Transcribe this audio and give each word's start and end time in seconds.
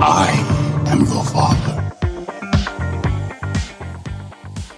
I 0.00 0.28
am 0.92 0.98
your 1.00 1.24
father. 1.24 1.80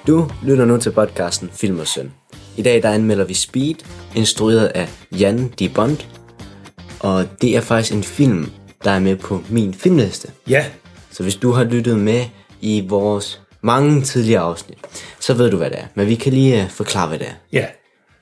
Du 0.06 0.30
lytter 0.42 0.64
nu 0.64 0.77
til 0.78 0.90
podcasten 0.92 1.50
Film 1.52 1.78
og 1.78 1.86
Søn. 1.86 2.12
I 2.56 2.62
dag 2.62 2.82
der 2.82 2.90
anmelder 2.90 3.24
vi 3.24 3.34
Speed, 3.34 3.74
instrueret 4.14 4.66
af 4.66 4.88
Jan 5.12 5.52
de 5.59 5.68
Bond. 5.68 5.96
Og 7.00 7.26
det 7.42 7.56
er 7.56 7.60
faktisk 7.60 7.92
en 7.95 8.02
film, 8.02 8.50
der 8.84 8.90
er 8.90 8.98
med 8.98 9.16
på 9.16 9.40
min 9.48 9.74
filmliste. 9.74 10.28
Ja, 10.48 10.64
Så 11.10 11.23
hvis 11.23 11.37
du 11.37 11.52
har 11.52 11.64
lyttet 11.64 11.98
med 11.98 12.24
i 12.60 12.87
vores 12.88 13.40
mange 13.62 14.02
tidligere 14.02 14.42
afsnit, 14.42 14.78
så 15.20 15.34
ved 15.34 15.51
du, 15.51 15.56
hvad 15.56 15.70
det 15.70 15.78
er. 15.78 15.87
Men 15.95 16.06
vi 16.09 16.14
kan 16.14 16.32
lige 16.32 16.62
øh, 16.62 16.70
forklare, 16.70 17.09
hvad 17.09 17.18
det 17.18 17.26
er. 17.28 17.32
ja. 17.52 17.66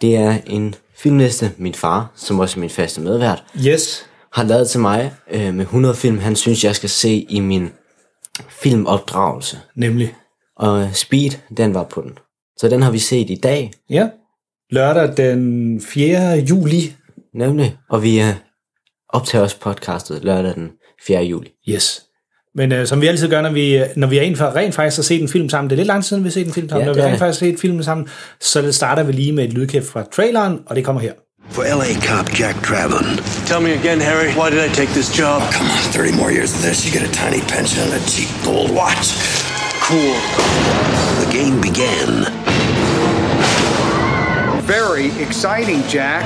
Det 0.00 0.16
er 0.16 0.38
en 0.46 0.74
filmliste, 0.96 1.52
min 1.58 1.74
far, 1.74 2.12
som 2.16 2.40
også 2.40 2.56
er 2.58 2.60
min 2.60 2.70
faste 2.70 3.00
medvært, 3.00 3.42
Yes. 3.66 4.06
Har 4.34 4.44
lavet 4.44 4.68
til 4.68 4.80
mig 4.80 5.12
øh, 5.30 5.54
med 5.54 5.64
100 5.64 5.94
film, 5.94 6.18
han 6.18 6.36
synes, 6.36 6.64
jeg 6.64 6.76
skal 6.76 6.88
se 6.90 7.26
i 7.28 7.40
min 7.40 7.70
filmopdragelse. 8.48 9.58
Nemlig. 9.76 10.14
Og 10.56 10.88
Speed, 10.92 11.30
den 11.56 11.74
var 11.74 11.84
på 11.84 12.00
den. 12.02 12.18
Så 12.56 12.68
den 12.68 12.82
har 12.82 12.90
vi 12.90 12.98
set 12.98 13.30
i 13.30 13.40
dag, 13.42 13.70
Ja. 13.90 14.08
Lørdag 14.70 15.16
den 15.16 15.80
4. 15.80 16.38
juli. 16.38 16.92
nemlig. 17.34 17.76
Og 17.90 18.02
vi 18.02 18.20
øh, 18.20 18.34
optager 19.08 19.42
også 19.42 19.60
podcastet 19.60 20.24
lørdag 20.24 20.54
den 20.54 20.70
4. 21.06 21.22
juli. 21.24 21.50
Yes. 21.68 22.02
Men 22.54 22.72
øh, 22.72 22.86
som 22.86 23.00
vi 23.00 23.06
altid 23.06 23.28
gør, 23.28 23.42
når 23.42 23.52
vi, 23.52 23.76
øh, 23.78 23.86
når 23.96 24.06
vi 24.08 24.18
er 24.18 24.22
en 24.22 24.36
for 24.36 24.56
rent 24.56 24.74
faktisk 24.74 24.98
har 24.98 25.02
set 25.02 25.22
en 25.22 25.28
film 25.28 25.48
sammen, 25.48 25.70
det 25.70 25.74
er 25.74 25.76
lidt 25.76 25.86
lang 25.86 26.02
tid 26.02 26.08
siden, 26.08 26.24
vi 26.24 26.28
har 26.28 26.32
set 26.32 26.46
en 26.46 26.52
film 26.52 26.68
sammen, 26.68 26.82
Ja, 26.82 26.86
når 26.86 26.92
vi 26.94 26.98
det 27.00 27.04
rent 27.06 27.12
det. 27.12 27.18
faktisk 27.18 27.40
har 27.44 27.50
set 27.50 27.60
filmen 27.60 27.84
sammen, 27.84 28.08
så 28.40 28.72
starter 28.72 29.02
vi 29.02 29.12
lige 29.12 29.32
med 29.32 29.44
et 29.44 29.52
lydklip 29.52 29.82
fra 29.84 30.02
traileren, 30.12 30.60
og 30.66 30.76
det 30.76 30.84
kommer 30.84 31.02
her. 31.02 31.12
For 31.50 31.64
LA 31.64 31.94
cop 32.02 32.30
Jack 32.30 32.56
Travin. 32.56 33.16
Tell 33.46 33.60
me 33.60 33.74
again, 33.74 34.00
Harry, 34.00 34.32
why 34.32 34.50
did 34.50 34.58
I 34.58 34.72
take 34.72 34.88
this 34.90 35.14
job? 35.14 35.40
Oh, 35.44 35.50
come 35.52 35.66
on, 35.70 35.78
30 35.92 36.16
more 36.16 36.32
years 36.32 36.52
of 36.54 36.62
this, 36.62 36.84
you 36.84 36.92
get 36.92 37.08
a 37.08 37.12
tiny 37.12 37.40
pension 37.42 37.82
and 37.84 37.92
a 37.92 38.06
cheap 38.06 38.28
gold 38.42 38.74
watch. 38.74 39.14
Cool. 39.80 40.14
The 41.20 41.30
game 41.30 41.60
began 41.60 42.24
Very 44.62 45.10
exciting, 45.22 45.82
Jack. 45.82 46.24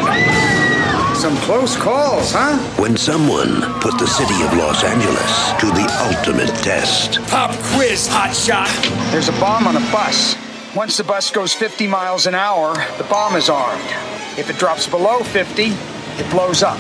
Some 1.15 1.37
close 1.39 1.77
calls, 1.77 2.33
huh? 2.33 2.57
when 2.81 2.97
someone 2.97 3.61
put 3.81 3.99
the 3.99 4.07
city 4.07 4.41
of 4.45 4.57
Los 4.57 4.85
Angeles 4.85 5.51
to 5.61 5.67
the 5.67 5.87
ultimate 6.15 6.55
test. 6.63 7.21
Pop 7.27 7.51
quiz, 7.75 8.07
hot 8.07 8.33
shot. 8.35 8.71
There's 9.11 9.29
a 9.29 9.33
bomb 9.33 9.67
on 9.67 9.77
a 9.77 9.93
bus. 9.93 10.37
Once 10.77 11.03
the 11.03 11.13
bus 11.15 11.31
goes 11.31 11.55
50 11.55 11.87
miles 11.87 12.27
an 12.27 12.35
hour, 12.35 12.75
the 12.99 13.05
bomb 13.09 13.37
is 13.39 13.49
armed. 13.49 13.91
If 14.39 14.51
it 14.51 14.61
drops 14.61 14.87
below 14.87 15.23
50, 15.23 15.63
it 15.63 16.31
blows 16.31 16.63
up. 16.63 16.79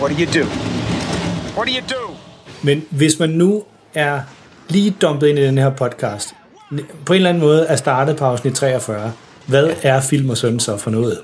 What 0.00 0.10
do 0.10 0.16
you 0.16 0.26
do? 0.26 0.44
What 1.56 1.66
do 1.66 1.72
you 1.72 1.80
do? 1.80 2.16
Men 2.62 2.84
hvis 2.90 3.18
man 3.18 3.30
nu 3.30 3.64
er 3.94 4.20
lige 4.68 4.90
dumpet 4.90 5.26
ind 5.28 5.38
i 5.38 5.42
den 5.42 5.58
her 5.58 5.70
podcast, 5.70 6.34
på 7.06 7.12
en 7.12 7.16
eller 7.16 7.28
anden 7.28 7.42
måde 7.42 7.66
er 7.66 7.76
startet 7.76 8.16
på 8.16 8.24
afsnit 8.24 8.54
43, 8.54 9.12
hvad 9.46 9.74
er 9.82 10.00
film 10.00 10.30
og 10.30 10.36
søn 10.36 10.60
så 10.60 10.76
for 10.76 10.90
noget? 10.90 11.20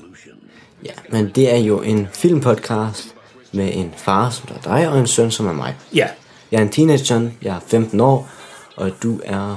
Ja, 0.85 0.93
men 1.11 1.31
det 1.31 1.55
er 1.55 1.59
jo 1.59 1.81
en 1.81 2.09
filmpodcast 2.13 3.15
med 3.53 3.71
en 3.75 3.95
far, 3.97 4.31
som 4.31 4.49
er 4.55 4.77
dig, 4.77 4.89
og 4.89 4.99
en 4.99 5.07
søn, 5.07 5.31
som 5.31 5.47
er 5.47 5.53
mig. 5.53 5.75
Ja. 5.95 6.09
Jeg 6.53 6.59
er 6.59 6.63
en 6.63 6.69
teenager, 6.69 7.31
jeg 7.43 7.57
er 7.57 7.61
15 7.67 8.01
år, 8.01 8.29
og 8.77 8.91
du 9.03 9.21
er 9.25 9.57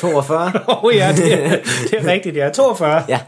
42. 0.00 0.52
Åh 0.68 0.84
oh, 0.84 0.96
ja, 0.96 1.12
det 1.16 1.32
er, 1.32 1.56
det 1.90 1.98
er 1.98 2.12
rigtigt, 2.12 2.36
jeg 2.36 2.46
er 2.46 2.52
42. 2.52 2.94
ja, 2.94 3.02
jeg 3.08 3.20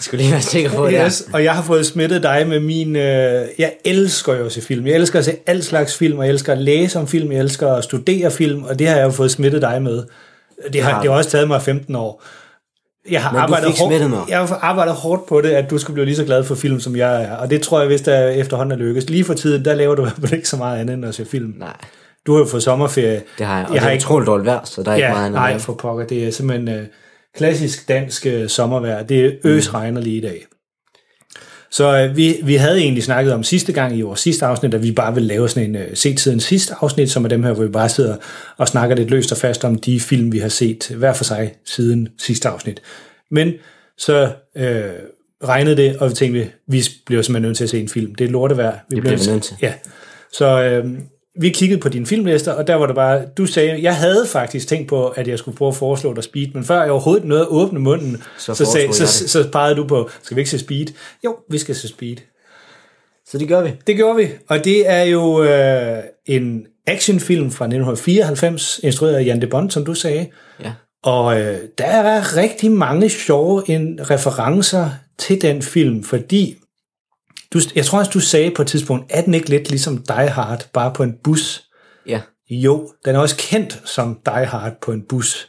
skulle 0.00 0.22
lige 0.22 0.32
være 0.32 0.42
sikker 0.42 0.70
på 0.70 0.86
det. 0.86 1.02
Yes, 1.06 1.24
og 1.32 1.44
jeg 1.44 1.54
har 1.54 1.62
fået 1.62 1.86
smittet 1.86 2.22
dig 2.22 2.46
med 2.48 2.60
min... 2.60 2.96
Øh, 2.96 3.46
jeg 3.58 3.72
elsker 3.84 4.34
jo 4.34 4.46
at 4.46 4.52
se 4.52 4.62
film. 4.62 4.86
Jeg 4.86 4.94
elsker 4.94 5.18
at 5.18 5.24
se 5.24 5.36
al 5.46 5.62
slags 5.62 5.96
film, 5.96 6.18
og 6.18 6.24
jeg 6.24 6.32
elsker 6.32 6.52
at 6.52 6.58
læse 6.58 6.98
om 6.98 7.06
film, 7.06 7.32
jeg 7.32 7.40
elsker 7.40 7.72
at 7.72 7.84
studere 7.84 8.30
film, 8.30 8.62
og 8.62 8.78
det 8.78 8.88
har 8.88 8.96
jeg 8.96 9.04
jo 9.04 9.10
fået 9.10 9.30
smittet 9.30 9.62
dig 9.62 9.82
med. 9.82 10.02
Det 10.72 10.82
har, 10.82 10.90
har 10.90 11.02
det 11.02 11.10
har 11.10 11.18
også 11.18 11.30
taget 11.30 11.48
mig 11.48 11.62
15 11.62 11.94
år. 11.94 12.22
Jeg 13.10 13.22
har, 13.22 13.32
Men 13.32 13.40
arbejdet 13.40 13.78
hårdt, 13.78 14.30
jeg 14.30 14.38
har 14.38 14.58
arbejdet 14.62 14.94
hårdt 14.94 15.26
på 15.26 15.40
det, 15.40 15.48
at 15.48 15.70
du 15.70 15.78
skulle 15.78 15.94
blive 15.94 16.04
lige 16.04 16.16
så 16.16 16.24
glad 16.24 16.44
for 16.44 16.54
film, 16.54 16.80
som 16.80 16.96
jeg 16.96 17.22
er. 17.22 17.36
Og 17.36 17.50
det 17.50 17.62
tror 17.62 17.78
jeg, 17.78 17.86
hvis 17.86 18.00
der 18.00 18.28
efterhånden 18.28 18.72
er 18.72 18.84
lykkes. 18.84 19.10
Lige 19.10 19.24
for 19.24 19.34
tiden, 19.34 19.64
der 19.64 19.74
laver 19.74 19.94
du 19.94 20.08
ikke 20.32 20.48
så 20.48 20.56
meget 20.56 20.80
andet 20.80 20.94
end 20.94 21.04
at 21.04 21.14
se 21.14 21.24
film. 21.24 21.54
Nej, 21.58 21.76
Du 22.30 22.34
har 22.34 22.40
jo 22.40 22.46
fået 22.46 22.62
sommerferie. 22.62 23.22
det 23.38 23.46
har 23.46 23.58
jeg. 23.58 23.68
Og 23.68 23.74
jeg 23.74 23.82
det 23.82 23.90
er 23.92 23.96
utroligt 23.96 24.26
dårligt 24.26 24.46
vejr, 24.46 24.64
så 24.64 24.82
der 24.82 24.90
er 24.90 24.94
ikke 24.96 25.08
meget 25.08 25.20
Ja, 25.20 25.26
andet. 25.26 25.40
nej, 25.40 25.58
for 25.58 25.74
pokker. 25.74 26.06
Det 26.06 26.26
er 26.26 26.30
simpelthen 26.30 26.68
øh, 26.68 26.86
klassisk 27.36 27.88
dansk 27.88 28.26
øh, 28.26 28.48
sommervejr. 28.48 29.02
Det 29.02 29.24
er 29.24 29.30
øs 29.44 29.74
regner 29.74 30.00
lige 30.00 30.16
i 30.16 30.20
dag. 30.20 30.46
Så 31.70 31.98
øh, 31.98 32.16
vi, 32.16 32.36
vi 32.44 32.54
havde 32.54 32.78
egentlig 32.78 33.02
snakket 33.04 33.32
om 33.34 33.42
sidste 33.42 33.72
gang 33.72 33.96
i 33.98 34.02
vores 34.02 34.20
sidste 34.20 34.46
afsnit, 34.46 34.74
at 34.74 34.82
vi 34.82 34.92
bare 34.92 35.14
ville 35.14 35.26
lave 35.28 35.48
sådan 35.48 35.68
en 35.70 35.76
øh, 35.76 35.88
set 35.94 36.20
siden 36.20 36.40
sidste 36.40 36.74
afsnit, 36.80 37.10
som 37.10 37.24
er 37.24 37.28
dem 37.28 37.42
her, 37.42 37.52
hvor 37.52 37.64
vi 37.64 37.70
bare 37.70 37.88
sidder 37.88 38.16
og 38.56 38.68
snakker 38.68 38.96
lidt 38.96 39.10
løst 39.10 39.32
og 39.32 39.38
fast 39.38 39.64
om 39.64 39.78
de 39.78 40.00
film, 40.00 40.32
vi 40.32 40.38
har 40.38 40.48
set 40.48 40.88
hver 40.96 41.12
for 41.12 41.24
sig 41.24 41.54
siden 41.66 42.08
sidste 42.18 42.48
afsnit. 42.48 42.82
Men 43.30 43.52
så 43.98 44.32
øh, 44.56 44.82
regnede 45.44 45.76
det, 45.76 45.96
og 45.96 46.10
vi 46.10 46.14
tænkte, 46.14 46.50
vi 46.68 46.82
bliver 47.06 47.22
simpelthen 47.22 47.48
nødt 47.48 47.56
til 47.56 47.64
at 47.64 47.70
se 47.70 47.80
en 47.80 47.88
film. 47.88 48.14
Det 48.14 48.24
er 48.26 48.30
lortevejr. 48.30 48.78
Vi 48.90 49.00
bliver 49.00 49.16
vi 49.16 49.30
nødt 49.30 49.42
til. 49.42 49.56
Ja. 49.62 49.72
Så 50.32 50.62
øh, 50.62 50.84
vi 51.38 51.48
kiggede 51.48 51.80
på 51.80 51.88
din 51.88 52.06
filmlister, 52.06 52.52
og 52.52 52.66
der 52.66 52.74
var 52.74 52.86
det 52.86 52.94
bare, 52.94 53.22
du 53.36 53.46
sagde, 53.46 53.82
jeg 53.82 53.96
havde 53.96 54.26
faktisk 54.26 54.68
tænkt 54.68 54.88
på, 54.88 55.08
at 55.08 55.28
jeg 55.28 55.38
skulle 55.38 55.56
prøve 55.56 55.68
at 55.68 55.76
foreslå 55.76 56.14
dig 56.14 56.24
Speed, 56.24 56.46
men 56.54 56.64
før 56.64 56.82
jeg 56.82 56.90
overhovedet 56.90 57.24
nåede 57.24 57.42
at 57.42 57.48
åbne 57.48 57.78
munden, 57.78 58.22
Så 58.38 58.54
så, 58.54 58.64
sagde, 58.64 58.92
så, 58.92 59.06
så, 59.06 59.28
så 59.28 59.48
pegede 59.52 59.76
du 59.76 59.86
på, 59.86 60.10
skal 60.22 60.36
vi 60.36 60.40
ikke 60.40 60.50
se 60.50 60.58
Speed? 60.58 60.86
Jo, 61.24 61.36
vi 61.50 61.58
skal 61.58 61.74
se 61.74 61.88
Speed. 61.88 62.16
Så 63.26 63.38
det 63.38 63.48
gør 63.48 63.62
vi. 63.62 63.70
Det 63.86 63.96
gjorde 63.96 64.16
vi, 64.16 64.28
og 64.48 64.64
det 64.64 64.90
er 64.90 65.02
jo 65.02 65.42
øh, 65.42 66.02
en 66.26 66.66
actionfilm 66.86 67.50
fra 67.50 67.64
1994, 67.64 68.80
instrueret 68.82 69.14
af 69.14 69.24
Jan 69.24 69.42
de 69.42 69.46
Bont, 69.46 69.72
som 69.72 69.84
du 69.84 69.94
sagde. 69.94 70.26
Ja. 70.64 70.72
Og 71.02 71.40
øh, 71.40 71.58
der 71.78 71.84
er 71.84 72.36
rigtig 72.36 72.70
mange 72.70 73.08
sjove 73.08 73.70
en 73.70 74.00
referencer 74.10 74.90
til 75.18 75.42
den 75.42 75.62
film, 75.62 76.02
fordi 76.02 76.56
du, 77.54 77.60
jeg 77.74 77.84
tror 77.84 77.98
også, 77.98 78.10
du 78.14 78.20
sagde 78.20 78.50
på 78.50 78.62
et 78.62 78.68
tidspunkt, 78.68 79.06
er 79.10 79.22
den 79.22 79.34
ikke 79.34 79.48
lidt 79.48 79.70
ligesom 79.70 79.98
Die 79.98 80.28
Hard, 80.28 80.66
bare 80.72 80.92
på 80.92 81.02
en 81.02 81.14
bus? 81.24 81.64
Ja. 82.06 82.20
Jo, 82.50 82.92
den 83.04 83.16
er 83.16 83.20
også 83.20 83.36
kendt 83.36 83.80
som 83.84 84.18
Die 84.26 84.46
Hard 84.46 84.72
på 84.82 84.92
en 84.92 85.02
bus. 85.08 85.48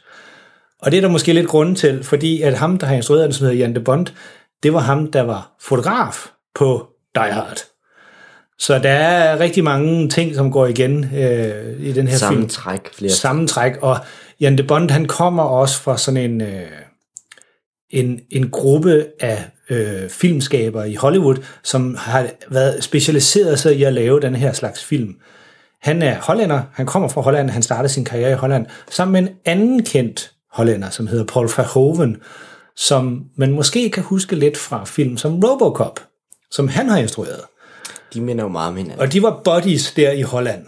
Og 0.82 0.90
det 0.90 0.96
er 0.96 1.00
der 1.00 1.08
måske 1.08 1.32
lidt 1.32 1.48
grunden 1.48 1.74
til, 1.74 2.04
fordi 2.04 2.42
at 2.42 2.58
ham, 2.58 2.78
der 2.78 2.86
har 2.86 2.94
instrueret 2.94 3.24
den, 3.24 3.32
som 3.32 3.44
hedder 3.44 3.58
Jan 3.58 3.74
de 3.74 3.80
Bont, 3.80 4.14
det 4.62 4.72
var 4.72 4.80
ham, 4.80 5.12
der 5.12 5.22
var 5.22 5.56
fotograf 5.60 6.26
på 6.54 6.88
Die 7.14 7.32
Hard. 7.32 7.58
Så 8.58 8.78
der 8.78 8.90
er 8.90 9.40
rigtig 9.40 9.64
mange 9.64 10.08
ting, 10.08 10.34
som 10.34 10.52
går 10.52 10.66
igen 10.66 11.04
øh, 11.04 11.80
i 11.80 11.92
den 11.92 12.08
her 12.08 12.16
Samme 12.16 12.38
film. 12.38 12.48
træk 12.48 12.94
flere. 12.94 13.12
Sammentræk. 13.12 13.72
Og 13.80 13.98
Jan 14.40 14.58
de 14.58 14.62
Bont, 14.62 14.90
han 14.90 15.06
kommer 15.06 15.42
også 15.42 15.80
fra 15.80 15.98
sådan 15.98 16.30
en, 16.30 16.40
øh, 16.40 16.66
en, 17.92 18.20
en 18.30 18.50
gruppe 18.50 19.06
af 19.20 19.44
øh, 19.70 20.08
filmskabere 20.08 20.90
i 20.90 20.94
Hollywood, 20.94 21.36
som 21.62 21.96
har 21.98 22.26
været 22.48 22.84
specialiseret 22.84 23.58
sig 23.58 23.76
i 23.76 23.82
at 23.82 23.92
lave 23.92 24.20
den 24.20 24.34
her 24.34 24.52
slags 24.52 24.84
film. 24.84 25.14
Han 25.82 26.02
er 26.02 26.16
hollænder, 26.20 26.62
han 26.72 26.86
kommer 26.86 27.08
fra 27.08 27.20
Holland, 27.20 27.50
han 27.50 27.62
startede 27.62 27.92
sin 27.92 28.04
karriere 28.04 28.30
i 28.30 28.34
Holland, 28.34 28.66
sammen 28.90 29.12
med 29.12 29.30
en 29.30 29.36
anden 29.44 29.84
kendt 29.84 30.32
hollænder, 30.52 30.90
som 30.90 31.06
hedder 31.06 31.24
Paul 31.24 31.50
Verhoeven, 31.56 32.16
som 32.76 33.24
man 33.36 33.52
måske 33.52 33.90
kan 33.90 34.02
huske 34.02 34.36
lidt 34.36 34.56
fra 34.56 34.84
film 34.84 35.16
som 35.16 35.40
Robocop, 35.44 36.00
som 36.50 36.68
han 36.68 36.88
har 36.88 36.98
instrueret. 36.98 37.40
De 38.14 38.20
minder 38.20 38.44
jo 38.44 38.48
meget 38.48 38.68
om 38.68 38.76
hinanden. 38.76 39.00
Og 39.00 39.12
de 39.12 39.22
var 39.22 39.40
buddies 39.44 39.92
der 39.92 40.12
i 40.12 40.22
Holland. 40.22 40.66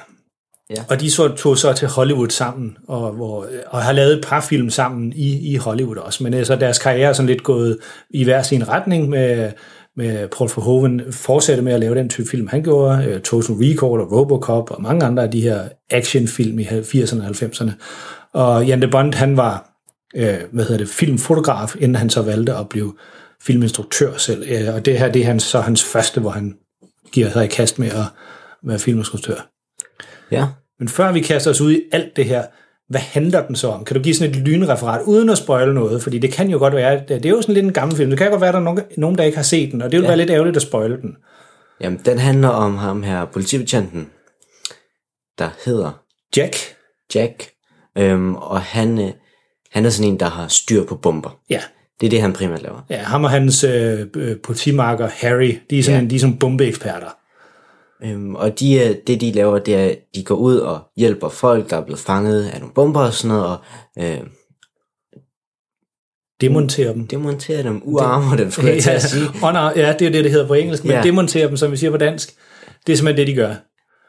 Ja. 0.70 0.84
Og 0.88 1.00
de 1.00 1.10
så, 1.10 1.28
tog 1.28 1.58
så 1.58 1.72
til 1.72 1.88
Hollywood 1.88 2.28
sammen, 2.28 2.76
og, 2.88 3.12
hvor, 3.12 3.46
og 3.66 3.82
har 3.82 3.92
lavet 3.92 4.12
et 4.12 4.24
par 4.24 4.40
film 4.40 4.70
sammen 4.70 5.12
i, 5.16 5.52
i 5.52 5.56
Hollywood 5.56 5.96
også. 5.96 6.24
Men 6.24 6.34
øh, 6.34 6.46
så 6.46 6.56
deres 6.56 6.78
karriere 6.78 7.08
er 7.08 7.12
sådan 7.12 7.26
lidt 7.26 7.42
gået 7.42 7.78
i 8.10 8.24
hver 8.24 8.42
sin 8.42 8.68
retning 8.68 9.08
med, 9.08 9.52
med 9.96 10.28
Paul 10.28 10.50
Verhoeven 10.56 11.02
fortsatte 11.12 11.62
med 11.62 11.72
at 11.72 11.80
lave 11.80 11.94
den 11.94 12.08
type 12.08 12.28
film, 12.28 12.48
han 12.48 12.62
gjorde, 12.62 13.14
uh, 13.14 13.20
Total 13.20 13.54
Recall 13.54 14.00
og 14.00 14.12
Robocop 14.12 14.70
og 14.70 14.82
mange 14.82 15.06
andre 15.06 15.22
af 15.22 15.30
de 15.30 15.40
her 15.40 15.68
actionfilm 15.90 16.58
i 16.58 16.64
80'erne 16.64 17.22
og 17.22 17.28
90'erne. 17.28 17.70
Og 18.32 18.66
Jan 18.66 18.82
de 18.82 18.88
Bont, 18.88 19.14
han 19.14 19.36
var 19.36 19.70
øh, 20.14 20.38
hvad 20.52 20.64
hedder 20.64 20.78
det, 20.78 20.88
filmfotograf, 20.88 21.74
inden 21.76 21.94
han 21.94 22.10
så 22.10 22.22
valgte 22.22 22.54
at 22.54 22.68
blive 22.68 22.94
filminstruktør 23.42 24.16
selv. 24.16 24.44
Øh, 24.48 24.74
og 24.74 24.84
det 24.84 24.98
her 24.98 25.12
det 25.12 25.22
er 25.22 25.26
hans, 25.26 25.42
så 25.42 25.60
hans 25.60 25.84
første, 25.84 26.20
hvor 26.20 26.30
han 26.30 26.54
giver 27.12 27.30
sig 27.30 27.44
i 27.44 27.48
kast 27.48 27.78
med 27.78 27.88
at 27.88 28.04
være 28.62 28.78
filminstruktør. 28.78 29.53
Ja, 30.34 30.46
Men 30.78 30.88
før 30.88 31.12
vi 31.12 31.20
kaster 31.20 31.50
os 31.50 31.60
ud 31.60 31.72
i 31.72 31.80
alt 31.92 32.16
det 32.16 32.24
her, 32.24 32.42
hvad 32.88 33.00
handler 33.00 33.46
den 33.46 33.56
så 33.56 33.68
om? 33.68 33.84
Kan 33.84 33.96
du 33.96 34.02
give 34.02 34.14
sådan 34.14 34.34
et 34.34 34.36
lynreferat, 34.36 35.02
uden 35.06 35.28
at 35.28 35.38
spoile 35.38 35.74
noget? 35.74 36.02
Fordi 36.02 36.18
det 36.18 36.32
kan 36.32 36.50
jo 36.50 36.58
godt 36.58 36.74
være, 36.74 37.02
det 37.08 37.26
er 37.26 37.30
jo 37.30 37.42
sådan 37.42 37.54
lidt 37.54 37.66
en 37.66 37.72
gammel 37.72 37.96
film. 37.96 38.10
Det 38.10 38.18
kan 38.18 38.30
godt 38.30 38.40
være, 38.40 38.48
at 38.48 38.54
der 38.54 38.60
er 38.60 38.64
nogen, 38.64 38.82
nogen 38.96 39.18
der 39.18 39.24
ikke 39.24 39.36
har 39.36 39.42
set 39.42 39.72
den, 39.72 39.82
og 39.82 39.92
det 39.92 39.98
vil 39.98 40.04
ja. 40.04 40.08
være 40.08 40.16
lidt 40.16 40.30
ærgerligt 40.30 40.56
at 40.56 40.62
spoile 40.62 41.00
den. 41.00 41.16
Jamen, 41.80 42.00
den 42.04 42.18
handler 42.18 42.48
om 42.48 42.76
ham 42.76 43.02
her, 43.02 43.24
politibetjenten, 43.24 44.10
der 45.38 45.48
hedder 45.64 46.02
Jack. 46.36 46.56
Jack. 47.14 47.50
Øhm, 47.98 48.34
og 48.34 48.60
han, 48.60 48.98
øh, 48.98 49.10
han 49.70 49.84
er 49.84 49.90
sådan 49.90 50.12
en, 50.12 50.20
der 50.20 50.28
har 50.28 50.48
styr 50.48 50.84
på 50.84 50.94
bomber. 50.94 51.40
Ja. 51.50 51.60
Det 52.00 52.06
er 52.06 52.10
det, 52.10 52.20
han 52.20 52.32
primært 52.32 52.62
laver. 52.62 52.86
Ja, 52.90 52.96
ham 52.96 53.24
og 53.24 53.30
hans 53.30 53.64
øh, 53.64 54.06
øh, 54.16 54.36
politimarker 54.42 55.08
Harry, 55.08 55.58
de 55.70 55.78
er 55.78 55.82
sådan, 55.82 56.02
ja. 56.02 56.10
de 56.10 56.14
er 56.14 56.20
sådan 56.20 56.38
bombeeksperter. 56.38 57.16
Øhm, 58.02 58.34
og 58.34 58.60
de, 58.60 58.96
det, 59.06 59.20
de 59.20 59.32
laver, 59.32 59.58
det 59.58 59.74
er, 59.74 59.84
at 59.84 59.98
de 60.14 60.24
går 60.24 60.34
ud 60.34 60.56
og 60.56 60.80
hjælper 60.96 61.28
folk, 61.28 61.70
der 61.70 61.76
er 61.76 61.84
blevet 61.84 61.98
fanget 62.00 62.44
af 62.48 62.60
nogle 62.60 62.74
bomber 62.74 63.00
og 63.00 63.12
sådan 63.12 63.36
noget, 63.36 63.46
og 63.46 63.58
øh, 63.98 64.18
Demonterer 66.40 66.92
dem. 66.92 67.06
demonterer 67.06 67.62
dem, 67.62 67.80
uarmer 67.84 68.36
dem, 68.36 68.50
skulle 68.50 68.70
jeg 68.72 68.82
til 68.82 68.90
at 68.90 69.02
sige. 69.02 69.26
Honor, 69.26 69.72
ja, 69.76 69.92
det 69.98 70.06
er 70.06 70.10
det, 70.10 70.24
det 70.24 70.30
hedder 70.32 70.46
på 70.46 70.54
engelsk, 70.54 70.84
men 70.84 70.90
Ja. 70.90 70.96
ja. 70.96 71.02
demonterer 71.02 71.46
dem, 71.48 71.56
som 71.56 71.72
vi 71.72 71.76
siger 71.76 71.90
på 71.90 71.96
dansk. 71.96 72.34
Det 72.86 72.92
er 72.92 72.96
simpelthen 72.96 73.26
det, 73.26 73.34
de 73.36 73.40
gør. 73.40 73.54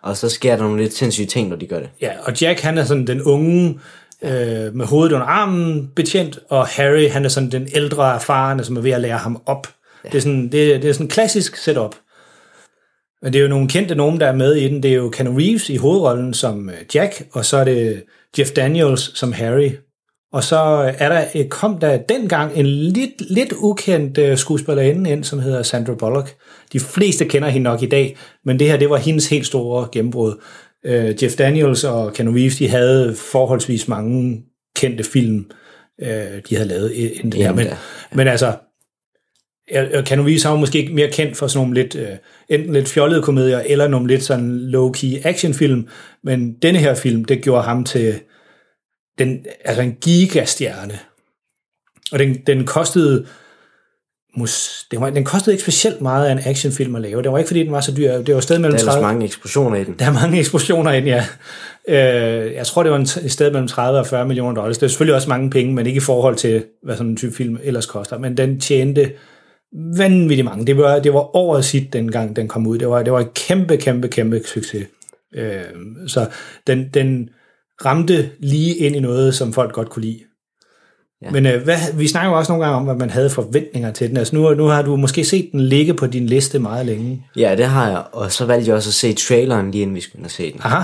Og 0.04 0.18
så 0.18 0.30
sker 0.30 0.56
der 0.56 0.64
nogle 0.64 0.82
lidt 0.82 0.94
sindssyge 0.94 1.26
ting, 1.28 1.50
når 1.50 1.56
de 1.56 1.68
gør 1.68 1.80
det. 1.80 1.90
Ja, 2.02 2.12
og 2.24 2.42
Jack, 2.42 2.60
han 2.60 2.78
er 2.78 2.84
sådan 2.84 3.08
den 3.08 3.22
unge, 3.22 3.80
øh, 4.22 4.76
med 4.76 4.86
hovedet 4.86 5.14
under 5.14 5.28
armen 5.28 5.92
betjent, 5.96 6.40
og 6.50 6.68
Harry, 6.68 7.10
han 7.10 7.26
er 7.26 7.30
sådan 7.30 7.52
den 7.52 7.68
ældre 7.76 8.16
erfarne, 8.16 8.64
som 8.64 8.78
er 8.78 8.82
ved 8.82 8.92
at 8.92 9.02
lære 9.02 9.18
ham 9.18 9.42
op. 9.46 9.68
Ja. 10.04 10.10
Det, 10.10 10.18
er 10.18 10.22
sådan, 10.22 10.44
det, 10.44 10.82
det 10.82 10.86
er 10.90 10.94
sådan 10.94 11.06
en 11.06 11.10
klassisk 11.10 11.56
setup. 11.56 11.96
Men 13.26 13.34
det 13.34 13.40
er 13.40 13.44
jo 13.44 13.50
nogle 13.50 13.68
kendte 13.68 13.96
nogen, 13.96 14.20
der 14.20 14.28
er 14.28 14.36
med 14.36 14.56
i 14.56 14.68
den. 14.68 14.84
Det 14.84 14.92
er 14.92 14.96
jo 14.96 15.10
Keanu 15.10 15.38
Reeves 15.38 15.70
i 15.70 15.76
hovedrollen 15.76 16.34
som 16.34 16.70
øh, 16.70 16.76
Jack, 16.96 17.28
og 17.32 17.46
så 17.46 17.58
er 17.58 17.64
det 17.64 18.04
Jeff 18.40 18.52
Daniels 18.52 19.18
som 19.18 19.34
Harry. 19.34 19.72
Og 20.34 20.44
så 20.44 20.58
er 20.98 21.10
der, 21.10 21.26
øh, 21.36 21.48
kom 21.48 21.78
der 21.80 21.98
dengang 21.98 22.52
en 22.56 22.66
lidt, 22.66 23.32
lidt 23.32 23.54
ukendt 23.58 24.18
øh, 24.18 24.38
skuespillerinde 24.38 25.10
ind, 25.10 25.24
som 25.24 25.40
hedder 25.40 25.64
Sandra 25.64 25.94
Bullock. 25.94 26.36
De 26.74 26.80
fleste 26.80 27.26
kender 27.26 27.50
hende 27.50 27.64
nok 27.64 27.82
i 27.82 27.86
dag, 27.86 28.18
men 28.46 28.60
det 28.60 28.68
her, 28.68 28.78
det 28.78 28.90
var 28.90 28.98
hendes 28.98 29.30
helt 29.30 29.46
store 29.46 29.88
gennembrud. 29.92 30.34
Øh, 30.86 31.24
Jeff 31.24 31.36
Daniels 31.36 31.84
og 31.84 32.14
Keanu 32.14 32.32
Reeves, 32.32 32.58
de 32.58 32.68
havde 32.68 33.16
forholdsvis 33.32 33.88
mange 33.88 34.44
kendte 34.76 35.04
film, 35.04 35.52
øh, 36.02 36.42
de 36.50 36.56
havde 36.56 36.70
lavet 36.70 36.92
inden 36.92 37.32
det 37.32 37.44
her. 37.44 37.54
Men, 37.54 37.68
men 38.14 38.28
altså, 38.28 38.54
Reeves 39.72 40.44
har 40.44 40.52
jo 40.52 40.58
måske 40.58 40.90
mere 40.94 41.12
kendt 41.12 41.38
for 41.38 41.48
sådan 41.48 41.68
nogle 41.68 41.82
lidt, 41.82 41.96
øh, 41.96 42.08
enten 42.50 42.74
lidt 42.74 42.90
fjollede 42.90 43.22
komedier, 43.22 43.60
eller 43.60 43.88
nogle 43.88 44.08
lidt 44.08 44.24
sådan 44.24 44.70
low-key 44.74 45.28
actionfilm, 45.28 45.88
men 46.24 46.54
denne 46.62 46.80
her 46.80 46.96
film, 46.96 47.26
det 47.26 47.44
gjorde 47.44 47.64
ham 47.64 47.84
til 47.84 48.20
den, 49.20 49.46
altså 49.66 49.82
en 49.82 49.96
gigastjerne. 50.02 51.00
Og 52.12 52.20
den, 52.20 52.36
den 52.48 52.66
kostede 52.66 53.26
mus, 54.38 54.86
det 54.92 55.00
var, 55.00 55.10
den 55.10 55.24
kostede 55.24 55.54
ikke 55.54 55.64
specielt 55.64 56.02
meget 56.02 56.28
af 56.28 56.32
en 56.32 56.40
actionfilm 56.46 56.96
at 56.96 57.02
lave. 57.02 57.24
Det 57.24 57.32
var 57.32 57.38
ikke 57.38 57.48
fordi, 57.48 57.64
den 57.64 57.72
var 57.72 57.82
så 57.82 57.94
dyr. 57.98 58.12
Det 58.12 58.36
var 58.36 58.42
stadig 58.42 58.62
mellem 58.62 58.78
Der 58.78 58.80
er 58.80 58.82
ellers 58.82 58.94
30... 58.94 59.08
mange 59.08 59.26
eksplosioner 59.26 59.78
i 59.78 59.84
den. 59.84 59.96
Der 60.00 60.06
er 60.06 60.14
mange 60.14 60.40
eksplosioner 60.40 60.92
ind, 60.92 61.06
ja. 61.06 61.26
Øh, 61.88 62.54
jeg 62.54 62.66
tror, 62.66 62.84
det 62.84 62.92
var 62.92 62.98
et 62.98 63.32
sted 63.32 63.52
mellem 63.52 63.68
30 63.68 64.00
og 64.00 64.08
40 64.08 64.26
millioner 64.26 64.54
dollars. 64.62 64.78
Det 64.78 64.86
er 64.86 64.88
selvfølgelig 64.88 65.16
også 65.16 65.30
mange 65.30 65.50
penge, 65.50 65.74
men 65.74 65.88
ikke 65.88 65.98
i 65.98 66.02
forhold 66.02 66.36
til, 66.36 66.64
hvad 66.84 66.96
sådan 66.96 67.12
en 67.12 67.18
type 67.18 67.36
film 67.36 67.58
ellers 67.64 67.86
koster. 67.86 68.18
Men 68.18 68.38
den 68.38 68.60
tjente 68.60 69.12
vanvittigt 69.98 70.46
mange. 70.46 70.66
Det 70.68 70.78
var, 70.78 71.00
det 71.00 71.14
var 71.14 71.36
året 71.36 71.66
sit, 71.66 71.94
dengang 71.94 72.36
den 72.36 72.48
kom 72.48 72.68
ud. 72.68 72.78
Det 72.78 72.90
var, 72.90 73.04
det 73.04 73.14
var 73.14 73.20
et 73.20 73.34
kæmpe, 73.34 73.78
kæmpe, 73.78 74.08
kæmpe 74.08 74.42
succes. 74.46 74.88
Øh, 75.36 75.62
så 76.08 76.28
den, 76.68 76.90
den 76.94 77.30
ramte 77.86 78.30
lige 78.40 78.76
ind 78.76 78.96
i 78.96 79.00
noget, 79.00 79.36
som 79.36 79.54
folk 79.54 79.74
godt 79.74 79.90
kunne 79.90 80.06
lide. 80.06 80.20
Ja. 81.22 81.30
Men 81.32 81.46
øh, 81.46 81.64
hvad, 81.64 81.78
vi 81.98 82.08
snakker 82.08 82.32
jo 82.32 82.38
også 82.38 82.52
nogle 82.52 82.66
gange 82.66 82.78
om, 82.78 82.84
hvad 82.84 82.96
man 82.96 83.10
havde 83.10 83.30
forventninger 83.30 83.92
til 83.92 84.10
den. 84.10 84.18
Altså 84.18 84.36
nu, 84.36 84.54
nu 84.54 84.66
har 84.66 84.82
du 84.82 84.96
måske 84.96 85.26
set 85.26 85.50
den 85.52 85.60
ligge 85.62 85.94
på 85.94 86.08
din 86.08 86.26
liste 86.26 86.60
meget 86.60 86.86
længe. 86.86 87.26
Ja, 87.36 87.56
det 87.56 87.66
har 87.66 87.90
jeg. 87.90 88.04
Og 88.12 88.32
så 88.32 88.46
valgte 88.46 88.68
jeg 88.68 88.76
også 88.76 88.90
at 88.90 88.94
se 88.94 89.14
traileren, 89.14 89.72
lige 89.72 89.82
inden 89.82 89.96
vi 89.96 90.02
skulle 90.02 90.30
se 90.30 90.52
den. 90.52 90.62
Aha, 90.64 90.84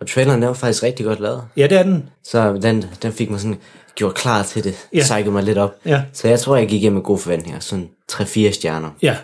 Og 0.00 0.06
traileren, 0.06 0.40
den 0.40 0.48
var 0.48 0.54
faktisk 0.54 0.82
rigtig 0.82 1.06
godt 1.06 1.20
lavet. 1.20 1.42
ja 1.56 1.66
det 1.66 1.78
er 1.78 1.82
den. 1.82 2.04
Så 2.24 2.58
den, 2.62 2.84
den 3.02 3.12
fik 3.12 3.30
mig 3.30 3.40
sådan 3.40 3.56
gjort 3.94 4.14
klar 4.14 4.42
til 4.42 4.64
det. 4.64 4.88
Ja. 4.94 5.00
Psykede 5.02 5.30
mig 5.30 5.42
lidt 5.42 5.58
op. 5.58 5.74
Ja. 5.86 6.02
Så 6.12 6.28
jeg 6.28 6.40
tror, 6.40 6.56
jeg 6.56 6.68
gik 6.68 6.80
hjem 6.80 6.92
med 6.92 7.02
gode 7.02 7.18
forventninger. 7.18 7.60
Sådan 7.60 7.88
3-4 8.12 8.52
stjerner 8.52 8.90
Ja, 9.02 9.16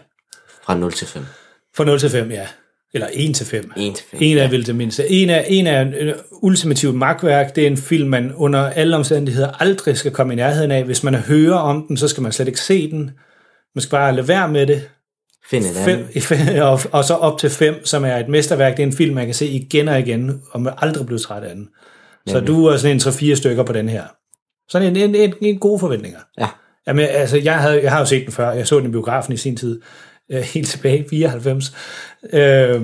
fra 0.65 0.75
0 0.79 0.93
til 0.93 1.07
5. 1.07 1.23
fra 1.77 1.85
0 1.85 1.99
til 1.99 2.11
5, 2.11 2.31
ja. 2.31 2.47
Eller 2.95 3.09
1 3.13 3.37
til 3.37 3.47
5. 3.47 3.73
1 3.77 3.95
til 3.95 4.05
5. 4.11 4.21
En 4.23 4.39
er 4.39 4.49
vel 4.49 4.67
det 4.67 4.77
mindste. 4.77 5.11
En 5.11 5.31
er, 5.31 5.41
en 5.41 5.67
er 5.67 5.81
en 5.81 6.15
ultimativt 6.31 6.95
magtværk. 6.95 7.57
Det 7.57 7.63
er 7.63 7.67
en 7.67 7.77
film, 7.77 8.09
man 8.09 8.35
under 8.35 8.61
alle 8.61 8.97
omstændigheder 8.97 9.63
aldrig 9.63 9.97
skal 9.97 10.13
komme 10.13 10.33
i 10.33 10.37
nærheden 10.37 10.71
af. 10.71 10.85
Hvis 10.85 11.03
man 11.03 11.15
hører 11.15 11.59
om 11.59 11.85
den, 11.89 11.97
så 11.97 12.09
skal 12.09 12.23
man 12.23 12.33
slet 12.33 12.49
ikke 12.49 12.61
se 12.61 12.91
den. 12.91 13.11
Man 13.75 13.83
skal 13.83 13.91
bare 13.91 14.15
lade 14.15 14.29
være 14.29 14.49
med 14.49 14.67
det. 14.67 14.89
Find 15.51 15.65
et. 15.65 16.23
Fem, 16.23 16.63
og, 16.71 16.81
og 16.93 17.05
så 17.05 17.15
op 17.15 17.39
til 17.39 17.51
5, 17.51 17.85
som 17.85 18.05
er 18.05 18.17
et 18.17 18.29
mesterværk. 18.29 18.77
Det 18.77 18.83
er 18.83 18.87
en 18.87 18.93
film, 18.93 19.15
man 19.15 19.27
kan 19.27 19.35
se 19.35 19.47
igen 19.47 19.89
og 19.89 19.99
igen, 19.99 20.43
og 20.51 20.61
man 20.61 20.75
aldrig 20.79 21.07
bliver 21.07 21.19
træt 21.19 21.43
af 21.43 21.55
den. 21.55 21.69
Så 22.27 22.41
du 22.41 22.67
er 22.67 22.77
sådan 22.77 22.97
en 22.97 23.01
3-4 23.01 23.35
stykker 23.35 23.63
på 23.63 23.73
den 23.73 23.89
her. 23.89 24.05
Sådan 24.69 24.97
en, 24.97 24.97
en, 24.97 25.15
en, 25.15 25.35
en 25.41 25.59
gode 25.59 25.79
forventninger. 25.79 26.19
Ja. 26.39 26.49
Jamen, 26.87 27.07
altså, 27.11 27.39
jeg, 27.39 27.55
havde, 27.59 27.83
jeg 27.83 27.93
har 27.93 27.99
jo 27.99 28.05
set 28.05 28.25
den 28.25 28.33
før. 28.33 28.51
Jeg 28.53 28.67
så 28.67 28.79
den 28.79 28.89
i 28.89 28.91
biografen 28.91 29.33
i 29.33 29.37
sin 29.37 29.57
tid. 29.57 29.81
Øh, 30.33 30.41
helt 30.41 30.69
tilbage 30.69 30.99
i 30.99 31.09
94. 31.11 31.73
Øh, 32.33 32.81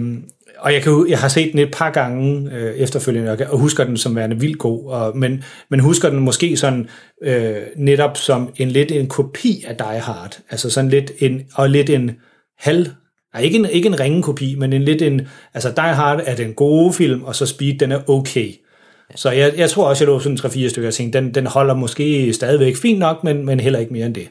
og 0.58 0.72
jeg, 0.74 0.82
kan, 0.82 1.06
jeg 1.08 1.18
har 1.18 1.28
set 1.28 1.52
den 1.52 1.58
et 1.60 1.70
par 1.72 1.90
gange 1.90 2.50
øh, 2.52 2.74
efterfølgende, 2.74 3.30
og- 3.32 3.38
og 3.50 3.58
husker 3.58 3.84
den 3.84 3.96
som 3.96 4.16
værende 4.16 4.40
vildt 4.40 4.58
god. 4.58 4.90
Og, 4.90 5.16
men, 5.18 5.44
men 5.70 5.80
husker 5.80 6.10
den 6.10 6.18
måske 6.18 6.56
sådan 6.56 6.88
øh, 7.22 7.56
netop 7.76 8.16
som 8.16 8.52
en 8.56 8.68
lidt 8.68 8.92
en 8.92 9.06
kopi 9.08 9.64
af 9.68 9.76
Die 9.76 10.00
Hard. 10.00 10.38
Altså 10.50 10.70
sådan 10.70 10.90
lidt 10.90 11.12
en, 11.18 11.42
og 11.54 11.70
lidt 11.70 11.90
en 11.90 12.10
halv... 12.58 12.86
Nej, 13.34 13.42
ikke 13.42 13.58
en, 13.58 13.66
ikke 13.70 13.86
en 13.86 14.00
ringe 14.00 14.22
kopi, 14.22 14.54
men 14.58 14.72
en 14.72 14.82
lidt 14.82 15.02
en... 15.02 15.28
Altså 15.54 15.72
Die 15.76 15.94
Hard 15.94 16.20
er 16.26 16.36
den 16.36 16.54
gode 16.54 16.92
film, 16.92 17.22
og 17.22 17.34
så 17.34 17.46
Speed, 17.46 17.78
den 17.78 17.92
er 17.92 18.10
okay. 18.10 18.52
Så 19.14 19.30
jeg, 19.30 19.54
jeg 19.56 19.70
tror 19.70 19.88
også, 19.88 20.04
jeg 20.04 20.06
lå 20.06 20.20
sådan 20.20 20.38
3-4 20.38 20.68
stykker 20.68 20.88
og 20.88 20.94
tænkte, 20.94 21.18
den, 21.18 21.34
den 21.34 21.46
holder 21.46 21.74
måske 21.74 22.32
stadigvæk 22.32 22.76
fint 22.76 22.98
nok, 22.98 23.24
men, 23.24 23.46
men 23.46 23.60
heller 23.60 23.78
ikke 23.78 23.92
mere 23.92 24.06
end 24.06 24.14
det. 24.14 24.28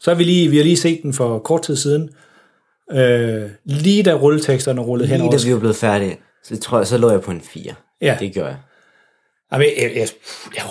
Så 0.00 0.10
har 0.10 0.14
vi 0.14 0.24
lige, 0.24 0.48
vi 0.48 0.56
har 0.56 0.64
lige 0.64 0.76
set 0.76 1.00
den 1.02 1.12
for 1.12 1.38
kort 1.38 1.62
tid 1.62 1.76
siden. 1.76 2.10
Øh, 2.92 3.50
lige 3.64 4.02
da 4.02 4.12
rulleteksterne 4.14 4.80
rullede 4.80 5.08
hen 5.08 5.16
Lige 5.16 5.28
over. 5.28 5.38
da 5.38 5.44
vi 5.44 5.52
var 5.52 5.58
blevet 5.58 5.76
færdige, 5.76 6.18
så 6.44 6.60
tror 6.60 6.78
jeg, 6.78 6.86
så 6.86 6.98
lå 6.98 7.10
jeg 7.10 7.20
på 7.20 7.30
en 7.30 7.40
4. 7.40 7.74
Ja. 8.00 8.16
Det 8.20 8.32
gjorde 8.32 8.48
jeg. 8.48 8.56
Jamen, 9.52 9.66
jeg, 9.76 9.90
jeg, 9.96 10.08
jeg, 10.56 10.62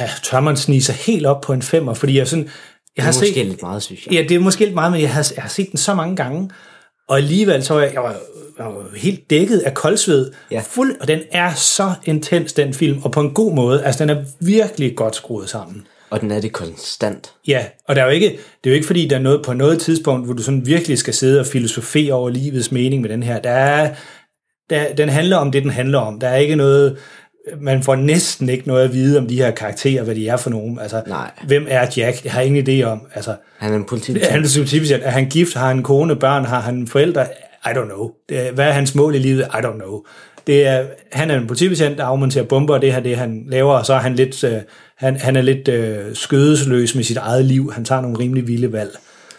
jeg 0.00 0.08
tør 0.22 0.40
man 0.40 0.56
snige 0.56 0.82
sig 0.82 0.94
helt 0.94 1.26
op 1.26 1.40
på 1.40 1.52
en 1.52 1.62
femmer, 1.62 1.94
fordi 1.94 2.18
jeg 2.18 2.28
sådan... 2.28 2.44
Jeg 2.44 2.50
Det 2.96 3.04
har 3.04 3.10
er 3.10 3.14
måske 3.14 3.34
set, 3.34 3.46
lidt 3.46 3.62
meget, 3.62 3.82
synes 3.82 4.06
jeg. 4.06 4.14
Ja, 4.14 4.22
det 4.22 4.30
er 4.34 4.38
måske 4.38 4.64
lidt 4.64 4.74
meget, 4.74 4.92
men 4.92 5.00
jeg 5.00 5.12
har, 5.12 5.32
jeg 5.36 5.42
har 5.42 5.48
set 5.48 5.70
den 5.70 5.78
så 5.78 5.94
mange 5.94 6.16
gange, 6.16 6.50
og 7.08 7.16
alligevel 7.16 7.64
så 7.64 7.74
var 7.74 7.80
jeg, 7.80 7.94
jeg 7.94 8.02
var 8.02 8.16
helt 8.96 9.30
dækket 9.30 9.58
af 9.58 9.74
koldsved. 9.74 10.30
Ja. 10.50 10.62
Fuld, 10.66 10.96
og 11.00 11.08
den 11.08 11.20
er 11.32 11.54
så 11.54 11.92
intens, 12.04 12.52
den 12.52 12.74
film, 12.74 13.02
og 13.02 13.12
på 13.12 13.20
en 13.20 13.30
god 13.34 13.54
måde. 13.54 13.84
Altså, 13.84 14.04
den 14.04 14.10
er 14.16 14.24
virkelig 14.40 14.96
godt 14.96 15.16
skruet 15.16 15.48
sammen. 15.48 15.86
Og 16.10 16.20
den 16.20 16.30
er 16.30 16.40
det 16.40 16.52
konstant. 16.52 17.32
Ja, 17.48 17.64
og 17.88 17.96
der 17.96 18.02
er 18.02 18.06
jo 18.06 18.12
ikke, 18.12 18.26
det 18.28 18.36
er 18.64 18.70
jo 18.70 18.74
ikke 18.74 18.86
fordi, 18.86 19.08
der 19.08 19.16
er 19.16 19.20
noget 19.20 19.42
på 19.44 19.52
noget 19.52 19.80
tidspunkt, 19.80 20.26
hvor 20.26 20.34
du 20.34 20.42
sådan 20.42 20.66
virkelig 20.66 20.98
skal 20.98 21.14
sidde 21.14 21.40
og 21.40 21.46
filosofere 21.46 22.12
over 22.12 22.28
livets 22.30 22.72
mening 22.72 23.02
med 23.02 23.10
den 23.10 23.22
her. 23.22 23.38
Der 23.40 23.50
er, 23.50 23.94
der, 24.70 24.94
den 24.94 25.08
handler 25.08 25.36
om 25.36 25.52
det, 25.52 25.62
den 25.62 25.70
handler 25.70 25.98
om. 25.98 26.20
Der 26.20 26.28
er 26.28 26.36
ikke 26.36 26.56
noget, 26.56 26.98
man 27.60 27.82
får 27.82 27.94
næsten 27.94 28.48
ikke 28.48 28.68
noget 28.68 28.84
at 28.84 28.92
vide 28.94 29.18
om 29.18 29.26
de 29.26 29.36
her 29.36 29.50
karakterer, 29.50 30.02
hvad 30.02 30.14
de 30.14 30.28
er 30.28 30.36
for 30.36 30.50
nogen. 30.50 30.78
Altså, 30.78 31.02
Nej. 31.06 31.30
hvem 31.46 31.66
er 31.68 31.86
Jack? 31.96 32.22
Det 32.22 32.30
har 32.30 32.40
jeg 32.40 32.46
ingen 32.48 32.68
idé 32.82 32.84
om. 32.86 33.00
Altså, 33.14 33.34
Han 33.58 33.72
er 33.72 33.76
en 33.76 33.82
er 33.82 33.86
politibetjent. 33.86 34.32
han 34.32 34.42
politibetjent? 34.56 35.02
Er 35.04 35.10
han 35.10 35.28
gift? 35.28 35.54
Har 35.54 35.68
han 35.68 35.82
kone, 35.82 36.16
børn? 36.16 36.44
Har 36.44 36.60
han 36.60 36.86
forældre? 36.86 37.26
I 37.66 37.68
don't 37.68 37.84
know. 37.84 38.10
Det 38.28 38.50
hvad 38.50 38.68
er 38.68 38.72
hans 38.72 38.94
mål 38.94 39.14
i 39.14 39.18
livet? 39.18 39.44
I 39.54 39.56
don't 39.56 39.78
know. 39.78 40.04
Det 40.46 40.66
er, 40.66 40.86
han 41.12 41.30
er 41.30 41.38
en 41.38 41.46
politibetjent, 41.46 41.98
der 41.98 42.04
afmonterer 42.04 42.44
bomber, 42.44 42.74
og 42.74 42.82
det 42.82 42.92
her 42.92 43.00
det, 43.00 43.16
han 43.16 43.44
laver, 43.48 43.74
og 43.74 43.86
så 43.86 43.94
er 43.94 43.98
han 43.98 44.14
lidt, 44.14 44.44
øh, 44.44 44.58
han, 44.96 45.16
han 45.16 45.36
er 45.36 45.42
lidt 45.42 45.68
øh, 45.68 46.14
skødesløs 46.14 46.94
med 46.94 47.04
sit 47.04 47.16
eget 47.16 47.44
liv. 47.44 47.72
Han 47.72 47.84
tager 47.84 48.00
nogle 48.00 48.18
rimelig 48.18 48.46
vilde 48.46 48.72
valg. 48.72 48.90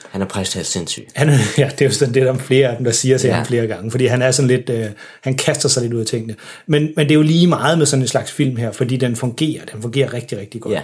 Han 0.10 0.22
er 0.22 0.26
præcis 0.26 0.68
sindssyg. 0.68 1.08
Han, 1.16 1.30
ja, 1.58 1.70
det 1.70 1.82
er 1.82 1.86
jo 1.86 1.92
sådan 1.92 2.14
det, 2.14 2.22
der 2.22 2.34
er 2.34 2.38
flere 2.38 2.68
af 2.68 2.76
dem, 2.76 2.86
der 2.86 2.92
siger 2.92 3.18
til. 3.18 3.28
Ja. 3.28 3.34
ham 3.34 3.46
flere 3.46 3.68
gange, 3.68 3.92
fordi 3.92 4.06
han 4.06 4.22
er 4.22 4.32
sådan 4.32 4.48
lidt, 4.48 4.70
øh, 4.70 4.86
han 5.22 5.38
kaster 5.38 5.70
sig 5.70 5.84
lidt 5.84 5.94
ud 5.94 6.00
af 6.00 6.06
tingene. 6.06 6.36
Men, 6.68 6.94
men 6.96 7.06
det 7.06 7.12
er 7.12 7.16
jo 7.16 7.22
lige 7.22 7.48
meget 7.48 7.78
med 7.78 7.86
sådan 7.86 8.04
en 8.04 8.08
slags 8.08 8.32
film 8.32 8.56
her, 8.56 8.72
fordi 8.72 8.98
den 8.98 9.16
fungerer, 9.16 9.66
den 9.74 9.82
fungerer 9.82 10.14
rigtig, 10.14 10.38
rigtig 10.38 10.62
godt. 10.62 10.74
Ja. 10.74 10.82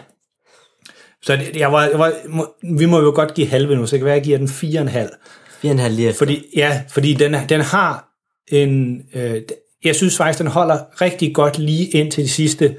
Så 1.22 1.36
det, 1.36 1.56
jeg 1.56 1.72
var, 1.72 1.84
jeg 1.84 2.00
var, 2.00 2.12
må, 2.30 2.48
vi 2.78 2.86
må 2.86 3.02
jo 3.02 3.12
godt 3.16 3.34
give 3.34 3.48
halve 3.48 3.76
nu, 3.76 3.86
så 3.86 3.92
det 3.92 4.00
kan 4.00 4.06
være, 4.06 4.16
at 4.16 4.18
jeg 4.18 4.26
giver 4.26 4.38
den 4.38 4.48
4,5. 4.48 5.45
4,5 5.74 5.88
lige 5.88 6.08
efter. 6.08 6.18
Fordi, 6.18 6.46
ja, 6.56 6.82
fordi 6.90 7.14
den, 7.14 7.36
den 7.50 7.62
har 7.62 8.10
en... 8.48 9.02
Øh, 9.14 9.42
jeg 9.84 9.96
synes 9.96 10.18
faktisk, 10.18 10.40
den 10.40 10.48
holder 10.48 11.02
rigtig 11.02 11.36
godt 11.36 11.60
lige 11.60 11.86
ind 11.86 12.12
til 12.12 12.24
de 12.24 12.30
sidste 12.30 12.76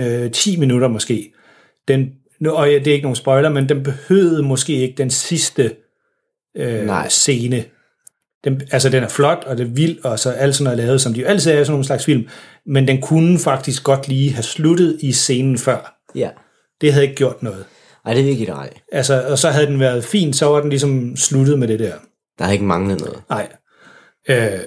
øh, 0.00 0.30
10 0.30 0.56
minutter 0.56 0.88
måske. 0.88 1.32
Den, 1.88 2.12
nu, 2.40 2.50
og 2.50 2.66
det 2.66 2.86
er 2.86 2.92
ikke 2.92 3.02
nogen 3.02 3.16
spoiler, 3.16 3.48
men 3.48 3.68
den 3.68 3.82
behøvede 3.82 4.42
måske 4.42 4.72
ikke 4.72 4.94
den 4.94 5.10
sidste 5.10 5.76
øh, 6.56 6.86
Nej. 6.86 7.08
scene. 7.08 7.64
Den, 8.44 8.62
altså, 8.70 8.88
den 8.88 9.02
er 9.02 9.08
flot, 9.08 9.44
og 9.46 9.58
det 9.58 9.66
er 9.66 9.70
vild, 9.70 10.04
og 10.04 10.18
så 10.18 10.30
alt 10.30 10.54
sådan 10.54 10.64
noget 10.64 10.78
lavet, 10.78 11.00
som 11.00 11.14
de 11.14 11.20
jo 11.20 11.26
altid 11.26 11.50
er 11.50 11.60
i 11.60 11.64
sådan 11.64 11.72
nogle 11.72 11.84
slags 11.84 12.04
film, 12.04 12.28
men 12.66 12.88
den 12.88 13.00
kunne 13.00 13.38
faktisk 13.38 13.84
godt 13.84 14.08
lige 14.08 14.32
have 14.32 14.42
sluttet 14.42 14.98
i 15.00 15.12
scenen 15.12 15.58
før. 15.58 16.00
Ja. 16.14 16.30
Det 16.80 16.92
havde 16.92 17.04
ikke 17.04 17.16
gjort 17.16 17.42
noget. 17.42 17.64
Ej, 18.06 18.14
det 18.14 18.20
er 18.20 18.24
virkelig 18.24 18.48
ej. 18.48 18.70
Altså, 18.92 19.22
og 19.28 19.38
så 19.38 19.50
havde 19.50 19.66
den 19.66 19.80
været 19.80 20.04
fin, 20.04 20.32
så 20.32 20.46
var 20.46 20.60
den 20.60 20.70
ligesom 20.70 21.16
sluttet 21.16 21.58
med 21.58 21.68
det 21.68 21.78
der. 21.78 21.92
Der 22.38 22.44
har 22.44 22.52
ikke 22.52 22.64
manglet 22.64 23.00
noget. 23.00 23.18
Nej. 23.30 23.48
Øh, 24.28 24.60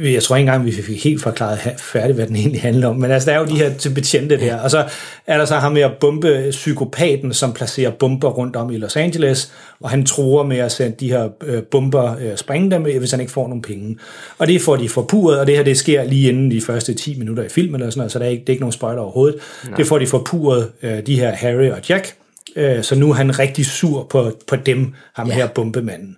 jeg 0.00 0.22
tror 0.22 0.36
ikke 0.36 0.48
engang, 0.48 0.66
vi 0.66 0.72
fik 0.72 1.04
helt 1.04 1.22
forklaret 1.22 1.58
færdigt, 1.78 2.14
hvad 2.14 2.26
den 2.26 2.36
egentlig 2.36 2.60
handler 2.60 2.88
om. 2.88 2.96
Men 2.96 3.10
altså, 3.10 3.30
der 3.30 3.36
er 3.36 3.40
jo 3.40 3.46
de 3.46 3.56
her 3.56 3.74
til 3.74 3.94
betjente 3.94 4.40
der. 4.40 4.60
Og 4.60 4.70
så 4.70 4.84
er 5.26 5.38
der 5.38 5.44
så 5.44 5.56
ham 5.56 5.72
med 5.72 5.82
at 5.82 5.92
bombe 6.00 6.46
psykopaten, 6.50 7.32
som 7.32 7.52
placerer 7.52 7.90
bomber 7.90 8.28
rundt 8.28 8.56
om 8.56 8.70
i 8.70 8.76
Los 8.76 8.96
Angeles. 8.96 9.52
Og 9.80 9.90
han 9.90 10.06
tror 10.06 10.42
med 10.42 10.58
at 10.58 10.72
sende 10.72 10.96
de 11.00 11.08
her 11.08 11.28
øh, 11.44 11.62
bomber, 11.62 12.16
øh, 12.20 12.36
springe 12.36 12.70
dem, 12.70 12.82
hvis 12.82 13.10
han 13.10 13.20
ikke 13.20 13.32
får 13.32 13.48
nogen 13.48 13.62
penge. 13.62 13.98
Og 14.38 14.46
det 14.46 14.62
får 14.62 14.76
de 14.76 14.88
forpuret, 14.88 15.40
og 15.40 15.46
det 15.46 15.56
her 15.56 15.64
det 15.64 15.78
sker 15.78 16.04
lige 16.04 16.28
inden 16.28 16.50
de 16.50 16.60
første 16.60 16.94
10 16.94 17.18
minutter 17.18 17.42
i 17.42 17.48
filmen, 17.48 17.74
eller 17.74 17.90
sådan 17.90 17.98
noget, 17.98 18.12
så 18.12 18.18
der 18.18 18.24
er 18.24 18.28
ikke, 18.28 18.40
det 18.40 18.48
er 18.48 18.52
ikke 18.52 18.62
nogen 18.62 18.72
spoiler 18.72 19.02
overhovedet. 19.02 19.38
Nej. 19.64 19.76
Det 19.76 19.86
får 19.86 19.98
de 19.98 20.06
forpuret, 20.06 20.70
øh, 20.82 21.06
de 21.06 21.20
her 21.20 21.32
Harry 21.32 21.70
og 21.70 21.88
Jack. 21.88 22.14
Øh, 22.56 22.82
så 22.82 22.94
nu 22.94 23.10
er 23.10 23.14
han 23.14 23.38
rigtig 23.38 23.66
sur 23.66 24.06
på, 24.10 24.32
på 24.48 24.56
dem, 24.56 24.94
ham 25.14 25.28
ja. 25.28 25.34
her 25.34 25.46
bombemanden. 25.46 26.16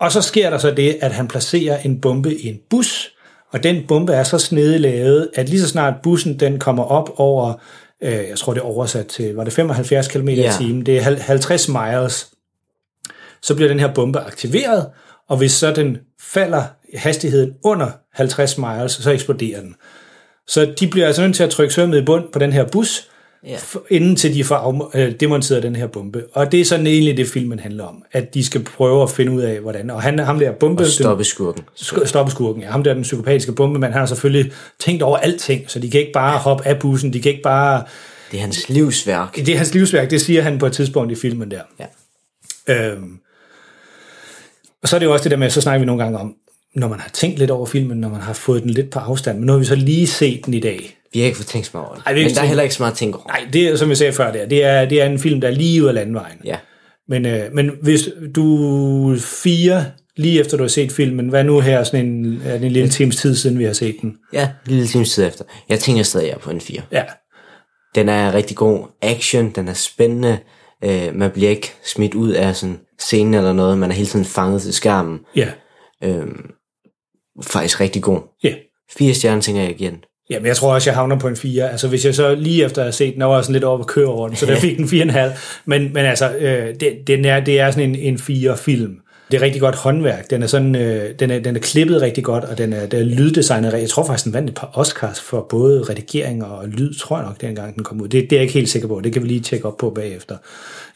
Og 0.00 0.12
så 0.12 0.22
sker 0.22 0.50
der 0.50 0.58
så 0.58 0.70
det, 0.70 0.98
at 1.00 1.12
han 1.12 1.28
placerer 1.28 1.78
en 1.78 2.00
bombe 2.00 2.34
i 2.34 2.48
en 2.48 2.58
bus, 2.70 3.10
og 3.52 3.62
den 3.62 3.84
bombe 3.88 4.12
er 4.12 4.22
så 4.22 4.38
snedigt 4.38 4.80
lavet, 4.80 5.30
at 5.34 5.48
lige 5.48 5.60
så 5.60 5.68
snart 5.68 5.94
bussen 6.02 6.40
den 6.40 6.58
kommer 6.58 6.84
op 6.84 7.10
over, 7.16 7.54
øh, 8.02 8.28
jeg 8.28 8.38
tror 8.38 8.54
det 8.54 8.60
er 8.60 8.64
oversat 8.64 9.06
til, 9.06 9.34
var 9.34 9.44
det 9.44 9.52
75 9.52 10.08
km 10.08 10.28
i 10.28 10.48
timen, 10.58 10.86
det 10.86 10.96
er 10.96 11.02
hal- 11.02 11.20
50 11.20 11.68
miles, 11.68 12.30
så 13.42 13.54
bliver 13.54 13.68
den 13.68 13.80
her 13.80 13.94
bombe 13.94 14.20
aktiveret, 14.20 14.86
og 15.28 15.36
hvis 15.36 15.52
så 15.52 15.72
den 15.72 15.98
falder 16.20 16.62
hastigheden 16.94 17.52
under 17.64 17.90
50 18.14 18.58
miles, 18.58 18.92
så 18.92 19.10
eksploderer 19.10 19.60
den. 19.60 19.74
Så 20.46 20.74
de 20.80 20.88
bliver 20.88 21.06
altså 21.06 21.22
nødt 21.22 21.36
til 21.36 21.42
at 21.42 21.50
trykke 21.50 21.74
sømmet 21.74 21.98
i 21.98 22.04
bund 22.04 22.24
på 22.32 22.38
den 22.38 22.52
her 22.52 22.64
bus, 22.64 23.10
F- 23.56 23.86
inden 23.90 24.16
til 24.16 24.34
de 24.34 24.44
får 24.44 24.90
af, 24.94 25.06
øh, 25.06 25.12
demonteret 25.20 25.62
den 25.62 25.76
her 25.76 25.86
bombe. 25.86 26.24
Og 26.32 26.52
det 26.52 26.60
er 26.60 26.64
sådan 26.64 26.86
egentlig 26.86 27.16
det, 27.16 27.28
filmen 27.28 27.58
handler 27.58 27.84
om. 27.84 28.02
At 28.12 28.34
de 28.34 28.44
skal 28.44 28.64
prøve 28.64 29.02
at 29.02 29.10
finde 29.10 29.32
ud 29.32 29.40
af, 29.42 29.60
hvordan. 29.60 29.90
Og 29.90 30.02
han, 30.02 30.18
ham 30.18 30.38
der 30.38 30.52
bombe... 30.52 30.82
Og 30.82 30.86
stoppe 30.86 31.24
skurken. 31.24 31.64
Sk- 31.76 32.06
stoppe 32.06 32.32
skurken, 32.32 32.62
ja. 32.62 32.70
Ham 32.70 32.84
der, 32.84 32.94
den 32.94 33.02
psykopatiske 33.02 33.52
bombemand, 33.52 33.92
han 33.92 34.00
har 34.00 34.06
selvfølgelig 34.06 34.52
tænkt 34.80 35.02
over 35.02 35.16
alting, 35.16 35.70
så 35.70 35.78
de 35.78 35.90
kan 35.90 36.00
ikke 36.00 36.12
bare 36.12 36.38
hoppe 36.38 36.66
af 36.66 36.78
bussen, 36.78 37.12
de 37.12 37.20
kan 37.20 37.30
ikke 37.30 37.42
bare... 37.42 37.84
Det 38.30 38.36
er 38.36 38.40
hans 38.40 38.68
livsværk. 38.68 39.36
Det 39.36 39.48
er 39.48 39.56
hans 39.56 39.74
livsværk, 39.74 40.10
det 40.10 40.20
siger 40.20 40.42
han 40.42 40.58
på 40.58 40.66
et 40.66 40.72
tidspunkt 40.72 41.12
i 41.12 41.14
filmen 41.14 41.50
der. 41.50 41.62
Ja. 41.78 42.92
Øhm, 42.92 43.18
og 44.82 44.88
så 44.88 44.96
er 44.96 44.98
det 44.98 45.06
jo 45.06 45.12
også 45.12 45.22
det 45.22 45.30
der 45.30 45.36
med, 45.36 45.50
så 45.50 45.60
snakker 45.60 45.78
vi 45.78 45.86
nogle 45.86 46.02
gange 46.02 46.18
om, 46.18 46.34
når 46.74 46.88
man 46.88 47.00
har 47.00 47.10
tænkt 47.10 47.38
lidt 47.38 47.50
over 47.50 47.66
filmen, 47.66 47.98
når 47.98 48.08
man 48.08 48.20
har 48.20 48.32
fået 48.32 48.62
den 48.62 48.70
lidt 48.70 48.90
på 48.90 48.98
afstand, 48.98 49.38
men 49.38 49.46
nu 49.46 49.52
har 49.52 49.58
vi 49.58 49.64
så 49.64 49.74
lige 49.74 50.06
set 50.06 50.46
den 50.46 50.54
i 50.54 50.60
dag. 50.60 50.97
Vi 51.12 51.18
har 51.18 51.26
ikke 51.26 51.36
fået 51.36 51.46
tænkt 51.46 51.66
så 51.66 51.70
meget 51.74 51.86
over 51.88 51.96
det. 51.96 52.04
Ej, 52.06 52.12
ikke 52.14 52.28
Men 52.28 52.34
der 52.34 52.42
er 52.42 52.46
heller 52.46 52.62
ikke 52.62 52.74
så 52.74 52.82
meget 52.82 52.92
at 52.92 52.98
tænke 52.98 53.18
over. 53.18 53.26
Nej, 53.26 53.46
det 53.52 53.68
er, 53.68 53.76
som 53.76 53.88
jeg 53.88 53.96
sagde 53.96 54.12
før, 54.12 54.32
det 54.32 54.42
er, 54.42 54.46
det 54.46 54.64
er, 54.64 54.84
det 54.84 55.00
er 55.02 55.06
en 55.06 55.18
film, 55.18 55.40
der 55.40 55.48
er 55.48 55.52
lige 55.52 55.82
ud 55.82 55.88
af 55.88 55.94
landvejen. 55.94 56.38
Ja. 56.44 56.56
Men, 57.08 57.26
øh, 57.26 57.52
men 57.52 57.70
hvis 57.82 58.08
du 58.34 59.16
fire, 59.20 59.84
lige 60.16 60.40
efter 60.40 60.56
du 60.56 60.62
har 60.62 60.68
set 60.68 60.92
filmen, 60.92 61.28
hvad 61.28 61.44
nu 61.44 61.60
her, 61.60 61.84
sådan 61.84 62.06
en, 62.06 62.42
er 62.44 62.52
det 62.58 62.64
en 62.66 62.72
lille 62.72 62.88
times 62.88 63.16
tid 63.16 63.36
siden, 63.36 63.58
vi 63.58 63.64
har 63.64 63.72
set 63.72 63.96
den? 64.02 64.16
Ja, 64.32 64.42
en 64.42 64.72
lille 64.72 64.86
times 64.86 65.14
tid 65.14 65.26
efter. 65.26 65.44
Jeg 65.68 65.78
tænker 65.80 66.02
stadig, 66.02 66.26
jeg 66.26 66.34
er 66.34 66.38
på 66.38 66.50
en 66.50 66.60
4. 66.60 66.80
Ja, 66.92 67.02
Den 67.94 68.08
er 68.08 68.34
rigtig 68.34 68.56
god 68.56 68.86
action, 69.02 69.50
den 69.50 69.68
er 69.68 69.72
spændende. 69.74 70.38
Øh, 70.84 71.14
man 71.14 71.30
bliver 71.30 71.50
ikke 71.50 71.72
smidt 71.84 72.14
ud 72.14 72.30
af 72.32 72.56
sådan 72.56 72.78
scenen 72.98 73.34
eller 73.34 73.52
noget. 73.52 73.78
Man 73.78 73.90
er 73.90 73.94
hele 73.94 74.06
tiden 74.08 74.24
fanget 74.24 74.62
til 74.62 74.72
skærmen. 74.72 75.18
ja, 75.36 75.48
Øh, 76.04 76.26
faktisk 77.42 77.80
rigtig 77.80 78.02
god. 78.02 78.20
ja. 78.44 78.54
Fire 78.98 79.14
stjerner, 79.14 79.42
tænker 79.42 79.62
jeg 79.62 79.70
igen. 79.70 79.94
Jamen, 80.30 80.46
jeg 80.46 80.56
tror 80.56 80.74
også, 80.74 80.90
jeg 80.90 80.96
havner 80.96 81.18
på 81.18 81.28
en 81.28 81.36
4. 81.36 81.70
Altså, 81.70 81.88
hvis 81.88 82.04
jeg 82.04 82.14
så 82.14 82.34
lige 82.34 82.64
efter 82.64 82.82
at 82.82 82.86
have 82.86 82.92
set 82.92 83.14
den, 83.14 83.22
var 83.22 83.34
jeg 83.34 83.44
sådan 83.44 83.52
lidt 83.52 83.64
over 83.64 83.78
at 83.78 83.86
køre 83.86 84.06
over 84.06 84.28
den, 84.28 84.36
så 84.36 84.46
der 84.46 84.56
fik 84.66 84.76
den 84.76 84.84
4,5. 84.84 85.18
Men, 85.64 85.92
men 85.92 86.04
altså, 86.06 86.30
øh, 86.30 86.74
det, 86.80 87.06
den 87.06 87.24
er, 87.24 87.40
det 87.40 87.60
er 87.60 87.70
sådan 87.70 87.90
en, 87.90 87.96
en 87.96 88.16
4-film. 88.16 89.00
Det 89.30 89.36
er 89.36 89.42
rigtig 89.42 89.60
godt 89.60 89.74
håndværk. 89.74 90.30
Den 90.30 90.42
er, 90.42 90.46
sådan, 90.46 90.76
øh, 90.76 91.14
den 91.18 91.30
er, 91.30 91.38
den 91.38 91.56
er 91.56 91.60
klippet 91.60 92.02
rigtig 92.02 92.24
godt, 92.24 92.44
og 92.44 92.58
den 92.58 92.72
er, 92.72 92.86
den 92.86 93.00
er 93.00 93.04
lyddesignet. 93.04 93.72
Jeg 93.72 93.88
tror 93.88 94.04
faktisk, 94.04 94.24
den 94.24 94.32
vandt 94.32 94.50
et 94.50 94.56
par 94.56 94.70
Oscars 94.74 95.20
for 95.20 95.46
både 95.50 95.82
redigering 95.82 96.44
og 96.44 96.68
lyd, 96.68 96.94
tror 96.94 97.16
jeg 97.16 97.26
nok, 97.26 97.40
dengang 97.40 97.74
den 97.74 97.84
kom 97.84 98.00
ud. 98.00 98.08
Det, 98.08 98.22
det 98.22 98.32
er 98.32 98.36
jeg 98.36 98.42
ikke 98.42 98.54
helt 98.54 98.68
sikker 98.68 98.88
på. 98.88 99.00
Det 99.04 99.12
kan 99.12 99.22
vi 99.22 99.28
lige 99.28 99.40
tjekke 99.40 99.66
op 99.66 99.76
på 99.76 99.90
bagefter. 99.90 100.36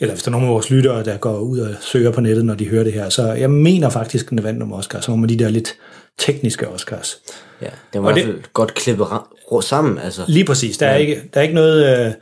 Eller 0.00 0.14
hvis 0.14 0.22
der 0.22 0.28
er 0.28 0.32
nogle 0.32 0.46
af 0.46 0.52
vores 0.52 0.70
lyttere, 0.70 1.04
der 1.04 1.16
går 1.16 1.38
ud 1.38 1.58
og 1.58 1.74
søger 1.80 2.10
på 2.10 2.20
nettet, 2.20 2.44
når 2.44 2.54
de 2.54 2.68
hører 2.68 2.84
det 2.84 2.92
her. 2.92 3.08
Så 3.08 3.32
jeg 3.32 3.50
mener 3.50 3.90
faktisk, 3.90 4.30
den 4.30 4.42
vandt 4.42 4.58
nogle 4.58 4.74
Oscars. 4.74 5.04
Så 5.04 5.10
nogle 5.10 5.24
af 5.24 5.28
de 5.28 5.38
der 5.44 5.48
lidt 5.48 5.74
tekniske 6.18 6.68
Oscars. 6.68 7.18
Ja, 7.62 7.68
den 7.92 8.02
var 8.02 8.10
Og 8.10 8.16
i 8.16 8.20
det- 8.20 8.24
hvert 8.28 8.36
fald 8.36 8.52
godt 8.52 8.74
klippet 8.74 9.06
sammen. 9.60 9.98
Altså. 9.98 10.22
Lige 10.28 10.44
præcis. 10.44 10.78
Der 10.78 10.86
er, 10.86 10.92
Ja. 10.92 10.98
ikke, 10.98 11.22
der 11.34 11.40
er 11.40 11.42
ikke 11.42 11.54
noget... 11.54 11.84
Øh, 11.98 12.12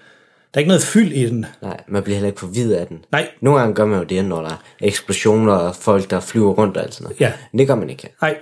der 0.54 0.54
er 0.54 0.58
ikke 0.58 0.68
noget 0.68 0.82
fyld 0.82 1.12
i 1.12 1.26
den. 1.26 1.46
Nej, 1.62 1.80
man 1.88 2.02
bliver 2.02 2.14
heller 2.16 2.26
ikke 2.28 2.40
forvidet 2.40 2.74
af 2.74 2.86
den. 2.86 2.98
Nej. 3.12 3.28
Nogle 3.40 3.58
gange 3.60 3.74
gør 3.74 3.84
man 3.84 3.98
jo 3.98 4.04
det, 4.04 4.24
når 4.24 4.40
der 4.42 4.48
er 4.48 4.56
eksplosioner 4.80 5.52
og 5.52 5.76
folk, 5.76 6.10
der 6.10 6.20
flyver 6.20 6.52
rundt 6.52 6.76
og 6.76 6.82
alt 6.82 6.94
sådan 6.94 7.04
noget. 7.04 7.20
Ja. 7.20 7.32
Men 7.52 7.58
det 7.58 7.66
gør 7.66 7.74
man 7.74 7.90
ikke. 7.90 8.08
Nej. 8.22 8.36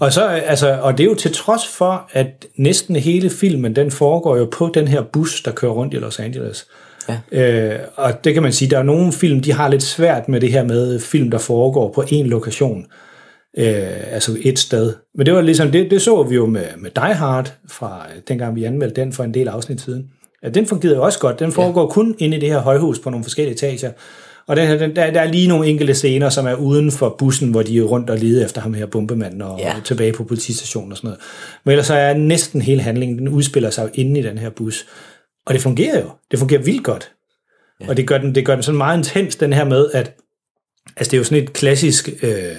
Og, 0.00 0.12
så, 0.12 0.26
altså, 0.26 0.78
og 0.82 0.98
det 0.98 1.04
er 1.04 1.08
jo 1.08 1.14
til 1.14 1.32
trods 1.34 1.66
for, 1.66 2.08
at 2.12 2.46
næsten 2.56 2.96
hele 2.96 3.30
filmen, 3.30 3.76
den 3.76 3.90
foregår 3.90 4.36
jo 4.36 4.48
på 4.52 4.70
den 4.74 4.88
her 4.88 5.02
bus, 5.02 5.42
der 5.42 5.50
kører 5.50 5.72
rundt 5.72 5.94
i 5.94 5.96
Los 5.96 6.18
Angeles. 6.18 6.66
Ja. 7.08 7.18
Øh, 7.32 7.78
og 7.96 8.24
det 8.24 8.34
kan 8.34 8.42
man 8.42 8.52
sige, 8.52 8.70
der 8.70 8.78
er 8.78 8.82
nogle 8.82 9.12
film, 9.12 9.40
de 9.40 9.52
har 9.52 9.68
lidt 9.68 9.82
svært 9.82 10.28
med 10.28 10.40
det 10.40 10.52
her 10.52 10.64
med 10.64 11.00
film, 11.00 11.30
der 11.30 11.38
foregår 11.38 11.92
på 11.92 12.00
én 12.02 12.22
lokation. 12.22 12.86
Øh, 13.58 14.12
altså 14.14 14.36
et 14.42 14.58
sted. 14.58 14.94
Men 15.14 15.26
det 15.26 15.34
var 15.34 15.40
ligesom, 15.40 15.70
det, 15.70 15.90
det 15.90 16.02
så 16.02 16.22
vi 16.22 16.34
jo 16.34 16.46
med, 16.46 16.64
med 16.78 16.90
Die 16.90 17.14
Hard, 17.14 17.54
fra 17.68 18.06
øh, 18.14 18.22
dengang 18.28 18.56
vi 18.56 18.64
anmeldte 18.64 19.00
den 19.00 19.12
for 19.12 19.24
en 19.24 19.34
del 19.34 19.48
afsnit 19.48 19.80
siden. 19.80 20.10
Ja, 20.42 20.48
den 20.48 20.66
fungerede 20.66 20.96
jo 20.96 21.02
også 21.02 21.18
godt. 21.18 21.38
Den 21.38 21.52
foregår 21.52 21.82
ja. 21.82 21.88
kun 21.88 22.14
inde 22.18 22.36
i 22.36 22.40
det 22.40 22.48
her 22.48 22.58
højhus 22.58 22.98
på 22.98 23.10
nogle 23.10 23.24
forskellige 23.24 23.54
etager. 23.54 23.92
Og 24.46 24.56
den, 24.56 24.66
her- 24.66 24.78
den, 24.78 24.96
der, 24.96 25.10
der 25.10 25.20
er 25.20 25.32
lige 25.32 25.48
nogle 25.48 25.66
enkelte 25.66 25.94
scener, 25.94 26.28
som 26.28 26.46
er 26.46 26.54
uden 26.54 26.90
for 26.90 27.16
bussen, 27.18 27.50
hvor 27.50 27.62
de 27.62 27.78
er 27.78 27.82
rundt 27.82 28.10
og 28.10 28.18
leder 28.18 28.44
efter 28.44 28.60
ham 28.60 28.74
her 28.74 28.86
bombemanden 28.86 29.42
og 29.42 29.58
ja. 29.58 29.74
tilbage 29.84 30.12
på 30.12 30.24
politistationen 30.24 30.92
og 30.92 30.96
sådan 30.98 31.08
noget. 31.08 31.20
Men 31.64 31.72
ellers 31.72 31.86
så 31.86 31.94
er 31.94 32.14
næsten 32.14 32.62
hele 32.62 32.82
handlingen, 32.82 33.18
den 33.18 33.28
udspiller 33.28 33.70
sig 33.70 33.82
jo 33.82 33.88
inde 33.94 34.20
i 34.20 34.22
den 34.22 34.38
her 34.38 34.50
bus. 34.50 34.86
Og 35.46 35.54
det 35.54 35.62
fungerer 35.62 36.00
jo. 36.00 36.10
Det 36.30 36.38
fungerer 36.38 36.62
vildt 36.62 36.84
godt. 36.84 37.12
Ja. 37.80 37.88
Og 37.88 37.96
det 37.96 38.06
gør, 38.06 38.18
den, 38.18 38.34
det 38.34 38.46
gør 38.46 38.54
den 38.54 38.62
sådan 38.62 38.78
meget 38.78 38.98
intens, 38.98 39.36
den 39.36 39.52
her 39.52 39.64
med, 39.64 39.90
at 39.94 40.14
altså 40.96 41.10
det 41.10 41.14
er 41.14 41.18
jo 41.18 41.24
sådan 41.24 41.42
et 41.42 41.52
klassisk 41.52 42.08
øh, 42.22 42.56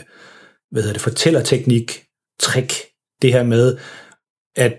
hvad 0.72 0.82
hedder 0.84 0.94
det, 0.94 1.02
fortællerteknik 1.02 2.04
trick, 2.40 2.74
det 3.22 3.34
her 3.34 3.44
med, 3.44 3.78
at 4.56 4.74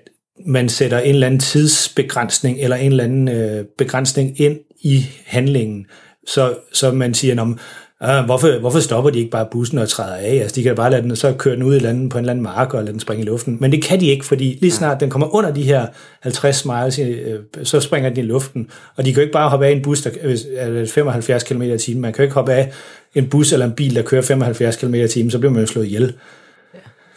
man 0.47 0.69
sætter 0.69 0.99
en 0.99 1.15
eller 1.15 1.27
anden 1.27 1.41
tidsbegrænsning 1.41 2.59
eller 2.61 2.77
en 2.77 2.91
eller 2.91 3.05
anden 3.05 3.29
øh, 3.29 3.65
begrænsning 3.79 4.41
ind 4.41 4.59
i 4.83 5.07
handlingen, 5.27 5.87
så, 6.27 6.55
så 6.73 6.93
man 6.93 7.15
siger, 7.15 7.35
"Nå, 7.35 7.45
men, 7.45 7.59
ah, 8.01 8.25
hvorfor, 8.25 8.59
hvorfor 8.61 8.81
stopper 8.81 9.11
de 9.11 9.19
ikke 9.19 9.31
bare 9.31 9.49
bussen 9.53 9.79
og 9.79 9.89
træder 9.89 10.15
af? 10.17 10.35
Altså, 10.35 10.55
de 10.55 10.63
kan 10.63 10.75
bare 10.77 10.91
lade 10.91 11.03
den, 11.03 11.17
så 11.17 11.33
køre 11.39 11.55
den 11.55 11.63
ud 11.63 11.77
i 11.81 11.85
andet, 11.85 12.11
på 12.11 12.19
en 12.19 12.23
eller 12.25 12.33
anden 12.33 12.43
mark 12.43 12.75
og 12.75 12.83
lade 12.83 12.93
den 12.93 13.01
springe 13.01 13.23
i 13.23 13.27
luften. 13.27 13.57
Men 13.61 13.73
det 13.73 13.83
kan 13.83 14.01
de 14.01 14.07
ikke, 14.07 14.25
fordi 14.25 14.59
lige 14.61 14.71
snart 14.73 15.01
den 15.01 15.11
kommer 15.11 15.35
under 15.35 15.55
de 15.55 15.63
her 15.63 15.87
50 16.23 16.65
miles, 16.65 16.99
øh, 16.99 17.39
så 17.63 17.81
springer 17.81 18.11
den 18.11 18.19
i 18.19 18.23
luften. 18.23 18.71
Og 18.97 19.05
de 19.05 19.11
kan 19.13 19.21
jo 19.21 19.23
ikke 19.23 19.33
bare 19.33 19.51
hoppe 19.51 19.67
af 19.67 19.71
en 19.71 19.83
bus, 19.83 20.03
der 20.03 20.11
hvis- 20.25 20.47
er 20.57 20.87
75 20.87 21.45
km 21.45 21.63
i 21.63 21.79
timen. 21.79 22.01
Man 22.03 22.13
kan 22.13 22.19
jo 22.23 22.25
ikke 22.25 22.35
hoppe 22.35 22.53
af 22.53 22.73
en 23.15 23.29
bus 23.29 23.53
eller 23.53 23.67
en 23.67 23.73
bil, 23.73 23.95
der 23.95 24.03
kører 24.03 24.23
75 24.23 24.77
km 24.77 24.95
i 24.95 25.09
timen, 25.09 25.31
så 25.31 25.39
bliver 25.39 25.53
man 25.53 25.61
jo 25.61 25.67
slået 25.67 25.87
ihjel. 25.87 26.13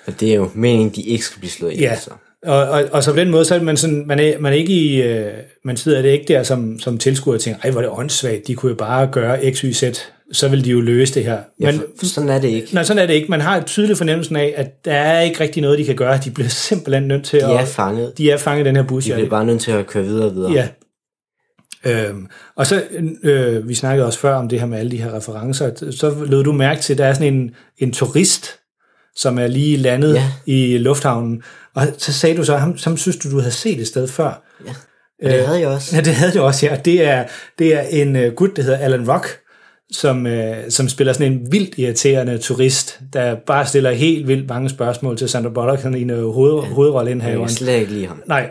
Og 0.08 0.14
det 0.20 0.30
er 0.32 0.36
jo 0.36 0.50
meningen, 0.54 0.90
de 0.96 1.02
ikke 1.02 1.26
skal 1.26 1.40
blive 1.40 1.52
slået 1.52 1.72
ihjel. 1.74 1.84
Ja, 1.90 1.96
Så. 2.00 2.10
og, 2.46 2.58
og, 2.70 2.84
og 2.92 3.04
så 3.04 3.12
på 3.12 3.18
den 3.20 3.30
måde, 3.30 3.46
så 3.46 3.56
er 3.56 3.62
man, 3.62 3.78
sådan, 3.78 4.04
man, 4.08 4.20
er, 4.20 4.40
man 4.40 4.54
er 4.54 4.58
ikke 4.58 4.74
i, 4.74 5.02
øh, 5.02 5.32
man 5.66 5.78
sidder 5.78 6.02
det 6.02 6.10
ikke 6.10 6.26
der 6.28 6.44
som, 6.44 6.80
som 6.80 6.98
tilskuer 6.98 7.34
og 7.34 7.42
tænker, 7.42 7.60
ej, 7.64 7.72
hvor 7.72 7.82
er 7.82 7.86
det 7.86 7.98
åndssvagt, 7.98 8.48
de 8.48 8.56
kunne 8.56 8.70
jo 8.70 8.76
bare 8.76 9.08
gøre 9.08 9.52
x, 9.54 9.60
y, 9.60 9.72
z, 9.74 9.84
så 10.32 10.48
vil 10.48 10.66
de 10.66 10.70
jo 10.70 10.82
løse 10.82 11.14
det 11.14 11.26
her. 11.26 11.38
Ja, 11.60 11.66
Men, 11.66 11.76
for, 11.76 11.86
for 12.00 12.06
sådan 12.06 12.30
er 12.30 12.40
det 12.40 12.48
ikke. 12.48 12.74
nej, 12.74 12.84
sådan 12.84 13.02
er 13.04 13.06
det 13.08 13.14
ikke. 13.14 13.28
Man 13.30 13.42
har 13.42 13.58
et 13.58 13.66
tydeligt 13.66 13.98
fornemmelsen 13.98 14.36
af, 14.36 14.54
at 14.58 14.86
der 14.86 14.94
er 14.94 15.22
ikke 15.22 15.40
rigtig 15.40 15.62
noget, 15.62 15.80
de 15.80 15.86
kan 15.86 15.96
gøre. 15.96 16.20
De 16.26 16.32
bliver 16.32 16.50
simpelthen 16.70 17.04
nødt 17.04 17.24
til 17.26 17.40
De 17.40 17.46
at... 17.46 17.52
er 17.62 17.66
fanget. 17.66 18.14
De 18.18 18.32
er 18.32 18.38
fanget 18.38 18.66
i 18.66 18.68
den 18.68 18.76
her 18.76 18.84
bus. 18.84 19.04
De 19.04 19.10
ja. 19.10 19.16
bliver 19.16 19.30
bare 19.30 19.46
nødt 19.46 19.62
til 19.62 19.72
at 19.72 19.88
køre 19.88 20.04
videre 20.04 20.26
og 20.26 20.36
videre. 20.36 20.52
Ja. 20.52 20.68
Øhm, 21.86 22.28
og 22.56 22.68
så, 22.68 22.84
øh, 23.24 23.68
vi 23.70 23.74
snakkede 23.76 24.08
også 24.08 24.20
før 24.20 24.36
om 24.36 24.50
det 24.50 24.60
her 24.60 24.66
med 24.68 24.80
alle 24.80 24.92
de 24.92 24.98
her 24.98 25.16
referencer, 25.16 25.92
så 25.92 26.16
lød 26.26 26.44
du 26.44 26.52
mærke 26.52 26.82
til, 26.82 26.94
at 26.94 26.98
der 26.98 27.06
er 27.06 27.14
sådan 27.14 27.34
en, 27.34 27.52
en 27.78 27.92
turist, 27.92 28.60
som 29.16 29.40
er 29.40 29.48
lige 29.48 29.78
landet 29.78 30.14
Ja. 30.14 30.32
i 30.46 30.78
lufthavnen, 30.78 31.44
og 31.76 31.88
så 31.98 32.14
sagde 32.14 32.38
du 32.38 32.44
så, 32.44 32.58
ham, 32.58 32.78
ham 32.84 32.98
synes 32.98 33.18
du, 33.18 33.32
du 33.32 33.40
havde 33.40 33.52
set 33.52 33.80
et 33.80 33.88
sted 33.88 34.08
før. 34.08 34.44
Ja. 34.68 34.72
Og 35.24 35.30
det 35.32 35.46
havde 35.48 35.60
jeg 35.60 35.68
også. 35.68 35.96
Ja, 35.96 36.02
det 36.02 36.14
havde 36.16 36.32
jeg 36.36 36.42
også, 36.42 36.66
ja. 36.66 36.76
Det 36.86 37.04
er, 37.08 37.24
det 37.60 37.76
er 37.76 37.82
en 37.82 38.16
uh, 38.16 38.34
gut, 38.34 38.56
der 38.56 38.64
hedder 38.64 38.78
Alan 38.78 39.10
Rock, 39.12 39.40
som, 39.92 40.26
uh, 40.26 40.32
som 40.70 40.90
spiller 40.90 41.14
sådan 41.14 41.32
en 41.32 41.52
vildt 41.52 41.78
irriterende 41.78 42.38
turist, 42.38 43.00
der 43.14 43.36
bare 43.48 43.66
stiller 43.66 43.92
helt 43.92 44.28
vildt 44.28 44.50
mange 44.50 44.70
spørgsmål 44.70 45.18
til 45.18 45.30
Sandra 45.30 45.50
Bullock, 45.50 45.82
sådan 45.82 45.98
en 45.98 46.10
uh, 46.10 46.34
hoved, 46.34 46.54
ja. 46.54 46.62
Jeg 46.68 46.74
hovedrolleindhaveren. 46.76 47.48
kan 47.48 47.56
slet 47.56 47.80
ikke 47.80 47.92
lide 47.94 48.08
ham. 48.08 48.22
Nej. 48.28 48.50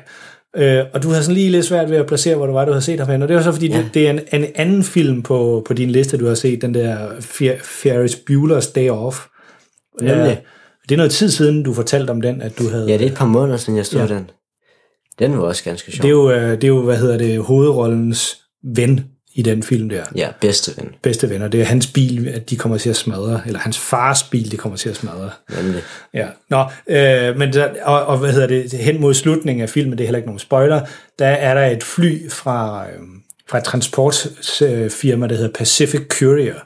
Øh, 0.57 0.85
og 0.95 1.03
du 1.03 1.09
havde 1.09 1.23
sådan 1.23 1.35
lige 1.35 1.51
lidt 1.51 1.65
svært 1.67 1.91
ved 1.91 1.97
at 1.97 2.07
placere, 2.07 2.37
hvor 2.37 2.47
du 2.47 2.53
var, 2.53 2.65
du 2.65 2.73
havde 2.73 2.83
set 2.85 3.01
ham 3.01 3.09
hen. 3.09 3.23
Og 3.23 3.29
det 3.29 3.37
var 3.37 3.43
så, 3.43 3.53
fordi 3.53 3.69
ja. 3.69 3.77
det, 3.79 3.91
det 3.95 4.07
er 4.07 4.11
en, 4.11 4.21
en 4.33 4.47
anden 4.55 4.83
film 4.83 5.23
på, 5.23 5.63
på 5.67 5.75
din 5.75 5.91
liste, 5.91 6.17
du 6.17 6.27
har 6.27 6.35
set, 6.35 6.63
den 6.63 6.75
der 6.75 7.09
Fer- 7.09 7.61
Ferris 7.65 8.15
Bueller's 8.31 8.73
Day 8.75 8.91
Off. 8.91 9.27
Nemlig. 10.01 10.17
Ja, 10.17 10.37
Det 10.89 10.93
er 10.93 10.97
noget 10.97 11.13
tid 11.13 11.31
siden, 11.31 11.63
du 11.63 11.73
fortalte 11.75 12.11
om 12.11 12.21
den, 12.21 12.43
at 12.43 12.59
du 12.59 12.69
havde... 12.69 12.87
Ja, 12.87 12.93
det 12.93 13.07
er 13.07 13.11
et 13.11 13.17
par 13.17 13.27
måneder 13.27 13.57
siden, 13.57 13.77
jeg 13.77 13.87
stod 13.87 14.01
Ja. 14.01 14.07
ja. 14.07 14.15
den. 14.15 14.31
Den 15.19 15.39
var 15.39 15.45
også 15.45 15.65
ganske 15.65 15.93
sjov. 15.93 16.03
Det 16.03 16.09
er 16.09 16.11
jo, 16.11 16.31
øh, 16.31 16.51
det 16.51 16.65
er 16.65 16.69
jo 16.69 16.83
hvad 16.83 16.97
hedder 16.97 17.19
det, 17.19 17.39
hovedrollens 17.43 18.39
ven 18.65 19.05
i 19.35 19.43
den 19.43 19.63
film 19.63 19.89
der. 19.89 20.05
Ja, 20.17 20.29
bedste 20.41 20.73
ven. 20.77 20.89
Bedste 21.03 21.31
venner. 21.31 21.49
Det 21.49 21.61
er 21.61 21.65
hans 21.65 21.87
bil, 21.87 22.29
at 22.29 22.51
de 22.51 22.57
kommer 22.57 22.79
til 22.79 22.91
at 22.91 22.97
smadre, 22.97 23.41
eller 23.47 23.59
hans 23.59 23.79
fars 23.79 24.23
bil, 24.23 24.51
de 24.51 24.57
kommer 24.57 24.77
til 24.77 24.89
at 24.89 24.97
smadre. 24.97 25.31
Nemlig. 25.57 25.83
Ja, 26.15 26.27
nå, 26.51 26.65
øh, 26.87 27.39
men 27.39 27.53
der, 27.53 27.69
og, 27.83 28.07
og 28.07 28.19
hvad 28.19 28.33
hedder 28.33 28.47
det, 28.47 28.73
hen 28.73 29.01
mod 29.01 29.15
slutningen 29.15 29.63
af 29.63 29.71
filmen, 29.71 29.99
det 29.99 30.05
er 30.05 30.09
heller 30.09 30.19
ikke 30.19 30.29
nogen 30.29 30.39
spoiler, 30.39 30.81
der 31.19 31.27
er 31.27 31.55
der 31.55 31.67
et 31.67 31.83
fly 31.83 32.31
fra, 32.31 32.87
øh, 32.87 32.99
fra 33.49 33.59
et 33.59 33.65
transportfirma, 33.65 35.27
der 35.27 35.35
hedder 35.35 35.53
Pacific 35.53 36.01
Courier, 36.19 36.61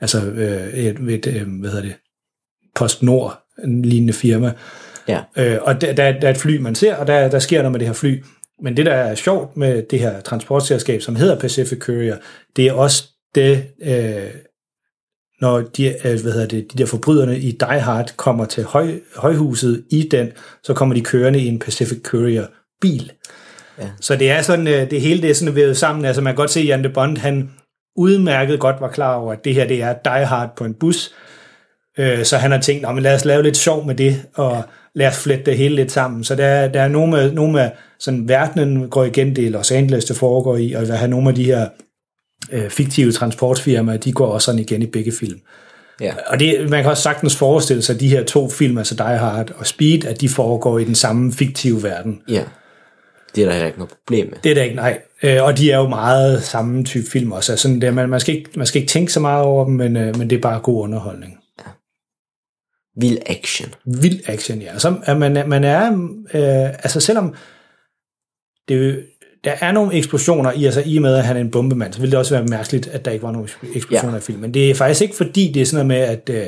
altså 0.00 0.24
øh, 0.24 0.74
et, 0.74 0.98
et 0.98 1.26
øh, 1.26 1.60
hvad 1.60 1.70
hedder 1.70 1.84
det, 1.84 1.94
PostNord, 2.74 3.42
en 3.64 3.82
lignende 3.82 4.12
firma, 4.12 4.52
Ja. 5.08 5.20
Øh, 5.36 5.58
og 5.62 5.80
der, 5.80 5.92
der, 5.92 6.20
der 6.20 6.26
er 6.26 6.30
et 6.30 6.36
fly, 6.36 6.56
man 6.56 6.74
ser, 6.74 6.96
og 6.96 7.06
der, 7.06 7.28
der 7.28 7.38
sker 7.38 7.58
noget 7.58 7.72
med 7.72 7.80
det 7.80 7.88
her 7.88 7.94
fly. 7.94 8.22
Men 8.62 8.76
det, 8.76 8.86
der 8.86 8.92
er 8.92 9.14
sjovt 9.14 9.56
med 9.56 9.82
det 9.82 10.00
her 10.00 10.20
transportselskab, 10.20 11.02
som 11.02 11.16
hedder 11.16 11.38
Pacific 11.38 11.78
Courier, 11.78 12.16
det 12.56 12.66
er 12.66 12.72
også 12.72 13.04
det, 13.34 13.64
øh, 13.82 14.30
når 15.40 15.60
de, 15.60 15.86
øh, 15.86 16.22
hvad 16.22 16.32
hedder 16.32 16.46
det, 16.46 16.72
de 16.72 16.78
der 16.78 16.86
forbryderne 16.86 17.38
i 17.38 17.50
Die 17.50 17.80
Hard 17.80 18.16
kommer 18.16 18.44
til 18.44 18.64
høj, 18.64 19.00
højhuset 19.16 19.84
i 19.90 20.08
den, 20.10 20.32
så 20.62 20.74
kommer 20.74 20.94
de 20.94 21.00
kørende 21.00 21.40
i 21.40 21.46
en 21.46 21.58
Pacific 21.58 22.02
Courier 22.02 22.46
bil. 22.80 23.12
Ja. 23.78 23.88
Så 24.00 24.16
det 24.16 24.30
er 24.30 24.42
sådan, 24.42 24.68
øh, 24.68 24.90
det 24.90 25.00
hele 25.00 25.22
det 25.22 25.30
er 25.30 25.34
sådan 25.34 25.54
vævet 25.54 25.76
sammen. 25.76 26.04
Altså 26.04 26.22
man 26.22 26.32
kan 26.32 26.36
godt 26.36 26.50
se, 26.50 26.60
at 26.60 26.66
Jan 26.66 26.84
de 26.84 26.88
Bond, 26.88 27.16
han 27.16 27.50
udmærket 27.96 28.60
godt 28.60 28.80
var 28.80 28.88
klar 28.90 29.14
over, 29.14 29.32
at 29.32 29.44
det 29.44 29.54
her 29.54 29.66
det 29.66 29.82
er 29.82 29.94
Die 30.04 30.26
Hard 30.26 30.56
på 30.56 30.64
en 30.64 30.74
bus. 30.74 31.14
Øh, 31.98 32.24
så 32.24 32.36
han 32.36 32.50
har 32.50 32.60
tænkt, 32.60 32.82
"Nå, 32.82 32.92
men 32.92 33.02
lad 33.02 33.14
os 33.14 33.24
lave 33.24 33.42
lidt 33.42 33.56
sjov 33.56 33.86
med 33.86 33.94
det, 33.94 34.22
og 34.34 34.62
lad 34.96 35.08
os 35.08 35.18
flette 35.22 35.44
det 35.44 35.56
hele 35.58 35.74
lidt 35.74 35.92
sammen. 35.92 36.24
Så 36.24 36.34
der, 36.34 36.44
er- 36.46 36.68
der 36.68 36.82
er 36.82 36.88
nogle 36.88 37.10
med, 37.12 37.32
nogle 37.32 37.52
med 37.52 37.70
sådan, 37.98 38.28
verdenen 38.28 38.88
går 38.88 39.04
igen, 39.04 39.36
det 39.36 39.46
er 39.46 39.50
Los 39.50 39.70
Angeles, 39.72 40.04
det 40.04 40.16
foregår 40.16 40.56
i, 40.56 40.72
og 40.72 40.86
der 40.86 40.94
er 40.94 41.06
nogle 41.06 41.28
af 41.28 41.34
de 41.34 41.44
her 41.44 41.68
øh, 42.52 42.70
fiktive 42.70 43.12
transportfirmaer, 43.12 43.96
de 43.96 44.12
går 44.12 44.26
også 44.26 44.44
sådan 44.46 44.58
igen 44.60 44.82
i 44.82 44.86
begge 44.86 45.12
film. 45.20 45.38
Ja. 46.00 46.14
Og 46.26 46.40
det, 46.40 46.70
man 46.70 46.82
kan 46.82 46.90
også 46.90 47.02
sagtens 47.02 47.36
forestille 47.36 47.82
sig, 47.82 47.94
at 47.94 48.00
de 48.00 48.08
her 48.08 48.24
to 48.24 48.48
film, 48.50 48.78
altså 48.78 48.94
Die 48.94 49.04
Hard 49.18 49.50
og 49.58 49.66
Speed, 49.66 50.04
at 50.04 50.20
de 50.20 50.28
foregår 50.28 50.78
i 50.78 50.84
den 50.84 50.94
samme 50.94 51.32
fiktive 51.32 51.82
verden. 51.82 52.20
Ja. 52.28 52.42
Det 53.34 53.42
er 53.42 53.46
der 53.46 53.52
heller 53.52 53.66
ikke 53.66 53.78
noget 53.78 53.90
problem 54.06 54.26
med. 54.30 54.38
Det 54.44 54.50
er 54.50 54.54
der 54.54 54.62
ikke, 54.62 54.76
nej. 54.76 54.98
Øh, 55.22 55.42
og 55.44 55.58
de 55.58 55.70
er 55.72 55.76
jo 55.78 55.88
meget 55.88 56.42
samme 56.42 56.84
type 56.84 57.10
film 57.10 57.32
også. 57.32 57.52
Altså, 57.52 57.62
sådan 57.62 57.80
der, 57.80 57.90
man, 57.90 58.08
man, 58.08 58.20
skal 58.20 58.34
ikke, 58.34 58.50
man 58.56 58.66
skal 58.66 58.80
ikke 58.82 58.90
tænke 58.90 59.12
så 59.12 59.20
meget 59.20 59.44
over 59.44 59.64
dem, 59.64 59.74
men, 59.74 59.96
øh, 59.96 60.18
men 60.18 60.30
det 60.30 60.36
er 60.36 60.40
bare 60.40 60.60
god 60.60 60.82
underholdning. 60.82 61.36
Vild 63.00 63.18
action. 63.26 63.74
Vild 63.84 64.20
action, 64.26 64.58
ja. 64.58 64.78
Så 64.78 64.94
er 65.02 65.18
man, 65.18 65.48
man 65.48 65.64
er, 65.64 65.92
øh, 66.34 66.68
altså 66.68 67.00
selvom 67.00 67.34
det, 68.68 68.88
er 68.90 68.94
der 69.44 69.52
er 69.60 69.72
nogle 69.72 69.94
eksplosioner 69.94 70.52
i, 70.52 70.64
altså 70.64 70.82
i 70.86 70.96
og 70.96 71.02
med, 71.02 71.14
at 71.14 71.24
han 71.24 71.36
er 71.36 71.40
en 71.40 71.50
bombemand, 71.50 71.92
så 71.92 72.00
ville 72.00 72.10
det 72.10 72.18
også 72.18 72.34
være 72.34 72.44
mærkeligt, 72.46 72.86
at 72.86 73.04
der 73.04 73.10
ikke 73.10 73.22
var 73.22 73.32
nogen 73.32 73.48
eksplosioner 73.74 74.12
Ja. 74.14 74.18
i 74.18 74.20
filmen. 74.20 74.42
Men 74.42 74.54
det 74.54 74.70
er 74.70 74.74
faktisk 74.74 75.02
ikke 75.02 75.16
fordi, 75.16 75.52
det 75.52 75.62
er 75.62 75.66
sådan 75.66 75.86
noget 75.86 76.00
med, 76.00 76.08
at 76.16 76.30
øh, 76.44 76.46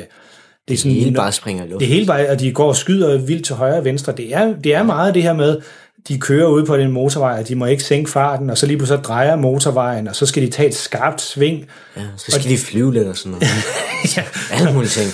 det 0.67 0.73
er 0.73 0.77
sådan, 0.77 0.91
hele 0.91 1.11
bare 1.15 1.31
springer 1.31 1.63
i 1.63 1.67
luften. 1.67 1.79
Det 1.79 1.87
hele 1.87 2.05
bare, 2.05 2.29
og 2.29 2.39
de 2.39 2.51
går 2.51 2.67
og 2.67 2.75
skyder 2.75 3.17
vildt 3.17 3.45
til 3.45 3.55
højre 3.55 3.77
og 3.77 3.85
venstre. 3.85 4.13
Det 4.17 4.33
er, 4.35 4.53
det 4.63 4.73
er 4.73 4.83
meget 4.83 5.13
det 5.13 5.23
her 5.23 5.33
med, 5.33 5.61
de 6.07 6.19
kører 6.19 6.47
ud 6.47 6.65
på 6.65 6.77
den 6.77 6.91
motorvej, 6.91 7.39
og 7.39 7.47
de 7.47 7.55
må 7.55 7.65
ikke 7.65 7.83
sænke 7.83 8.11
farten, 8.11 8.49
og 8.49 8.57
så 8.57 8.65
lige 8.65 8.77
pludselig 8.77 8.97
så 8.97 9.01
drejer 9.03 9.35
motorvejen, 9.35 10.07
og 10.07 10.15
så 10.15 10.25
skal 10.25 10.43
de 10.43 10.49
tage 10.49 10.69
et 10.69 10.75
skarpt 10.75 11.21
sving. 11.21 11.65
Ja, 11.97 12.01
så 12.17 12.31
skal 12.31 12.49
de 12.51 12.57
flyve 12.57 12.93
lidt 12.93 13.07
og 13.07 13.17
sådan 13.17 13.31
noget. 13.31 13.47
ja. 14.17 14.23
Alle 14.51 14.73
mulige 14.73 14.89
ting. 14.89 15.09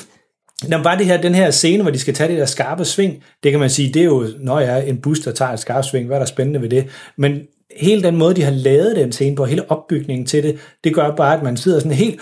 Nå, 0.64 0.78
bare 0.84 0.98
det 0.98 1.06
her, 1.06 1.22
den 1.22 1.36
her 1.36 1.52
scene, 1.52 1.82
hvor 1.82 1.92
de 1.92 2.00
skal 2.00 2.14
tage 2.14 2.30
det 2.30 2.38
der 2.38 2.46
skarpe 2.46 2.86
sving, 2.86 3.24
det 3.44 3.52
kan 3.52 3.60
man 3.60 3.70
sige, 3.70 3.94
det 3.94 4.02
er 4.02 4.06
jo, 4.06 4.28
når 4.40 4.60
jeg 4.60 4.80
er 4.80 4.82
en 4.82 4.98
bus, 5.02 5.20
der 5.20 5.32
tager 5.32 5.52
et 5.52 5.60
skarpt 5.60 5.88
sving, 5.88 6.08
hvad 6.08 6.18
er 6.18 6.20
der 6.20 6.26
spændende 6.26 6.62
ved 6.62 6.70
det? 6.70 6.88
Men 7.18 7.42
hele 7.78 8.04
den 8.04 8.16
måde, 8.16 8.36
de 8.36 8.44
har 8.44 8.52
lavet 8.52 8.96
den 8.96 9.12
scene 9.12 9.36
på, 9.36 9.46
hele 9.46 9.72
opbygningen 9.72 10.26
til 10.26 10.44
det, 10.44 10.58
det 10.84 10.94
gør 10.96 11.15
bare, 11.15 11.38
at 11.38 11.44
man 11.44 11.58
sidder 11.58 11.80
sådan 11.80 11.91
helt, 11.91 12.20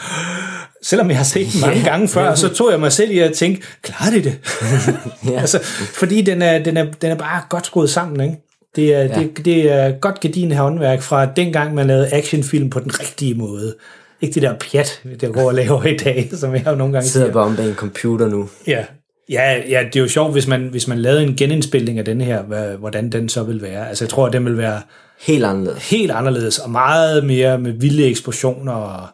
selvom 0.82 1.10
jeg 1.10 1.17
har 1.17 1.24
set 1.24 1.48
den 1.54 1.62
mange 1.62 1.84
gange 1.84 2.08
før, 2.08 2.36
så 2.36 2.50
tog 2.50 2.72
jeg 2.72 2.80
mig 2.80 2.91
selv 2.91 3.12
i 3.12 3.19
at 3.19 3.34
tænke, 3.34 3.62
klarer 3.82 4.12
de 4.12 4.24
det? 4.24 4.39
Altså, 5.41 5.60
fordi 5.93 6.22
den 6.22 6.41
er, 6.41 6.60
den, 6.63 6.78
er, 6.78 6.86
den 7.02 7.12
er 7.12 7.15
bare 7.15 7.41
godt 7.50 7.65
skruet 7.65 7.89
sammen, 7.89 8.22
ikke? 8.22 8.38
Det 8.76 8.96
er, 8.96 9.02
ja. 9.02 9.19
Det, 9.19 9.46
det 9.46 9.72
er 9.72 9.91
godt 9.91 10.19
gedin 10.19 10.52
håndværk 10.52 11.02
fra 11.02 11.26
dengang, 11.26 11.74
man 11.76 11.88
lavede 11.88 12.13
actionfilm 12.13 12.69
på 12.69 12.80
den 12.80 13.00
rigtige 13.00 13.34
måde. 13.34 13.76
Ikke 14.23 14.33
det 14.33 14.41
der 14.43 14.53
pjat, 14.71 15.01
der 15.21 15.31
går 15.31 15.41
og 15.47 15.53
laver 15.53 15.83
i 15.86 15.97
dag, 15.97 16.29
som 16.33 16.53
jeg 16.55 16.67
jo 16.67 16.75
nogle 16.75 16.93
gange 16.93 17.09
Sidder 17.09 17.25
siger. 17.27 17.33
bare 17.33 17.43
om 17.45 17.55
bag 17.55 17.67
en 17.69 17.75
computer 17.75 18.27
nu. 18.27 18.49
Ja. 18.67 18.86
Ja, 19.29 19.57
ja, 19.69 19.83
det 19.93 19.95
er 19.95 19.99
jo 19.99 20.07
sjovt, 20.07 20.31
hvis 20.33 20.47
man, 20.47 20.67
hvis 20.67 20.88
man 20.88 20.99
lavede 20.99 21.23
en 21.23 21.36
genindspilning 21.36 21.99
af 21.99 22.05
denne 22.05 22.23
her, 22.23 22.41
hvordan 22.77 23.09
den 23.09 23.29
så 23.29 23.43
vil 23.43 23.62
være. 23.62 23.89
Altså, 23.89 24.03
jeg 24.05 24.09
tror, 24.09 24.27
at 24.27 24.33
den 24.33 24.45
vil 24.45 24.57
være 24.57 24.81
Helt 25.21 25.45
anderledes. 25.45 25.89
helt 25.89 26.12
anderledes, 26.12 26.59
og 26.59 26.69
meget 26.69 27.25
mere 27.25 27.59
med 27.59 27.71
vilde 27.71 28.05
eksplosioner 28.05 28.71
og 28.71 29.07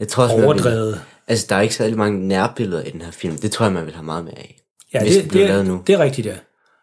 Jeg 0.00 0.08
tror 0.08 0.22
også, 0.24 0.36
overdrevet. 0.44 0.92
Vil, 0.92 1.00
altså, 1.28 1.46
der 1.48 1.56
er 1.56 1.60
ikke 1.60 1.74
særlig 1.74 1.96
mange 1.98 2.28
nærbilleder 2.28 2.82
i 2.82 2.90
den 2.90 3.00
her 3.02 3.10
film. 3.10 3.36
Det 3.36 3.50
tror 3.50 3.66
jeg, 3.66 3.72
man 3.72 3.86
vil 3.86 3.94
have 3.94 4.04
meget 4.04 4.24
mere 4.24 4.38
af. 4.38 4.56
Ja, 4.94 5.02
hvis 5.02 5.12
det, 5.14 5.22
det 5.22 5.30
bliver 5.30 5.46
det, 5.46 5.54
lavet 5.54 5.66
nu. 5.66 5.82
det 5.86 5.92
er 5.94 5.98
rigtigt, 5.98 6.26
ja. 6.26 6.34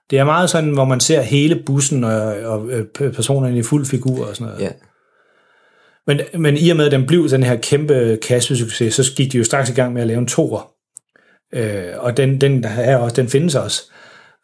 Det 0.09 0.19
er 0.19 0.23
meget 0.23 0.49
sådan, 0.49 0.69
hvor 0.69 0.85
man 0.85 0.99
ser 0.99 1.21
hele 1.21 1.55
bussen 1.65 2.03
og, 2.03 2.21
og 2.43 2.69
øh, 2.69 3.11
personerne 3.13 3.57
i 3.57 3.63
fuld 3.63 3.85
figur 3.85 4.25
og 4.25 4.35
sådan 4.35 4.47
noget. 4.53 4.63
Ja. 4.63 4.69
Men, 6.07 6.21
men 6.33 6.57
i 6.57 6.69
og 6.69 6.77
med, 6.77 6.85
at 6.85 6.91
den 6.91 7.05
blev 7.05 7.29
den 7.29 7.43
her 7.43 7.55
kæmpe 7.55 8.19
kassesucces, 8.27 8.93
så 8.93 9.13
gik 9.17 9.31
de 9.31 9.37
jo 9.37 9.43
straks 9.43 9.69
i 9.69 9.73
gang 9.73 9.93
med 9.93 10.01
at 10.01 10.07
lave 10.07 10.19
en 10.19 10.27
toer. 10.27 10.71
Øh, 11.53 11.93
og 11.97 12.17
den, 12.17 12.41
den, 12.41 12.63
der 12.63 12.69
er 12.69 12.97
også, 12.97 13.15
den 13.15 13.29
findes 13.29 13.55
også. 13.55 13.91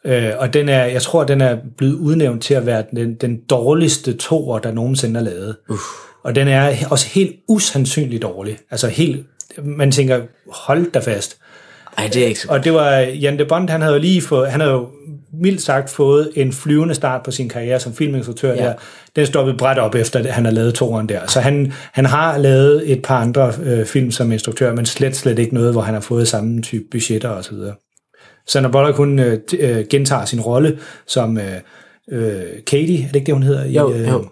Øh, 0.05 0.31
og 0.37 0.53
den 0.53 0.69
er, 0.69 0.85
jeg 0.85 1.01
tror, 1.01 1.23
den 1.23 1.41
er 1.41 1.57
blevet 1.77 1.93
udnævnt 1.93 2.43
til 2.43 2.53
at 2.53 2.65
være 2.65 2.83
den, 2.95 3.15
den 3.15 3.41
dårligste 3.49 4.13
toer, 4.13 4.59
der 4.59 4.71
nogensinde 4.71 5.19
er 5.19 5.23
lavet. 5.23 5.55
Uh. 5.69 5.77
Og 6.23 6.35
den 6.35 6.47
er 6.47 6.87
også 6.91 7.07
helt 7.07 7.35
usandsynligt 7.47 8.21
dårlig. 8.21 8.57
Altså 8.71 8.87
helt, 8.87 9.25
man 9.63 9.91
tænker, 9.91 10.21
hold 10.53 10.91
da 10.91 10.99
fast. 10.99 11.37
Ej, 11.97 12.09
det 12.13 12.23
er 12.23 12.27
ikke 12.27 12.39
så 12.39 12.47
Og 12.49 12.63
det 12.63 12.73
var 12.73 12.91
Jan 12.99 13.39
de 13.39 13.45
Bond, 13.45 13.69
han 13.69 13.81
havde 13.81 13.93
jo 13.95 14.01
lige 14.01 14.21
fået, 14.21 14.51
han 14.51 14.59
havde 14.59 14.73
jo 14.73 14.87
mildt 15.41 15.61
sagt 15.61 15.89
fået 15.89 16.31
en 16.35 16.53
flyvende 16.53 16.95
start 16.95 17.23
på 17.23 17.31
sin 17.31 17.49
karriere 17.49 17.79
som 17.79 17.93
filminstruktør 17.93 18.53
Ja. 18.53 18.63
der. 18.63 18.73
Den 19.15 19.25
stoppede 19.25 19.57
bræt 19.57 19.77
op 19.77 19.95
efter, 19.95 20.19
at 20.19 20.25
han 20.25 20.45
har 20.45 20.51
lavet 20.51 20.73
toeren 20.73 21.09
der. 21.09 21.27
Så 21.27 21.39
han, 21.39 21.73
han 21.93 22.05
har 22.05 22.37
lavet 22.37 22.91
et 22.91 23.01
par 23.01 23.21
andre 23.21 23.53
øh, 23.63 23.85
film 23.85 24.11
som 24.11 24.31
instruktør, 24.31 24.75
men 24.75 24.85
slet, 24.85 25.15
slet 25.15 25.39
ikke 25.39 25.53
noget, 25.53 25.71
hvor 25.71 25.81
han 25.81 25.93
har 25.93 26.01
fået 26.01 26.27
samme 26.27 26.61
type 26.61 26.83
budgetter 26.91 27.29
og 27.29 27.43
så 27.43 27.51
videre. 27.55 27.73
Sandra 28.47 28.69
Bullock, 28.69 28.97
hun 28.97 29.19
øh, 29.19 29.39
øh, 29.59 29.85
gentager 29.89 30.25
sin 30.25 30.41
rolle 30.41 30.77
som 31.07 31.37
øh, 31.37 31.43
øh, 32.11 32.41
Katie, 32.67 33.03
er 33.03 33.07
det 33.07 33.15
ikke 33.15 33.25
det, 33.25 33.33
hun 33.33 33.43
hedder? 33.43 33.67
Jo, 33.67 33.93
i, 33.93 33.99
øh, 33.99 34.07
jo. 34.07 34.25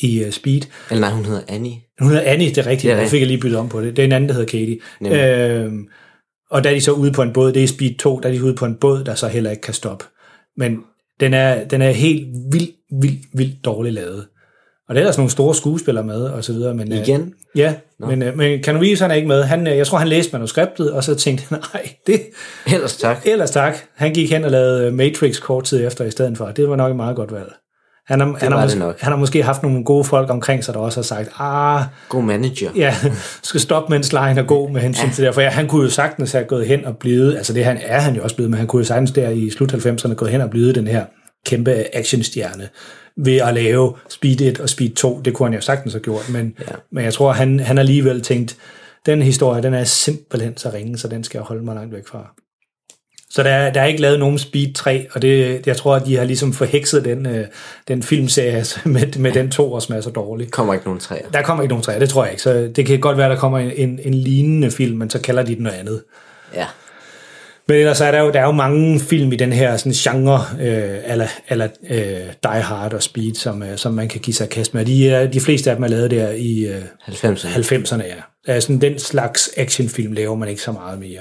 I 0.00 0.24
øh, 0.24 0.32
Speed. 0.32 0.60
Eller 0.90 1.00
nej, 1.00 1.10
hun 1.10 1.24
hedder 1.24 1.40
Annie. 1.48 1.74
Hun 2.00 2.08
hedder 2.08 2.22
Annie, 2.24 2.48
det 2.48 2.58
er 2.58 2.66
rigtigt. 2.66 2.82
Det 2.82 2.90
er 2.90 2.94
rigtigt. 2.94 3.10
fik 3.10 3.20
jeg 3.20 3.28
lige 3.28 3.40
byttet 3.40 3.58
om 3.58 3.68
på 3.68 3.80
det. 3.80 3.96
Det 3.96 4.02
er 4.02 4.06
en 4.06 4.12
anden, 4.12 4.28
der 4.28 4.34
hedder 4.34 4.48
Katie. 4.48 4.78
Nemlig. 5.00 5.20
Øhm, 5.20 5.86
og 6.54 6.64
der 6.64 6.70
er 6.70 6.74
de 6.74 6.80
så 6.80 6.92
ude 6.92 7.12
på 7.12 7.22
en 7.22 7.32
båd, 7.32 7.52
det 7.52 7.64
er 7.64 7.68
Speed 7.68 7.98
2, 7.98 8.20
der 8.22 8.28
er 8.28 8.32
de 8.32 8.44
ude 8.44 8.54
på 8.54 8.64
en 8.64 8.74
båd, 8.74 9.04
der 9.04 9.14
så 9.14 9.28
heller 9.28 9.50
ikke 9.50 9.60
kan 9.60 9.74
stoppe. 9.74 10.04
Men 10.56 10.78
den 11.20 11.34
er, 11.34 11.64
den 11.64 11.82
er 11.82 11.90
helt 11.90 12.26
vildt, 12.52 12.70
vildt, 13.00 13.20
vildt 13.32 13.64
dårligt 13.64 13.94
lavet. 13.94 14.26
Og 14.88 14.94
der 14.94 15.00
er 15.00 15.04
der 15.04 15.12
sådan 15.12 15.20
nogle 15.20 15.30
store 15.30 15.54
skuespillere 15.54 16.04
med, 16.04 16.20
og 16.20 16.44
så 16.44 16.52
videre. 16.52 16.74
Men, 16.74 16.92
øh, 16.92 16.98
Igen? 16.98 17.34
Ja, 17.56 17.74
men, 17.98 18.22
øh, 18.22 18.36
men 18.36 18.62
Keanu 18.62 18.80
Reeves 18.80 19.00
han 19.00 19.10
er 19.10 19.14
ikke 19.14 19.28
med. 19.28 19.42
Han, 19.42 19.66
øh, 19.66 19.76
jeg 19.76 19.86
tror, 19.86 19.98
han 19.98 20.08
læste 20.08 20.32
manuskriptet, 20.32 20.92
og 20.92 21.04
så 21.04 21.14
tænkte 21.14 21.44
han, 21.48 21.58
nej, 21.74 21.94
det, 22.06 22.20
Ellers 22.74 22.96
tak. 22.96 23.26
ellers 23.26 23.50
tak. 23.50 23.76
Han 23.94 24.14
gik 24.14 24.30
hen 24.30 24.44
og 24.44 24.50
lavede 24.50 24.86
øh, 24.86 24.92
Matrix 24.92 25.40
kort 25.40 25.64
tid 25.64 25.86
efter 25.86 26.04
i 26.04 26.10
stedet 26.10 26.38
for. 26.38 26.46
Det 26.46 26.68
var 26.68 26.76
nok 26.76 26.90
et 26.90 26.96
meget 26.96 27.16
godt 27.16 27.32
valg. 27.32 27.52
Han 28.06 28.20
har, 28.20 28.36
han, 28.40 28.52
har 28.52 28.66
mås- 28.66 28.98
han 29.00 29.12
har 29.12 29.16
måske 29.16 29.42
haft 29.42 29.62
nogle 29.62 29.84
gode 29.84 30.04
folk 30.04 30.30
omkring 30.30 30.64
sig, 30.64 30.74
der 30.74 30.80
også 30.80 30.98
har 30.98 31.02
sagt, 31.02 31.28
ah, 31.38 31.82
God 32.08 32.22
manager. 32.22 32.70
ja, 32.76 32.94
skal 33.42 33.60
stoppe, 33.60 33.90
mens 33.90 34.12
lejen 34.12 34.38
er 34.38 34.42
god 34.42 34.70
med 34.70 34.80
hensyn 34.80 35.06
ja. 35.06 35.12
til 35.12 35.24
det. 35.24 35.34
For 35.34 35.40
ja, 35.40 35.48
han 35.48 35.68
kunne 35.68 35.84
jo 35.84 35.90
sagtens 35.90 36.32
have 36.32 36.44
gået 36.44 36.66
hen 36.66 36.84
og 36.84 36.96
blevet, 36.96 37.36
altså 37.36 37.52
det 37.52 37.64
han 37.64 37.78
er 37.82 38.00
han 38.00 38.16
jo 38.16 38.22
også 38.22 38.36
blevet, 38.36 38.50
men 38.50 38.58
han 38.58 38.66
kunne 38.66 38.80
jo 38.80 38.86
sagtens 38.86 39.10
der 39.10 39.28
i 39.28 39.50
slut 39.50 39.74
90'erne 39.74 40.14
gået 40.14 40.30
hen 40.30 40.40
og 40.40 40.50
blevet 40.50 40.74
den 40.74 40.86
her 40.86 41.04
kæmpe 41.46 41.96
actionstjerne 41.96 42.68
ved 43.16 43.36
at 43.36 43.54
lave 43.54 43.94
Speed 44.08 44.40
1 44.40 44.60
og 44.60 44.68
Speed 44.68 44.90
2. 44.90 45.20
Det 45.20 45.34
kunne 45.34 45.46
han 45.46 45.54
jo 45.54 45.60
sagtens 45.60 45.92
have 45.92 46.02
gjort, 46.02 46.30
men, 46.30 46.54
ja. 46.60 46.74
men 46.92 47.04
jeg 47.04 47.12
tror, 47.12 47.32
han, 47.32 47.60
han 47.60 47.78
alligevel 47.78 48.22
tænkt, 48.22 48.56
den 49.06 49.22
historie, 49.22 49.62
den 49.62 49.74
er 49.74 49.84
simpelthen 49.84 50.56
så 50.56 50.70
ringe, 50.74 50.98
så 50.98 51.08
den 51.08 51.24
skal 51.24 51.38
jeg 51.38 51.44
holde 51.44 51.64
mig 51.64 51.74
langt 51.74 51.94
væk 51.94 52.06
fra. 52.06 52.34
Så 53.34 53.42
der, 53.42 53.50
er- 53.50 53.72
der 53.72 53.80
er 53.80 53.84
ikke 53.86 54.00
lavet 54.00 54.18
nogen 54.18 54.38
Speed 54.38 54.74
3, 54.74 55.06
og 55.12 55.22
det, 55.22 55.66
jeg 55.66 55.76
tror, 55.76 55.96
at 55.96 56.06
de 56.06 56.16
har 56.16 56.24
ligesom 56.24 56.52
forhekset 56.52 57.04
den, 57.04 57.26
øh, 57.26 57.46
den 57.88 58.02
filmserie 58.02 58.64
med, 58.84 59.18
med 59.18 59.32
den 59.32 59.50
to, 59.50 59.80
som 59.80 59.96
er 59.96 60.00
så 60.00 60.10
dårlig. 60.10 60.50
Kommer 60.50 60.74
ikke 60.74 60.84
nogen 60.86 61.00
træer. 61.00 61.28
Der 61.32 61.42
kommer 61.42 61.62
ikke 61.62 61.72
nogen 61.72 61.82
træer, 61.82 61.98
det 61.98 62.08
tror 62.08 62.24
jeg 62.24 62.32
ikke. 62.32 62.42
Så 62.42 62.70
det 62.76 62.86
kan 62.86 63.00
godt 63.00 63.16
være, 63.18 63.28
der 63.30 63.36
kommer 63.36 63.58
en, 63.58 63.70
en, 63.76 64.00
en 64.04 64.14
lignende 64.14 64.70
film, 64.70 64.98
men 64.98 65.10
så 65.10 65.18
kalder 65.20 65.42
de 65.42 65.54
den 65.54 65.62
noget 65.62 65.76
andet. 65.78 66.02
Ja. 66.54 66.66
Men 67.68 67.76
ellers 67.76 68.00
er 68.00 68.10
der 68.10 68.20
jo, 68.20 68.30
der 68.30 68.40
er 68.40 68.44
jo 68.44 68.52
mange 68.52 69.00
film 69.00 69.32
i 69.32 69.36
den 69.36 69.52
her 69.52 69.76
sådan 69.76 69.92
genre, 69.92 70.40
øh, 70.60 70.98
eller, 71.06 71.26
eller 71.48 71.68
øh, 71.90 71.98
Die 72.42 72.62
Hard 72.62 72.92
og 72.94 73.02
Speed, 73.02 73.34
som, 73.34 73.62
øh, 73.62 73.76
som 73.78 73.94
man 73.94 74.08
kan 74.08 74.20
give 74.20 74.34
sig 74.34 74.48
kast 74.48 74.74
med. 74.74 74.84
De, 74.84 75.10
er, 75.10 75.26
de 75.26 75.40
fleste 75.40 75.70
af 75.70 75.76
dem 75.76 75.84
er 75.84 75.88
lavet 75.88 76.10
der 76.10 76.30
i 76.30 76.66
øh, 76.66 76.82
90'erne. 77.08 77.48
90'erne, 77.48 78.04
ja. 78.06 78.14
Er 78.54 78.60
sådan 78.60 78.80
den 78.80 78.98
slags 78.98 79.50
actionfilm 79.56 80.12
laver 80.12 80.34
man 80.36 80.48
ikke 80.48 80.62
så 80.62 80.72
meget 80.72 80.98
mere. 81.00 81.20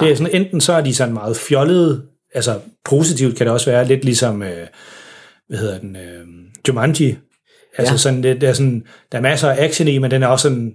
Det 0.00 0.12
er 0.12 0.16
sådan, 0.16 0.42
enten 0.42 0.60
så 0.60 0.72
er 0.72 0.80
de 0.80 0.94
sådan 0.94 1.14
meget 1.14 1.36
fjollede, 1.36 2.02
altså 2.34 2.58
positivt 2.84 3.36
kan 3.36 3.46
det 3.46 3.52
også 3.52 3.70
være, 3.70 3.84
lidt 3.84 4.04
ligesom, 4.04 4.42
øh, 4.42 4.66
hvad 5.48 5.58
hedder 5.58 5.78
den, 5.78 5.96
øh, 5.96 6.26
Jumanji. 6.68 7.16
Altså 7.78 7.92
Ja. 7.94 7.98
sådan, 7.98 8.22
det, 8.22 8.40
det 8.40 8.48
er 8.48 8.52
sådan, 8.52 8.82
der 9.12 9.18
er 9.18 9.22
masser 9.22 9.50
af 9.50 9.64
action 9.64 9.88
i, 9.88 9.98
men 9.98 10.10
den 10.10 10.22
er 10.22 10.26
også 10.26 10.42
sådan, 10.42 10.72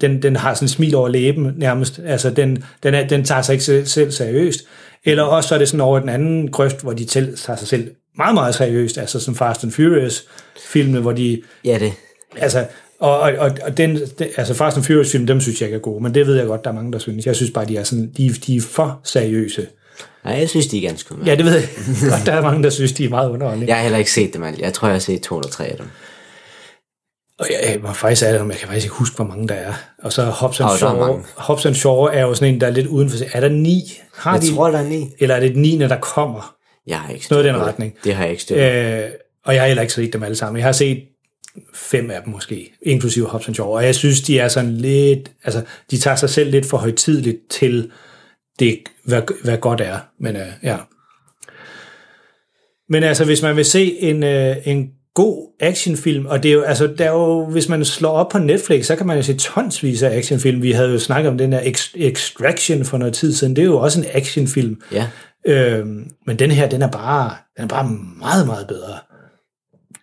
den, 0.00 0.22
den 0.22 0.36
har 0.36 0.54
sådan 0.54 0.66
et 0.66 0.70
smil 0.70 0.94
over 0.94 1.08
læben 1.08 1.52
nærmest. 1.56 2.00
Altså 2.06 2.30
den, 2.30 2.64
den, 2.82 2.94
er, 2.94 3.06
den 3.06 3.24
tager 3.24 3.42
sig 3.42 3.52
ikke 3.52 3.64
selv, 3.64 3.86
selv 3.86 4.10
seriøst. 4.10 4.60
Eller 5.04 5.22
også 5.22 5.48
så 5.48 5.54
er 5.54 5.58
det 5.58 5.68
sådan 5.68 5.80
over 5.80 5.98
den 6.00 6.08
anden 6.08 6.50
grøft, 6.50 6.82
hvor 6.82 6.92
de 6.92 7.04
til, 7.04 7.36
tager 7.36 7.56
sig 7.56 7.68
selv 7.68 7.90
meget, 8.16 8.34
meget 8.34 8.54
seriøst. 8.54 8.98
Altså 8.98 9.20
som 9.20 9.34
Fast 9.34 9.64
and 9.64 9.72
Furious 9.72 10.24
filmene, 10.66 11.00
hvor 11.00 11.12
de 11.12 11.42
Ja, 11.64 11.78
det. 11.78 11.92
Altså, 12.36 12.66
og, 13.00 13.20
og, 13.20 13.50
og, 13.62 13.76
den, 13.76 13.96
den, 14.18 14.28
altså 14.36 14.54
Fast 14.54 14.76
and 14.76 14.84
Furious 14.84 15.12
film, 15.12 15.26
dem 15.26 15.40
synes 15.40 15.60
jeg 15.60 15.66
ikke 15.66 15.76
er 15.76 15.80
gode, 15.80 16.02
men 16.02 16.14
det 16.14 16.26
ved 16.26 16.36
jeg 16.36 16.46
godt, 16.46 16.64
der 16.64 16.70
er 16.70 16.74
mange, 16.74 16.92
der 16.92 16.98
synes. 16.98 17.26
Jeg 17.26 17.36
synes 17.36 17.50
bare, 17.50 17.64
de 17.64 17.76
er, 17.76 17.84
sådan, 17.84 18.12
de, 18.16 18.28
de 18.28 18.56
er 18.56 18.60
for 18.60 19.00
seriøse. 19.04 19.66
Nej, 20.24 20.34
jeg 20.34 20.48
synes, 20.48 20.66
de 20.66 20.78
er 20.78 20.88
ganske 20.88 21.12
udmærket. 21.12 21.30
Ja, 21.30 21.36
det 21.36 21.44
ved 21.44 21.52
jeg 21.52 21.68
godt, 22.10 22.26
der 22.26 22.32
er 22.32 22.42
mange, 22.42 22.62
der 22.62 22.70
synes, 22.70 22.92
de 22.92 23.04
er 23.04 23.08
meget 23.08 23.30
underholdende. 23.30 23.68
Jeg 23.68 23.76
har 23.76 23.82
heller 23.82 23.98
ikke 23.98 24.12
set 24.12 24.34
dem 24.34 24.42
alle. 24.42 24.58
Jeg 24.60 24.72
tror, 24.72 24.88
jeg 24.88 24.94
har 24.94 25.00
set 25.00 25.22
to 25.22 25.38
eller 25.38 25.50
tre 25.50 25.66
af 25.66 25.76
dem. 25.76 25.86
Og 27.38 27.46
jeg, 27.50 27.72
jeg, 27.72 27.82
var 27.82 27.92
faktisk 27.92 28.22
er 28.22 28.32
det, 28.32 28.38
jeg 28.38 28.56
kan 28.56 28.68
faktisk 28.68 28.84
ikke 28.84 28.96
huske, 28.96 29.16
hvor 29.16 29.24
mange 29.24 29.48
der 29.48 29.54
er. 29.54 29.72
Og 30.02 30.12
så 30.12 30.24
Hobbs 30.24 30.58
der 30.58 30.64
er 30.64 30.76
Shaw. 30.76 31.22
Hobbs 31.36 31.78
Shaw 31.78 31.96
er 31.96 32.20
jo 32.20 32.34
sådan 32.34 32.54
en, 32.54 32.60
der 32.60 32.66
er 32.66 32.70
lidt 32.70 32.86
uden 32.86 33.10
for 33.10 33.16
sig. 33.16 33.28
Er 33.32 33.40
der 33.40 33.48
ni? 33.48 33.82
Har 34.14 34.32
Jeg 34.32 34.42
de, 34.42 34.54
tror, 34.54 34.70
der 34.70 34.78
er 34.78 34.88
ni. 34.88 35.10
Eller 35.18 35.34
er 35.34 35.40
det 35.40 35.54
den 35.54 35.62
niende, 35.62 35.88
der 35.88 35.98
kommer? 36.00 36.54
Jeg 36.86 36.98
har 37.00 37.12
ikke 37.12 37.26
Noget 37.30 37.44
i 37.44 37.48
den 37.48 37.56
retning. 37.56 37.94
Det 38.04 38.14
har 38.14 38.24
jeg 38.24 38.32
ikke 38.32 38.44
på. 38.48 38.54
Øh, 38.54 39.10
og 39.44 39.54
jeg 39.54 39.62
har 39.62 39.66
heller 39.66 39.82
ikke 39.82 39.94
set 39.94 40.12
dem 40.12 40.22
alle 40.22 40.36
sammen. 40.36 40.56
Jeg 40.56 40.66
har 40.66 40.72
set 40.72 41.02
fem 41.74 42.10
af 42.10 42.22
dem 42.24 42.32
måske, 42.32 42.72
inklusive 42.82 43.26
Hobbs 43.26 43.54
Shaw. 43.54 43.66
Og 43.66 43.84
jeg 43.84 43.94
synes, 43.94 44.20
de 44.20 44.38
er 44.38 44.48
sådan 44.48 44.76
lidt... 44.76 45.32
Altså, 45.44 45.62
de 45.90 45.98
tager 45.98 46.16
sig 46.16 46.30
selv 46.30 46.50
lidt 46.50 46.66
for 46.66 46.76
højtidligt 46.76 47.38
til 47.50 47.90
det, 48.58 48.78
hvad, 49.04 49.22
hvad 49.44 49.58
godt 49.58 49.80
er. 49.80 49.98
Men 50.20 50.36
øh, 50.36 50.46
ja. 50.62 50.76
Men 52.88 53.02
altså, 53.02 53.24
hvis 53.24 53.42
man 53.42 53.56
vil 53.56 53.64
se 53.64 54.00
en, 54.00 54.22
øh, 54.22 54.56
en 54.64 54.90
god 55.14 55.52
actionfilm, 55.60 56.26
og 56.26 56.42
det 56.42 56.48
er 56.48 56.52
jo, 56.52 56.62
altså, 56.62 56.86
der 56.86 57.04
er 57.04 57.12
jo, 57.12 57.46
hvis 57.46 57.68
man 57.68 57.84
slår 57.84 58.10
op 58.10 58.28
på 58.28 58.38
Netflix, 58.38 58.86
så 58.86 58.96
kan 58.96 59.06
man 59.06 59.16
jo 59.16 59.22
se 59.22 59.36
tonsvis 59.36 60.02
af 60.02 60.16
actionfilm. 60.16 60.62
Vi 60.62 60.72
havde 60.72 60.90
jo 60.90 60.98
snakket 60.98 61.30
om 61.30 61.38
den 61.38 61.52
der 61.52 61.60
Ex- 61.60 61.92
Extraction 61.96 62.84
for 62.84 62.98
noget 62.98 63.14
tid 63.14 63.32
siden. 63.32 63.56
Det 63.56 63.62
er 63.62 63.66
jo 63.66 63.78
også 63.78 64.00
en 64.00 64.06
actionfilm. 64.12 64.82
Ja. 64.92 65.06
Øhm, 65.46 66.10
men 66.26 66.38
den 66.38 66.50
her, 66.50 66.68
den 66.68 66.82
er 66.82 66.90
bare, 66.90 67.36
den 67.56 67.64
er 67.64 67.68
bare 67.68 67.90
meget, 68.18 68.46
meget 68.46 68.66
bedre. 68.66 68.98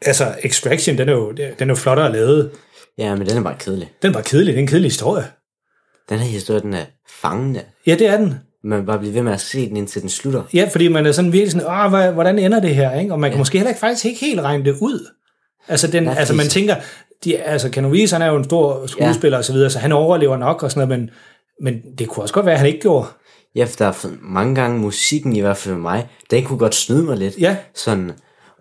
Altså, 0.02 0.36
Extraction, 0.44 0.98
den 0.98 1.10
er 1.10 1.14
jo, 1.14 1.32
den 1.32 1.54
er 1.60 1.66
jo 1.66 1.76
flottere 1.76 2.12
lavet. 2.12 2.52
Ja, 2.98 3.16
men 3.16 3.28
den 3.28 3.38
er 3.38 3.44
bare 3.44 3.56
kedelig. 3.60 3.92
Den 4.02 4.10
er 4.10 4.14
bare 4.14 4.24
kedelig. 4.24 4.54
Det 4.54 4.60
er 4.60 4.62
en 4.62 4.68
kedelig 4.68 4.92
historie. 4.92 5.26
Den 6.10 6.20
her 6.20 6.28
historie, 6.28 6.62
den 6.62 6.74
er 6.74 6.86
fangende. 7.22 7.62
Ja, 7.88 7.96
det 7.96 8.08
er 8.08 8.18
den. 8.18 8.36
Man 8.64 8.86
bare 8.86 9.00
blive 9.00 9.14
ved 9.14 9.22
med 9.22 9.34
at 9.34 9.42
se 9.42 9.70
den, 9.70 9.78
indtil 9.78 10.02
den 10.02 10.10
slutter. 10.10 10.44
Ja, 10.54 10.70
fordi 10.72 10.88
man 10.88 11.06
er 11.06 11.12
sådan 11.12 11.34
virkelig 11.34 11.52
sådan, 11.52 11.68
Åh, 11.68 12.14
hvordan 12.14 12.40
ender 12.40 12.60
det 12.60 12.76
her? 12.76 13.00
Ikke? 13.00 13.14
Og 13.14 13.20
man 13.20 13.30
kan 13.30 13.36
ja. 13.36 13.40
måske 13.40 13.58
heller 13.58 13.70
ikke 13.70 13.80
faktisk 13.80 14.06
ikke 14.06 14.20
helt 14.20 14.42
regne 14.42 14.66
det 14.66 14.78
ud. 14.82 15.08
Altså, 15.68 15.88
den, 15.88 16.08
altså 16.08 16.34
man 16.34 16.48
tænker, 16.48 16.76
de, 17.24 17.38
altså 17.38 17.70
Keanu 17.70 17.90
Reeves, 17.90 18.12
han 18.12 18.22
er 18.22 18.28
jo 18.28 18.36
en 18.36 18.44
stor 18.44 18.88
skuespiller 18.88 19.38
ja. 19.38 19.40
og 19.40 19.46
så 19.46 19.54
videre, 19.54 19.70
så 19.70 19.80
han 19.80 19.92
overlever 19.92 20.38
nok 20.38 20.64
og 20.64 20.72
sådan 20.72 20.88
noget, 20.88 21.00
men, 21.00 21.10
men 21.62 21.82
det 21.98 22.08
kunne 22.08 22.24
også 22.24 22.34
godt 22.34 22.46
være, 22.46 22.54
at 22.54 22.60
han 22.60 22.68
ikke 22.68 22.80
gjorde. 22.80 23.08
Ja, 23.56 23.66
for 23.66 23.76
der 23.78 23.86
er 23.86 24.08
mange 24.22 24.56
gange 24.56 24.80
musikken, 24.80 25.36
i 25.36 25.40
hvert 25.40 25.58
fald 25.58 25.76
for 25.76 25.82
mig, 25.82 26.08
den 26.32 26.44
kunne 26.44 26.60
godt 26.60 26.76
snyde 26.76 27.04
mig 27.04 27.18
lidt. 27.18 27.38
Ja. 27.40 27.56
Sådan, 27.76 28.12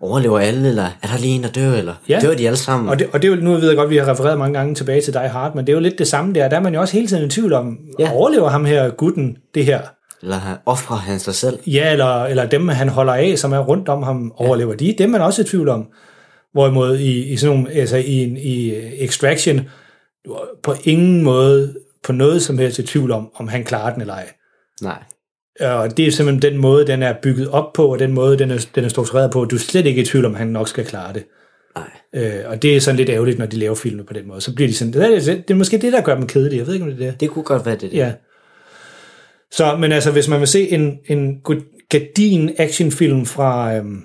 overlever 0.01 0.39
alle, 0.39 0.69
eller 0.69 0.83
er 0.83 1.07
der 1.07 1.17
lige 1.19 1.35
en, 1.35 1.43
der 1.43 1.49
dør, 1.49 1.71
eller 1.71 1.93
Ja. 2.09 2.19
dør 2.21 2.33
de 2.35 2.47
alle 2.47 2.57
sammen? 2.57 2.89
Og 2.89 2.99
det, 2.99 3.07
og 3.13 3.21
det 3.21 3.31
er 3.31 3.35
jo, 3.35 3.41
nu 3.41 3.53
ved 3.53 3.67
jeg 3.67 3.75
godt, 3.75 3.85
at 3.85 3.89
vi 3.89 3.97
har 3.97 4.11
refereret 4.11 4.37
mange 4.37 4.57
gange 4.59 4.75
tilbage 4.75 5.01
til 5.01 5.13
Die 5.13 5.27
Hard, 5.27 5.55
men 5.55 5.67
det 5.67 5.73
er 5.73 5.77
jo 5.77 5.81
lidt 5.81 5.99
det 5.99 6.07
samme 6.07 6.33
der. 6.33 6.47
Der 6.49 6.57
er 6.57 6.61
man 6.61 6.73
jo 6.73 6.81
også 6.81 6.93
hele 6.93 7.07
tiden 7.07 7.25
i 7.25 7.29
tvivl 7.29 7.53
om, 7.53 7.77
ja. 7.99 8.11
Overlever 8.11 8.49
ham 8.49 8.65
her 8.65 8.89
gutten 8.89 9.37
det 9.55 9.65
her? 9.65 9.81
Eller 10.21 10.37
offrer 10.65 10.95
han 10.97 11.19
sig 11.19 11.35
selv? 11.35 11.59
Ja, 11.67 11.91
eller, 11.91 12.23
eller 12.23 12.45
dem, 12.45 12.67
han 12.67 12.89
holder 12.89 13.13
af, 13.13 13.37
som 13.37 13.53
er 13.53 13.59
rundt 13.59 13.89
om 13.89 14.03
ham, 14.03 14.33
overlever 14.35 14.73
de? 14.75 14.95
Dem 14.97 15.09
er 15.13 15.17
man 15.17 15.21
også 15.27 15.41
i 15.41 15.45
tvivl 15.45 15.69
om. 15.69 15.87
Hvorimod 16.53 16.97
i, 16.97 17.23
i 17.23 17.37
sådan 17.37 17.55
nogle, 17.55 17.71
altså 17.71 17.97
i, 17.97 18.21
i 18.23 18.73
Extraction, 19.03 19.61
du 20.25 20.31
er 20.31 20.39
på 20.63 20.73
ingen 20.83 21.23
måde 21.23 21.73
på 22.03 22.11
noget 22.11 22.41
som 22.41 22.57
helst 22.57 22.79
i 22.79 22.83
tvivl 22.83 23.11
om, 23.11 23.29
om 23.35 23.47
han 23.47 23.63
klarer 23.63 23.93
den 23.93 24.01
eller 24.01 24.13
ej. 24.13 24.27
Nej. 24.81 25.03
Og 25.59 25.97
det 25.97 26.07
er 26.07 26.11
simpelthen 26.11 26.51
den 26.53 26.61
måde, 26.61 26.87
den 26.87 27.03
er 27.03 27.13
bygget 27.21 27.49
op 27.49 27.73
på, 27.73 27.91
og 27.91 27.99
den 27.99 28.13
måde, 28.13 28.37
den 28.39 28.51
er, 28.51 28.67
den 28.75 28.83
er 28.83 28.89
struktureret 28.89 29.31
på. 29.31 29.45
Du 29.45 29.55
er 29.55 29.59
slet 29.59 29.85
ikke 29.85 30.01
i 30.01 30.05
tvivl 30.05 30.25
om, 30.25 30.35
han 30.35 30.47
nok 30.47 30.67
skal 30.67 30.85
klare 30.85 31.13
det. 31.13 31.23
Nej. 31.75 31.89
Øh, 32.25 32.39
og 32.45 32.61
det 32.61 32.75
er 32.75 32.79
sådan 32.81 32.95
lidt 32.97 33.09
ærgerligt, 33.09 33.39
når 33.39 33.45
de 33.45 33.57
laver 33.57 33.75
film 33.75 34.05
på 34.05 34.13
den 34.13 34.27
måde. 34.27 34.41
Så 34.41 34.55
bliver 34.55 34.67
de 34.67 34.73
sådan, 34.73 34.93
det 34.93 35.03
er, 35.03 35.35
det 35.35 35.51
er 35.51 35.55
måske 35.55 35.77
det, 35.77 35.93
der 35.93 36.01
gør 36.01 36.15
dem 36.15 36.27
kedelige. 36.27 36.59
Jeg 36.59 36.67
ved 36.67 36.73
ikke, 36.73 36.85
om 36.85 36.91
det 36.91 37.05
er 37.05 37.11
det. 37.11 37.19
Det 37.19 37.29
kunne 37.29 37.43
godt 37.43 37.65
være 37.65 37.75
det. 37.75 37.91
der. 37.91 37.97
Ja. 37.97 38.11
Så, 39.51 39.77
men 39.79 39.91
altså, 39.91 40.11
hvis 40.11 40.27
man 40.27 40.39
vil 40.39 40.47
se 40.47 40.69
en, 40.71 40.97
en 41.05 41.39
god- 41.43 41.87
gardin 41.89 42.51
actionfilm 42.57 43.25
fra 43.25 43.75
øhm, 43.75 44.01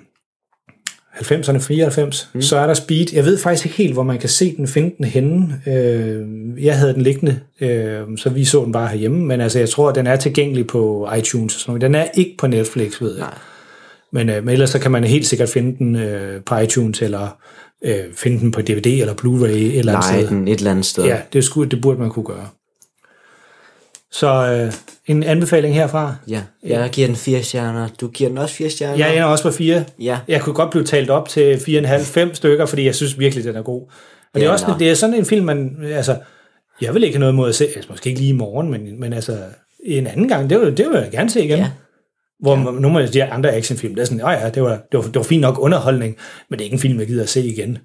90'erne, 1.15 1.57
94, 1.57 2.29
mm. 2.33 2.41
så 2.41 2.57
er 2.57 2.67
der 2.67 2.73
Speed. 2.73 3.05
Jeg 3.13 3.25
ved 3.25 3.37
faktisk 3.37 3.65
ikke 3.65 3.77
helt, 3.77 3.93
hvor 3.93 4.03
man 4.03 4.19
kan 4.19 4.29
se 4.29 4.55
den, 4.57 4.67
finde 4.67 4.95
den 4.97 5.05
henne. 5.05 5.61
Øh, 5.67 6.63
jeg 6.65 6.77
havde 6.77 6.93
den 6.93 7.01
liggende, 7.01 7.39
øh, 7.61 8.01
så 8.17 8.29
vi 8.29 8.45
så 8.45 8.63
den 8.63 8.71
bare 8.71 8.87
herhjemme, 8.87 9.25
men 9.25 9.41
altså, 9.41 9.59
jeg 9.59 9.69
tror, 9.69 9.89
at 9.89 9.95
den 9.95 10.07
er 10.07 10.15
tilgængelig 10.15 10.67
på 10.67 11.09
iTunes 11.17 11.55
og 11.55 11.59
sådan 11.59 11.71
noget. 11.71 11.81
Den 11.81 11.95
er 11.95 12.05
ikke 12.13 12.35
på 12.37 12.47
Netflix, 12.47 13.01
ved 13.01 13.15
jeg. 13.17 13.25
Nej. 13.25 13.33
Men, 14.11 14.29
øh, 14.29 14.43
men 14.43 14.53
ellers 14.53 14.69
så 14.69 14.79
kan 14.79 14.91
man 14.91 15.03
helt 15.03 15.25
sikkert 15.25 15.49
finde 15.49 15.77
den 15.77 15.95
øh, 15.95 16.41
på 16.45 16.57
iTunes, 16.57 17.01
eller 17.01 17.37
øh, 17.85 18.03
finde 18.15 18.39
den 18.39 18.51
på 18.51 18.61
DVD 18.61 18.87
eller 18.87 19.13
Blu-ray 19.13 19.47
et 19.47 19.79
eller 19.79 19.93
andet 19.93 20.11
Nej, 20.11 20.21
sted. 20.21 20.27
den 20.29 20.47
et 20.47 20.57
eller 20.57 20.71
andet 20.71 20.85
sted. 20.85 21.03
Ja, 21.05 21.17
det, 21.33 21.43
skulle, 21.43 21.71
det 21.71 21.81
burde 21.81 21.99
man 21.99 22.09
kunne 22.09 22.25
gøre. 22.25 22.47
Så 24.11 24.27
øh, 24.27 24.73
en 25.07 25.23
anbefaling 25.23 25.75
herfra. 25.75 26.15
ja. 26.27 26.41
Jeg 26.63 26.89
giver 26.89 27.07
den 27.07 27.15
fire 27.15 27.43
stjerner. 27.43 27.87
Du 28.01 28.07
giver 28.07 28.29
den 28.29 28.37
også 28.37 28.55
fire 28.55 28.69
stjerner? 28.69 28.97
Jeg 28.97 29.11
ender 29.15 29.25
også 29.25 29.43
på 29.43 29.51
fire. 29.51 29.85
Ja. 29.99 30.19
Jeg 30.27 30.41
kunne 30.41 30.55
godt 30.55 30.69
blive 30.69 30.83
talt 30.83 31.09
op 31.09 31.29
til 31.29 31.55
4,5-5 31.55 32.33
stykker, 32.33 32.65
fordi 32.65 32.85
jeg 32.85 32.95
synes 32.95 33.19
virkelig, 33.19 33.43
den 33.45 33.55
er 33.55 33.61
god. 33.61 33.81
Og 33.81 33.89
det 34.33 34.41
er, 34.41 34.45
Ja, 34.47 34.51
også, 34.51 34.65
nå. 34.67 34.73
det 34.79 34.89
er 34.89 34.93
sådan 34.95 35.15
en 35.15 35.25
film, 35.25 35.45
man, 35.45 35.77
altså, 35.93 36.17
jeg 36.81 36.93
vil 36.93 37.03
ikke 37.03 37.15
have 37.15 37.19
noget 37.19 37.35
mod 37.35 37.49
at 37.49 37.55
se, 37.55 37.65
altså, 37.65 37.87
måske 37.89 38.07
ikke 38.09 38.19
lige 38.21 38.29
i 38.33 38.37
morgen, 38.37 38.71
men, 38.71 38.99
men 38.99 39.13
altså, 39.13 39.37
en 39.83 40.07
anden 40.07 40.27
gang, 40.27 40.49
det 40.49 40.59
vil, 40.59 40.77
det 40.77 40.85
vil 40.89 40.97
jeg 41.01 41.11
gerne 41.11 41.29
se 41.29 41.43
igen. 41.45 41.57
Ja. 41.59 41.71
Hvor 42.39 42.57
ja. 42.57 42.79
nogle 42.79 43.03
af 43.03 43.09
de 43.09 43.23
andre 43.23 43.53
actionfilm, 43.53 43.95
det 43.95 44.01
er 44.01 44.05
sådan, 44.05 44.19
ja, 44.19 44.31
ja, 44.31 44.49
det 44.49 44.63
var, 44.63 44.69
det, 44.91 44.97
var, 44.97 45.01
det 45.01 45.15
var 45.15 45.23
fint 45.23 45.41
nok 45.41 45.59
underholdning, 45.59 46.15
men 46.49 46.59
det 46.59 46.63
er 46.63 46.65
ikke 46.65 46.73
en 46.75 46.79
film, 46.79 46.99
jeg 46.99 47.07
gider 47.07 47.23
at 47.23 47.29
se 47.29 47.45
igen. 47.45 47.77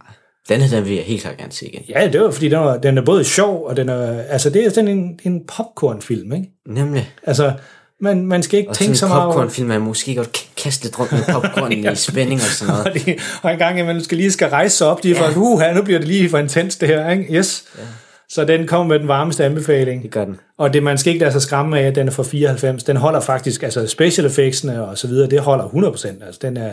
Den 0.49 0.61
her, 0.61 0.77
den 0.77 0.85
vil 0.89 0.95
jeg 0.95 1.05
helt 1.05 1.23
klart 1.23 1.37
gerne 1.37 1.53
se 1.53 1.67
igen. 1.69 1.83
Ja, 1.89 2.09
det 2.13 2.21
var, 2.21 2.31
fordi 2.31 2.49
den, 2.49 2.59
var, 2.59 2.77
den 2.77 2.99
er 2.99 3.03
både 3.03 3.25
sjov, 3.25 3.65
og 3.67 3.77
den 3.77 3.89
er, 3.89 4.23
altså, 4.23 4.51
det 4.51 4.65
er 4.67 4.71
sådan 4.71 4.89
en, 4.89 5.21
en 5.25 5.43
popcornfilm, 5.57 6.33
ikke? 6.33 6.49
Nemlig. 6.67 7.11
Altså, 7.27 7.53
man, 8.01 8.27
man 8.27 8.43
skal 8.43 8.59
ikke 8.59 8.71
Og 8.71 8.77
tænke 8.77 8.95
så 8.95 9.01
sådan 9.01 9.13
en 9.13 9.17
meget 9.17 9.25
over... 9.27 9.35
popcornfilm, 9.35 9.69
man 9.69 9.81
måske 9.81 10.15
godt 10.15 10.47
kaste 10.57 10.85
lidt 10.85 10.99
rundt 10.99 11.13
med 11.13 11.21
popcorn 11.33 11.73
i 11.73 11.85
spænding 12.11 12.41
og 12.41 12.47
sådan 12.47 12.75
noget. 12.75 12.87
og, 12.87 12.95
de, 12.95 13.17
og 13.43 13.53
en 13.53 13.59
gang 13.59 13.79
imellem 13.81 14.03
skal 14.03 14.17
lige 14.19 14.33
skal 14.33 14.49
rejse 14.49 14.77
sig 14.77 14.87
op, 14.87 15.03
de 15.03 15.11
er 15.11 15.15
Ja. 15.15 15.29
for, 15.29 15.41
uh, 15.41 15.77
nu 15.77 15.83
bliver 15.83 15.99
det 15.99 16.09
lige 16.09 16.29
for 16.31 16.39
intens 16.39 16.77
det 16.77 16.89
her, 16.89 17.11
ikke? 17.11 17.35
Yes. 17.35 17.65
Ja. 17.79 17.83
Så 18.31 18.45
den 18.45 18.67
kommer 18.67 18.87
med 18.87 18.99
den 18.99 19.09
varmeste 19.09 19.45
anbefaling. 19.45 20.03
Det 20.03 20.11
gør 20.11 20.25
den. 20.25 20.37
Og 20.59 20.73
det, 20.75 20.83
man 20.83 20.99
skal 20.99 21.13
ikke 21.13 21.21
lade 21.25 21.33
sig 21.33 21.43
skræmme 21.43 21.79
af, 21.81 21.87
at 21.87 21.95
den 21.95 22.07
er 22.09 22.13
fra 22.13 22.23
94. 22.23 22.85
Den 22.85 22.97
holder 22.97 23.21
faktisk, 23.21 23.63
altså 23.63 23.87
special 23.87 24.27
effectsene 24.27 24.85
og 24.85 24.99
så 24.99 25.07
videre, 25.07 25.31
det 25.31 25.41
holder 25.41 25.65
100%. 25.65 26.27
Altså 26.27 26.39
den 26.43 26.57
er, 26.57 26.71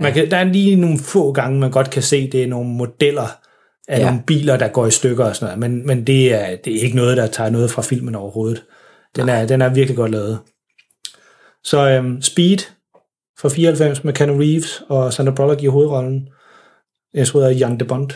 man 0.00 0.12
kan, 0.12 0.30
der 0.30 0.36
er 0.36 0.44
lige 0.44 0.76
nogle 0.76 0.98
få 0.98 1.32
gange, 1.32 1.60
man 1.60 1.70
godt 1.70 1.90
kan 1.90 2.02
se, 2.02 2.30
det 2.30 2.42
er 2.42 2.46
nogle 2.46 2.68
modeller 2.70 3.26
af 3.88 3.98
Ja. 3.98 4.04
nogle 4.04 4.22
biler, 4.26 4.56
der 4.56 4.68
går 4.68 4.86
i 4.86 4.90
stykker 4.90 5.24
og 5.24 5.36
sådan 5.36 5.58
noget. 5.58 5.70
Men, 5.72 5.86
men 5.86 6.06
det, 6.06 6.34
er, 6.34 6.56
det 6.64 6.76
er 6.76 6.80
ikke 6.82 6.96
noget, 6.96 7.16
der 7.16 7.26
tager 7.26 7.50
noget 7.50 7.70
fra 7.70 7.82
filmen 7.82 8.14
overhovedet. 8.14 8.64
Den 9.16 9.28
er, 9.28 9.46
den 9.46 9.62
er 9.62 9.68
virkelig 9.68 9.96
godt 9.96 10.10
lavet. 10.10 10.38
Så 11.64 11.88
øhm, 11.88 12.22
Speed 12.22 12.58
fra 13.40 13.48
94 13.48 14.04
med 14.04 14.12
Keanu 14.12 14.38
Reeves 14.38 14.82
og 14.88 15.12
Sandra 15.12 15.32
Bullock 15.32 15.62
i 15.62 15.66
hovedrollen. 15.66 16.28
Jeg 17.14 17.26
tror, 17.26 17.40
det 17.40 17.48
er 17.48 17.58
Jan 17.58 17.78
de 17.80 17.84
Bond. 17.84 18.10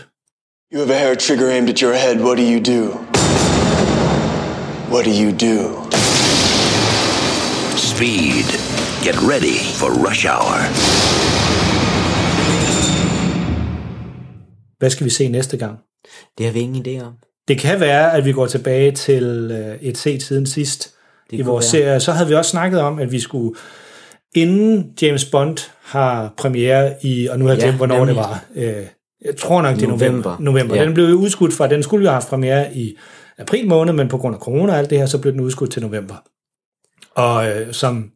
You 0.75 0.81
have 0.81 0.95
a 0.95 0.99
hair 0.99 1.15
trigger 1.15 1.51
aimed 1.51 1.71
at 1.71 1.79
your 1.81 1.93
head. 1.93 2.17
What 2.17 2.39
do 2.39 2.43
you 2.43 2.61
do? 2.75 2.83
What 4.93 5.05
do 5.05 5.11
you 5.23 5.31
do? 5.49 5.57
Speed. 7.77 8.47
Get 9.07 9.17
ready 9.33 9.59
for 9.79 9.89
rush 10.09 10.27
hour. 10.33 10.57
Hvad 14.83 14.91
skal 14.91 15.05
vi 15.05 15.11
se 15.11 15.29
næste 15.29 15.57
gang? 15.57 15.79
Det 16.39 16.47
har 16.47 16.53
vi 16.53 16.61
ingen 16.61 16.87
idé 16.87 17.05
om. 17.05 17.13
Det 17.49 17.59
kan 17.59 17.81
være, 17.81 18.13
at 18.15 18.25
vi 18.25 18.33
går 18.33 18.47
tilbage 18.47 18.93
til 18.93 19.51
øh, 19.53 19.77
et 19.83 19.99
set 19.99 20.23
siden 20.23 20.47
sidst 20.47 20.95
Det 21.31 21.39
i 21.39 21.43
vores 21.43 21.75
være. 21.75 21.83
serie. 21.85 22.01
Så 22.01 22.13
havde 22.13 22.29
vi 22.29 22.35
også 22.35 22.51
snakket 22.51 22.81
om, 22.81 22.99
at 22.99 23.13
vi 23.13 23.21
skulle, 23.21 23.55
inden 24.35 24.93
James 25.03 25.25
Bond 25.25 25.57
har 25.83 26.35
premiere 26.37 26.95
i, 27.03 27.27
og 27.27 27.39
nu 27.39 27.45
har 27.45 27.53
jeg 27.53 27.61
Ja, 27.61 27.65
glemt, 27.67 27.77
hvornår 27.77 27.97
nemlig. 27.99 28.15
det 28.15 28.23
var. 28.25 28.45
Øh, 28.55 28.87
jeg 29.25 29.37
tror 29.37 29.63
nok, 29.63 29.75
det 29.77 29.83
er 29.83 29.87
november. 29.89 30.07
November. 30.11 30.37
november. 30.41 30.77
Ja. 30.77 30.85
Den 30.85 30.95
blev 30.95 31.05
jo 31.07 31.15
udskudt 31.17 31.53
fra, 31.53 31.67
den 31.69 31.83
skulle 31.83 32.03
jo 32.05 32.09
have 32.09 32.15
haft 32.15 32.29
premiere 32.29 32.77
i 32.77 32.97
april 33.39 33.69
måned, 33.69 33.93
men 33.93 34.09
på 34.09 34.19
grund 34.19 34.35
af 34.35 34.41
corona 34.41 34.73
og 34.73 34.79
alt 34.79 34.91
det 34.91 34.99
her, 34.99 35.07
så 35.07 35.19
blev 35.19 35.33
den 35.33 35.41
udskudt 35.41 35.71
til 35.71 35.83
november. 35.83 36.15
Og 37.15 37.49
øh, 37.51 37.73
som 37.73 38.11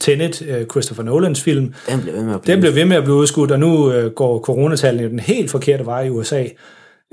Tenet, 0.00 0.42
øh, 0.42 0.66
Christopher 0.66 1.04
Nolans 1.04 1.42
film, 1.42 1.74
Den 1.88 2.00
blev 2.00 2.14
ved 2.14 2.22
med 2.24 2.34
at 2.34 2.40
blive 2.42 2.54
den 2.54 2.60
blev 2.60 2.74
ved 2.74 2.84
med 2.84 2.96
at 2.96 3.02
blive 3.02 3.16
udskudt, 3.16 3.50
og 3.50 3.58
nu 3.60 3.92
øh, 3.92 4.10
går 4.10 4.40
coronatallene 4.40 5.08
den 5.08 5.18
helt 5.20 5.50
forkerte 5.50 5.86
vej 5.86 6.02
i 6.02 6.10
USA. 6.10 6.44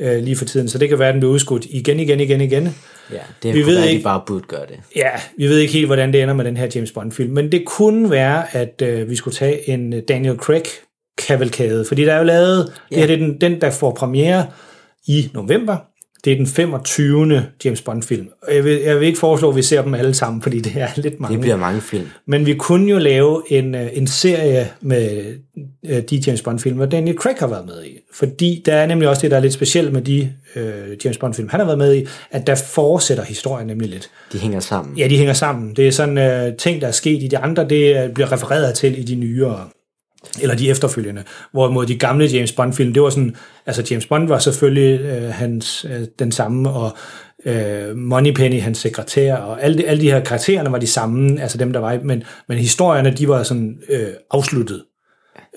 øh, 0.01 0.23
lige 0.23 0.36
for 0.36 0.45
tiden, 0.45 0.69
så 0.69 0.77
det 0.77 0.89
kan 0.89 0.99
være, 0.99 1.08
at 1.08 1.13
den 1.13 1.19
bliver 1.19 1.34
udskudt 1.34 1.65
igen, 1.69 1.99
igen, 1.99 2.19
igen, 2.19 2.41
igen. 2.41 2.75
Ja, 3.12 3.17
det 3.43 3.53
Vi 3.53 3.65
ved 3.65 3.75
være, 3.75 3.88
ikke- 3.89 3.99
de 3.99 4.03
bare 4.03 4.21
burde 4.27 4.43
gøre 4.47 4.65
det. 4.67 4.80
Ja, 4.95 5.10
vi 5.38 5.47
ved 5.47 5.58
ikke 5.60 5.73
helt, 5.73 5.86
hvordan 5.86 6.13
det 6.13 6.21
ender 6.21 6.34
med 6.34 6.45
den 6.45 6.58
her 6.58 6.67
James 6.75 6.91
Bond-film, 6.91 7.34
men 7.34 7.51
det 7.51 7.65
kunne 7.65 8.12
være, 8.12 8.56
at 8.56 8.82
øh, 8.86 9.10
vi 9.10 9.15
skulle 9.15 9.36
tage 9.36 9.69
en 9.69 10.01
Daniel 10.08 10.36
Craig-kavalkade, 10.38 11.86
fordi 11.88 12.06
der 12.06 12.13
er 12.13 12.17
jo 12.17 12.23
lavet, 12.23 12.73
ja. 12.91 12.95
det 12.95 12.99
her 12.99 13.15
det 13.15 13.23
er 13.23 13.27
den, 13.27 13.41
den, 13.41 13.62
der 13.62 13.71
får 13.71 13.91
premiere 13.91 14.45
i 15.08 15.30
november, 15.34 15.77
det 16.28 16.34
er 16.34 16.38
den 16.38 16.48
25. 16.48 17.44
James 17.66 17.82
Bond-film. 17.82 18.28
Og 18.42 18.56
Jeg 18.56 18.63
vil, 18.63 18.82
jeg 18.82 19.00
vil 19.00 19.08
ikke 19.08 19.20
foreslå, 19.20 19.50
at 19.50 19.56
vi 19.56 19.62
ser 19.62 19.82
dem 19.82 19.94
alle 19.94 20.13
sammen, 20.13 20.42
fordi 20.42 20.60
det 20.60 20.74
er 20.76 20.88
lidt 20.96 21.20
mange. 21.20 21.34
Det 21.34 21.42
bliver 21.42 21.58
mange 21.58 21.82
film. 21.82 22.08
Men 22.26 22.46
vi 22.46 22.54
kunne 22.54 22.92
jo 22.92 22.98
lave 22.98 23.44
en, 23.50 23.76
øh, 23.76 23.88
en 23.94 24.08
serie 24.08 24.70
med 24.82 25.34
øh, 25.90 26.02
de 26.02 26.24
James 26.28 26.42
Bond-film, 26.42 26.76
hvor 26.76 26.86
Daniel 26.86 27.18
Craig 27.18 27.36
har 27.40 27.48
været 27.48 27.66
med 27.66 27.84
i. 27.86 28.00
Fordi 28.13 28.63
der 28.66 28.74
er 28.74 28.86
nemlig 28.86 29.10
også 29.10 29.22
det, 29.22 29.32
der 29.32 29.38
er 29.38 29.42
lidt 29.42 29.54
specielt 29.54 29.94
med 29.94 30.02
de 30.02 30.34
øh, 30.56 31.06
James 31.06 31.18
Bond-film, 31.18 31.50
han 31.50 31.60
har 31.60 31.66
været 31.66 31.78
med 31.78 31.96
i, 31.96 32.06
at 32.32 32.48
der 32.48 32.56
fortsætter 32.56 33.24
historien 33.24 33.68
nemlig 33.68 33.90
lidt. 33.90 34.10
De 34.34 34.38
hænger 34.38 34.60
sammen. 34.60 34.98
Ja, 34.98 35.08
de 35.08 35.18
hænger 35.18 35.34
sammen. 35.34 35.76
Det 35.76 35.88
er 35.88 35.92
sådan 35.92 36.18
øh, 36.18 36.58
ting, 36.58 36.82
der 36.82 36.88
er 36.88 36.92
sket 36.92 37.24
i 37.24 37.28
de 37.28 37.38
andre, 37.38 37.70
det 37.70 38.04
øh, 38.04 38.13
bliver 38.13 38.32
refereret 38.32 38.76
til 38.76 39.00
i 39.00 39.04
de 39.04 39.16
nyere 39.16 39.68
eller 40.42 40.56
de 40.56 40.70
efterfølgende. 40.70 41.24
Hvorimod 41.52 41.86
de 41.86 41.98
gamle 41.98 42.26
James 42.26 42.52
Bond-film, 42.52 42.94
det 42.94 43.02
var 43.02 43.10
sådan, 43.10 43.36
altså 43.66 43.84
James 43.92 44.06
Bond 44.06 44.28
var 44.28 44.40
selvfølgelig 44.40 45.00
øh, 45.02 45.30
hans, 45.30 45.86
øh, 45.90 46.08
den 46.20 46.32
samme, 46.32 46.70
og 46.70 46.98
øh, 47.46 47.98
Moneypenny, 47.98 48.62
hans 48.62 48.78
sekretær, 48.78 49.36
og 49.36 49.63
alle 49.63 49.78
de, 49.78 49.88
alle 49.88 50.02
de 50.02 50.12
her 50.12 50.20
karaktererne 50.20 50.72
var 50.72 50.78
de 50.78 50.88
samme, 50.88 51.42
altså 51.42 51.58
dem, 51.58 51.74
der 51.74 51.80
var 51.80 52.00
men, 52.04 52.24
men 52.50 52.58
historierne, 52.58 53.12
de 53.12 53.28
var 53.28 53.44
sådan 53.44 53.78
øh, 53.90 54.08
afsluttet. 54.32 54.84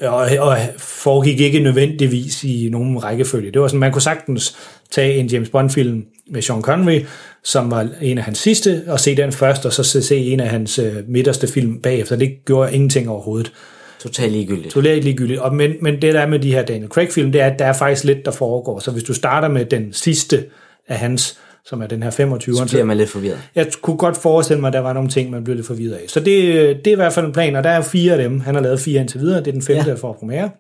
Og, 0.03 0.29
og 0.39 0.57
foregik 0.79 1.41
ikke 1.41 1.59
nødvendigvis 1.61 2.45
i 2.45 2.69
nogen 2.73 3.05
rækkefølge. 3.05 3.53
Det 3.53 3.61
var 3.61 3.69
sådan, 3.69 3.81
man 3.81 3.93
kunne 3.93 4.03
sagtens 4.03 4.57
tage 4.91 5.15
en 5.17 5.27
James 5.27 5.49
Bond-film 5.49 6.05
med 6.31 6.43
Sean 6.43 6.63
Connery, 6.63 7.01
som 7.45 7.71
var 7.71 7.89
en 8.01 8.19
af 8.19 8.25
hans 8.25 8.39
sidste, 8.39 8.83
og 8.87 9.01
se 9.01 9.17
den 9.17 9.33
først, 9.33 9.67
og 9.67 9.73
så 9.73 9.83
se- 9.83 10.03
se 10.03 10.17
en 10.17 10.41
af 10.41 10.49
hans 10.49 10.79
øh, 10.79 10.93
midterste 11.09 11.47
film 11.47 11.81
bagefter. 11.83 12.17
Det 12.17 12.45
gjorde 12.47 12.75
ingenting 12.75 13.09
overhovedet. 13.09 13.53
Totalt 14.01 14.33
ligegyldigt. 14.33 14.75
Totalt 14.75 15.05
ligegyldigt. 15.05 15.41
Og, 15.41 15.55
men, 15.55 15.73
men 15.81 16.03
det 16.03 16.15
der 16.15 16.21
er 16.21 16.27
med 16.27 16.39
de 16.39 16.53
her 16.53 16.63
Daniel 16.63 16.89
Craig-film, 16.89 17.33
det 17.33 17.41
er, 17.41 17.47
at 17.47 17.59
der 17.59 17.65
er 17.65 17.73
faktisk 17.73 18.05
lidt, 18.05 18.25
der 18.25 18.31
foregår. 18.31 18.79
Så 18.79 18.91
hvis 18.91 19.03
du 19.03 19.15
starter 19.15 19.49
med 19.49 19.65
den 19.65 19.93
sidste 19.93 20.45
af 20.89 20.99
hans, 20.99 21.39
som 21.65 21.83
er 21.83 21.87
den 21.87 22.03
her 22.03 22.11
25. 22.11 22.57
Så 22.57 22.67
bliver 22.67 22.85
man 22.85 22.97
lidt 22.97 23.11
forvirret. 23.11 23.39
Jeg 23.55 23.67
kunne 23.83 23.97
godt 23.97 24.17
forestille 24.17 24.61
mig, 24.61 24.69
at 24.69 24.73
der 24.73 24.81
var 24.81 24.93
nogle 24.93 25.09
ting, 25.09 25.31
man 25.31 25.45
blev 25.45 25.57
lidt 25.57 25.67
forvirret 25.67 25.95
af. 25.95 26.05
Så 26.09 26.21
det, 26.21 26.27
det 26.77 26.87
er 26.87 26.93
i 26.93 26.95
hvert 26.95 27.13
fald 27.13 27.27
en 27.27 27.33
plan, 27.33 27.57
og 27.57 27.65
der 27.65 27.71
er 27.71 27.83
fire 27.83 28.13
af 28.13 28.19
dem. 28.19 28.41
Han 28.41 28.55
har 28.55 28.63
lavet 28.63 28.81
fire 28.81 29.01
indtil 29.01 29.21
videre. 29.21 29.39
Det 29.39 29.49
er 29.49 29.53
den 29.53 29.63
femte, 29.63 29.85
ja. 29.85 29.91
der 29.91 29.97
får 29.97 30.13
premiere. 30.13 30.51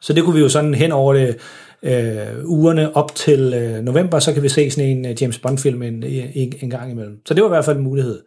Så 0.00 0.12
det 0.12 0.24
kunne 0.24 0.34
vi 0.34 0.40
jo 0.40 0.48
sådan 0.48 0.74
hen 0.74 0.92
over 0.92 1.14
det, 1.14 1.36
øh, 1.82 2.44
ugerne 2.44 2.96
op 2.96 3.14
til 3.14 3.54
øh, 3.54 3.84
november, 3.84 4.18
så 4.18 4.32
kan 4.32 4.42
vi 4.42 4.48
se 4.48 4.70
sådan 4.70 4.90
en 4.90 5.06
øh, 5.06 5.22
James 5.22 5.38
Bond-film 5.38 5.82
en, 5.82 6.02
en, 6.02 6.52
en 6.60 6.70
gang 6.70 6.90
imellem. 6.90 7.18
Så 7.26 7.34
det 7.34 7.42
var 7.42 7.48
i 7.48 7.54
hvert 7.54 7.64
fald 7.64 7.76
en 7.76 7.82
mulighed. 7.82 8.20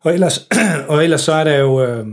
Og 0.00 0.14
ellers, 0.14 0.48
og 0.88 1.04
ellers 1.04 1.20
så 1.20 1.32
er 1.32 1.44
der 1.44 1.58
jo, 1.58 1.84
øh, 1.84 2.06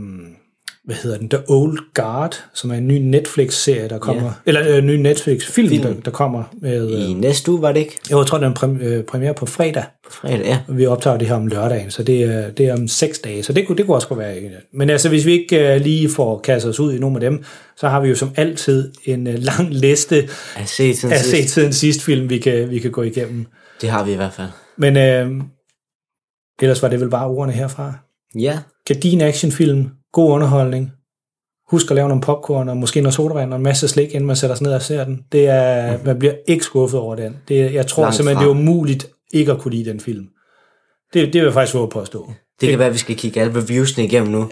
hvad 0.86 0.96
hedder 0.96 1.18
den, 1.18 1.28
The 1.28 1.38
Old 1.48 1.78
Guard, 1.94 2.44
som 2.54 2.70
er 2.70 2.74
en 2.74 2.88
ny 2.88 2.92
Netflix-serie, 2.98 3.88
der 3.88 3.98
kommer, 3.98 4.22
yeah. 4.22 4.32
eller 4.46 4.78
en 4.78 4.86
ny 4.86 4.90
Netflix-film, 4.96 5.68
Film. 5.68 5.82
der, 5.82 6.00
der 6.00 6.10
kommer 6.10 6.42
med... 6.52 6.98
I 6.98 7.12
næste 7.12 7.52
uge 7.52 7.62
var 7.62 7.72
det 7.72 7.80
ikke? 7.80 7.98
Jo, 8.10 8.18
jeg 8.18 8.26
tror, 8.26 8.38
den 8.38 8.52
er 8.52 8.54
præm- 8.58 8.84
øh, 8.84 9.04
premiere 9.04 9.34
på 9.34 9.46
fredag. 9.46 9.84
På 10.04 10.12
fredag, 10.12 10.40
ja. 10.44 10.58
Vi 10.68 10.86
optager 10.86 11.16
det 11.16 11.28
her 11.28 11.34
om 11.34 11.46
lørdagen, 11.46 11.90
så 11.90 12.02
det 12.02 12.22
er, 12.22 12.50
det 12.50 12.66
er 12.66 12.72
om 12.72 12.88
seks 12.88 13.18
dage, 13.18 13.42
så 13.42 13.52
det 13.52 13.66
kunne, 13.66 13.78
det 13.78 13.86
kunne 13.86 13.94
også 13.96 14.08
godt 14.08 14.18
være. 14.20 14.38
en- 14.40 14.50
Men 14.72 14.90
altså, 14.90 15.08
hvis 15.08 15.26
vi 15.26 15.32
ikke 15.32 15.74
uh, 15.76 15.80
lige 15.82 16.08
får 16.10 16.38
kastet 16.38 16.70
os 16.70 16.80
ud 16.80 16.92
i 16.92 16.98
nogle 16.98 17.16
af 17.16 17.20
dem, 17.20 17.44
så 17.76 17.88
har 17.88 18.00
vi 18.00 18.08
jo 18.08 18.14
som 18.14 18.30
altid 18.36 18.92
en 19.04 19.26
uh, 19.26 19.34
lang 19.34 19.74
liste 19.74 20.28
At 20.56 20.68
se 20.68 20.92
til 20.94 21.64
af 21.64 21.74
sidste 21.74 22.04
film, 22.04 22.30
vi 22.30 22.38
kan, 22.38 22.70
vi 22.70 22.78
kan 22.78 22.90
gå 22.90 23.02
igennem. 23.02 23.46
Det 23.80 23.88
har 23.90 24.04
vi 24.04 24.12
i 24.12 24.16
hvert 24.16 24.32
fald. 24.32 24.48
Men 24.78 24.96
uh, 24.96 25.44
ellers 26.62 26.82
var 26.82 26.88
det 26.88 27.00
vel 27.00 27.10
bare 27.10 27.26
ordene 27.26 27.52
herfra. 27.52 27.92
Ja. 28.38 28.58
Gardin 28.86 29.20
actionfilm, 29.20 29.90
god 30.12 30.32
underholdning. 30.32 30.92
Husk 31.70 31.90
at 31.90 31.94
lave 31.94 32.08
nogle 32.08 32.22
popcorn 32.22 32.68
og 32.68 32.76
måske 32.76 33.00
noget 33.00 33.14
sodavand 33.14 33.52
og 33.52 33.56
en 33.56 33.62
masse 33.62 33.88
slik, 33.88 34.08
inden 34.14 34.26
man 34.26 34.36
sætter 34.36 34.56
sig 34.56 34.64
ned 34.64 34.74
og 34.74 34.82
ser 34.82 35.04
den. 35.04 35.24
Det 35.32 35.46
er, 35.48 35.98
man 36.04 36.18
bliver 36.18 36.34
ikke 36.48 36.64
skuffet 36.64 37.00
over 37.00 37.16
den. 37.16 37.36
Det, 37.48 37.74
jeg 37.74 37.86
tror 37.86 38.02
Langt 38.02 38.16
simpelthen, 38.16 38.36
fra. 38.36 38.44
det 38.44 38.56
er 38.56 38.60
umuligt 38.60 39.10
ikke 39.32 39.52
at 39.52 39.58
kunne 39.58 39.74
lide 39.74 39.90
den 39.90 40.00
film. 40.00 40.26
Det, 41.14 41.32
det 41.32 41.34
vil 41.34 41.42
jeg 41.42 41.52
faktisk 41.52 41.74
våge 41.74 41.88
på 41.88 42.00
at 42.00 42.06
stå. 42.06 42.32
Det 42.60 42.68
kan 42.68 42.78
være, 42.78 42.88
at 42.88 42.94
vi 42.94 42.98
skal 42.98 43.16
kigge 43.16 43.40
alle 43.40 43.56
reviewsene 43.56 44.04
igennem 44.04 44.32
nu. 44.32 44.48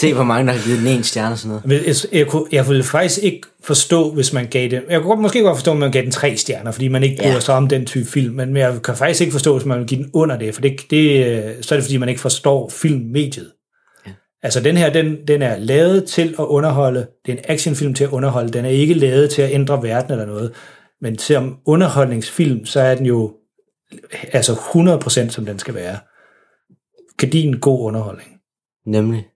Se, 0.00 0.14
hvor 0.14 0.24
mange, 0.24 0.46
der 0.46 0.52
har 0.58 0.64
givet 0.64 0.78
den 0.78 0.86
en 0.86 1.02
stjerne 1.04 1.32
og 1.32 1.38
sådan 1.38 1.60
noget. 1.66 1.86
Jeg, 1.86 1.94
jeg, 2.18 2.26
kunne, 2.26 2.46
jeg 2.52 2.68
ville 2.68 2.82
faktisk 2.82 3.22
ikke 3.22 3.40
forstå, 3.64 4.12
hvis 4.14 4.32
man 4.32 4.46
gav 4.46 4.68
det... 4.68 4.82
Jeg 4.88 5.02
kunne 5.02 5.22
måske 5.22 5.42
godt 5.42 5.56
forstå, 5.56 5.72
at 5.72 5.76
man 5.78 5.92
gav 5.92 6.02
den 6.02 6.10
tre 6.10 6.36
stjerner, 6.36 6.70
fordi 6.72 6.88
man 6.88 7.02
ikke 7.02 7.16
Ja. 7.22 7.28
bryder 7.28 7.40
sig 7.40 7.54
om 7.54 7.68
den 7.68 7.86
type 7.86 8.06
film, 8.10 8.34
men 8.34 8.56
jeg 8.56 8.82
kan 8.84 8.96
faktisk 8.96 9.20
ikke 9.20 9.32
forstå, 9.32 9.56
hvis 9.56 9.66
man 9.66 9.78
vil 9.78 9.86
give 9.86 10.02
den 10.02 10.10
under 10.14 10.38
det, 10.38 10.54
for 10.54 10.62
det, 10.62 10.80
det, 10.90 11.26
øh, 11.26 11.62
så 11.62 11.74
er 11.74 11.76
det, 11.76 11.84
fordi 11.84 11.96
man 11.96 12.08
ikke 12.08 12.20
forstår 12.20 12.68
filmmediet. 12.68 13.52
Ja. 14.06 14.10
Altså, 14.42 14.60
den 14.60 14.76
her, 14.76 14.92
den, 14.92 15.16
den 15.28 15.42
er 15.42 15.58
lavet 15.58 16.04
til 16.04 16.28
at 16.38 16.44
underholde. 16.44 17.06
Det 17.26 17.32
er 17.32 17.36
en 17.36 17.44
actionfilm 17.48 17.94
til 17.94 18.04
at 18.04 18.10
underholde. 18.10 18.52
Den 18.52 18.64
er 18.64 18.68
ikke 18.70 18.94
lavet 18.94 19.30
til 19.30 19.42
at 19.42 19.52
ændre 19.52 19.82
verden 19.82 20.12
eller 20.12 20.26
noget. 20.26 20.52
Men 21.00 21.18
som 21.18 21.56
underholdningsfilm, 21.66 22.66
så 22.66 22.80
er 22.80 22.94
den 22.94 23.06
jo 23.06 23.32
altså 24.32 24.52
100% 24.52 25.30
som 25.30 25.46
den 25.46 25.58
skal 25.58 25.74
være. 25.74 25.98
Kan 27.18 27.30
din 27.30 27.52
god 27.60 27.80
underholdning? 27.86 28.28
Nemlig 28.86 29.26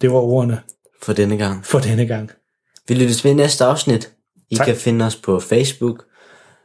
Det 0.00 0.10
var 0.12 0.18
ordene 0.18 0.60
for 1.02 1.12
denne 1.12 1.36
gang. 1.36 1.66
for 1.66 1.78
denne 1.78 2.06
gang. 2.06 2.30
Vi 2.88 2.94
lyttes 2.94 3.24
ved 3.24 3.30
i 3.30 3.34
næste 3.34 3.64
afsnit. 3.64 4.10
I 4.50 4.56
Tak. 4.56 4.66
kan 4.66 4.76
finde 4.76 5.04
os 5.04 5.16
på 5.16 5.40
Facebook 5.40 6.02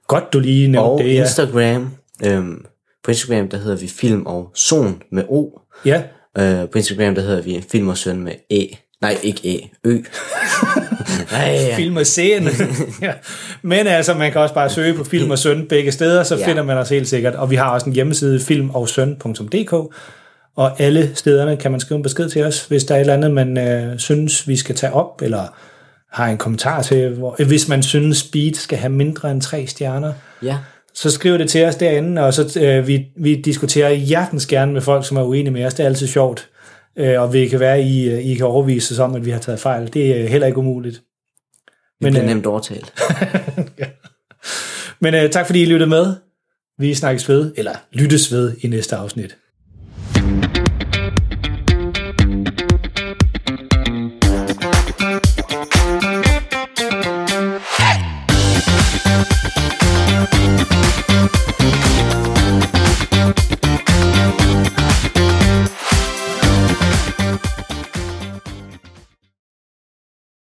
Godt, 0.08 0.34
du 0.34 0.40
lige 0.40 0.68
nævnte 0.68 0.86
og 0.86 1.00
det. 1.00 1.16
ja. 1.16 1.22
Instagram. 1.22 1.92
Øhm, 2.26 2.66
på 3.04 3.12
Instagram, 3.12 3.50
der 3.50 3.58
hedder 3.58 3.78
vi 3.78 3.88
Film 3.88 4.26
og 4.26 4.52
Son 4.56 5.02
med 5.12 5.24
O. 5.30 5.50
Ja, 5.86 6.02
Øh, 6.40 6.70
på 6.70 6.78
Instagram, 6.78 7.16
der 7.16 7.22
hedder 7.22 7.42
vi 7.42 7.66
Film 7.72 7.88
og 7.88 7.98
Søn 7.98 8.24
med 8.24 8.34
E. 8.52 8.68
Nej, 9.02 9.18
ikke 9.24 9.56
E. 9.64 9.70
Ø. 9.84 9.92
Nej, 11.32 11.42
ja. 11.42 11.76
film 11.76 11.98
og 11.98 12.06
scene. 12.06 12.52
ja. 13.02 13.14
Men 13.62 13.88
altså, 13.88 14.14
man 14.14 14.32
kan 14.32 14.42
også 14.42 14.54
bare 14.56 14.70
søge 14.70 14.94
på 14.94 15.04
film 15.04 15.32
og 15.32 15.40
søn 15.40 15.66
begge 15.70 15.92
steder, 15.92 16.24
så 16.24 16.36
Ja. 16.36 16.48
finder 16.48 16.64
man 16.64 16.78
os 16.78 16.90
helt 16.90 17.08
sikkert. 17.08 17.36
Og 17.36 17.50
vi 17.50 17.56
har 17.56 17.70
også 17.74 17.86
en 17.86 17.94
hjemmeside, 17.94 18.40
filmogsøn.dk, 18.40 19.94
og 20.56 20.82
alle 20.82 21.16
stederne 21.16 21.58
kan 21.58 21.72
man 21.72 21.80
skrive 21.80 21.96
en 21.98 22.04
besked 22.04 22.30
til 22.30 22.44
os, 22.44 22.66
hvis 22.66 22.84
der 22.84 22.96
er 22.96 22.98
et 22.98 23.02
eller 23.02 23.14
andet, 23.14 23.32
man 23.32 23.58
øh, 23.58 24.00
synes, 24.00 24.48
vi 24.48 24.56
skal 24.56 24.76
tage 24.76 24.94
op, 24.94 25.22
eller 25.22 25.48
har 26.12 26.28
en 26.28 26.38
kommentar 26.38 26.82
til, 26.82 27.10
hvor, 27.10 27.46
hvis 27.48 27.68
man 27.68 27.84
synes, 27.84 28.18
Speed 28.18 28.54
skal 28.54 28.78
have 28.78 28.92
mindre 28.92 29.32
end 29.32 29.42
tre 29.42 29.68
stjerner, 29.68 30.14
ja. 30.44 30.58
så 30.94 31.12
skriv 31.12 31.38
det 31.38 31.50
til 31.50 31.66
os 31.66 31.76
derinde, 31.76 32.22
og 32.22 32.34
så 32.34 32.60
øh, 32.62 32.88
vi, 32.88 33.06
vi 33.18 33.36
diskuterer 33.36 33.94
hjertens 33.94 34.46
gerne 34.46 34.74
med 34.74 34.82
folk, 34.82 35.08
som 35.08 35.18
er 35.18 35.24
uenige 35.24 35.54
med 35.54 35.66
os. 35.66 35.74
Det 35.74 35.84
er 35.84 35.88
altid 35.88 36.08
sjovt. 36.08 36.50
Øh, 36.98 37.22
og 37.22 37.34
vi 37.34 37.48
kan 37.48 37.60
være, 37.60 37.82
I, 37.82 38.10
øh, 38.10 38.26
I 38.26 38.36
kan 38.36 38.46
overvise 38.46 38.94
os 38.94 39.00
om, 39.00 39.16
at 39.16 39.26
vi 39.26 39.32
har 39.32 39.40
taget 39.40 39.60
fejl. 39.60 39.94
Det 39.94 40.22
er 40.22 40.28
heller 40.28 40.48
ikke 40.48 40.60
umuligt. 40.60 41.02
Vi 42.00 42.06
Men, 42.06 42.14
bliver 42.14 42.24
øh, 42.24 42.30
nemt 42.30 42.46
overtalt. 42.46 42.94
Men 45.02 45.14
øh, 45.14 45.30
tak 45.30 45.46
fordi 45.46 45.62
I 45.62 45.66
lyttede 45.66 45.90
med. 45.90 46.16
Vi 46.78 46.94
snakkes 46.94 47.30
ved, 47.30 47.54
eller 47.58 47.72
lyttes 47.92 48.32
ved 48.32 48.56
i 48.62 48.68
næste 48.68 48.96
afsnit. 48.96 49.38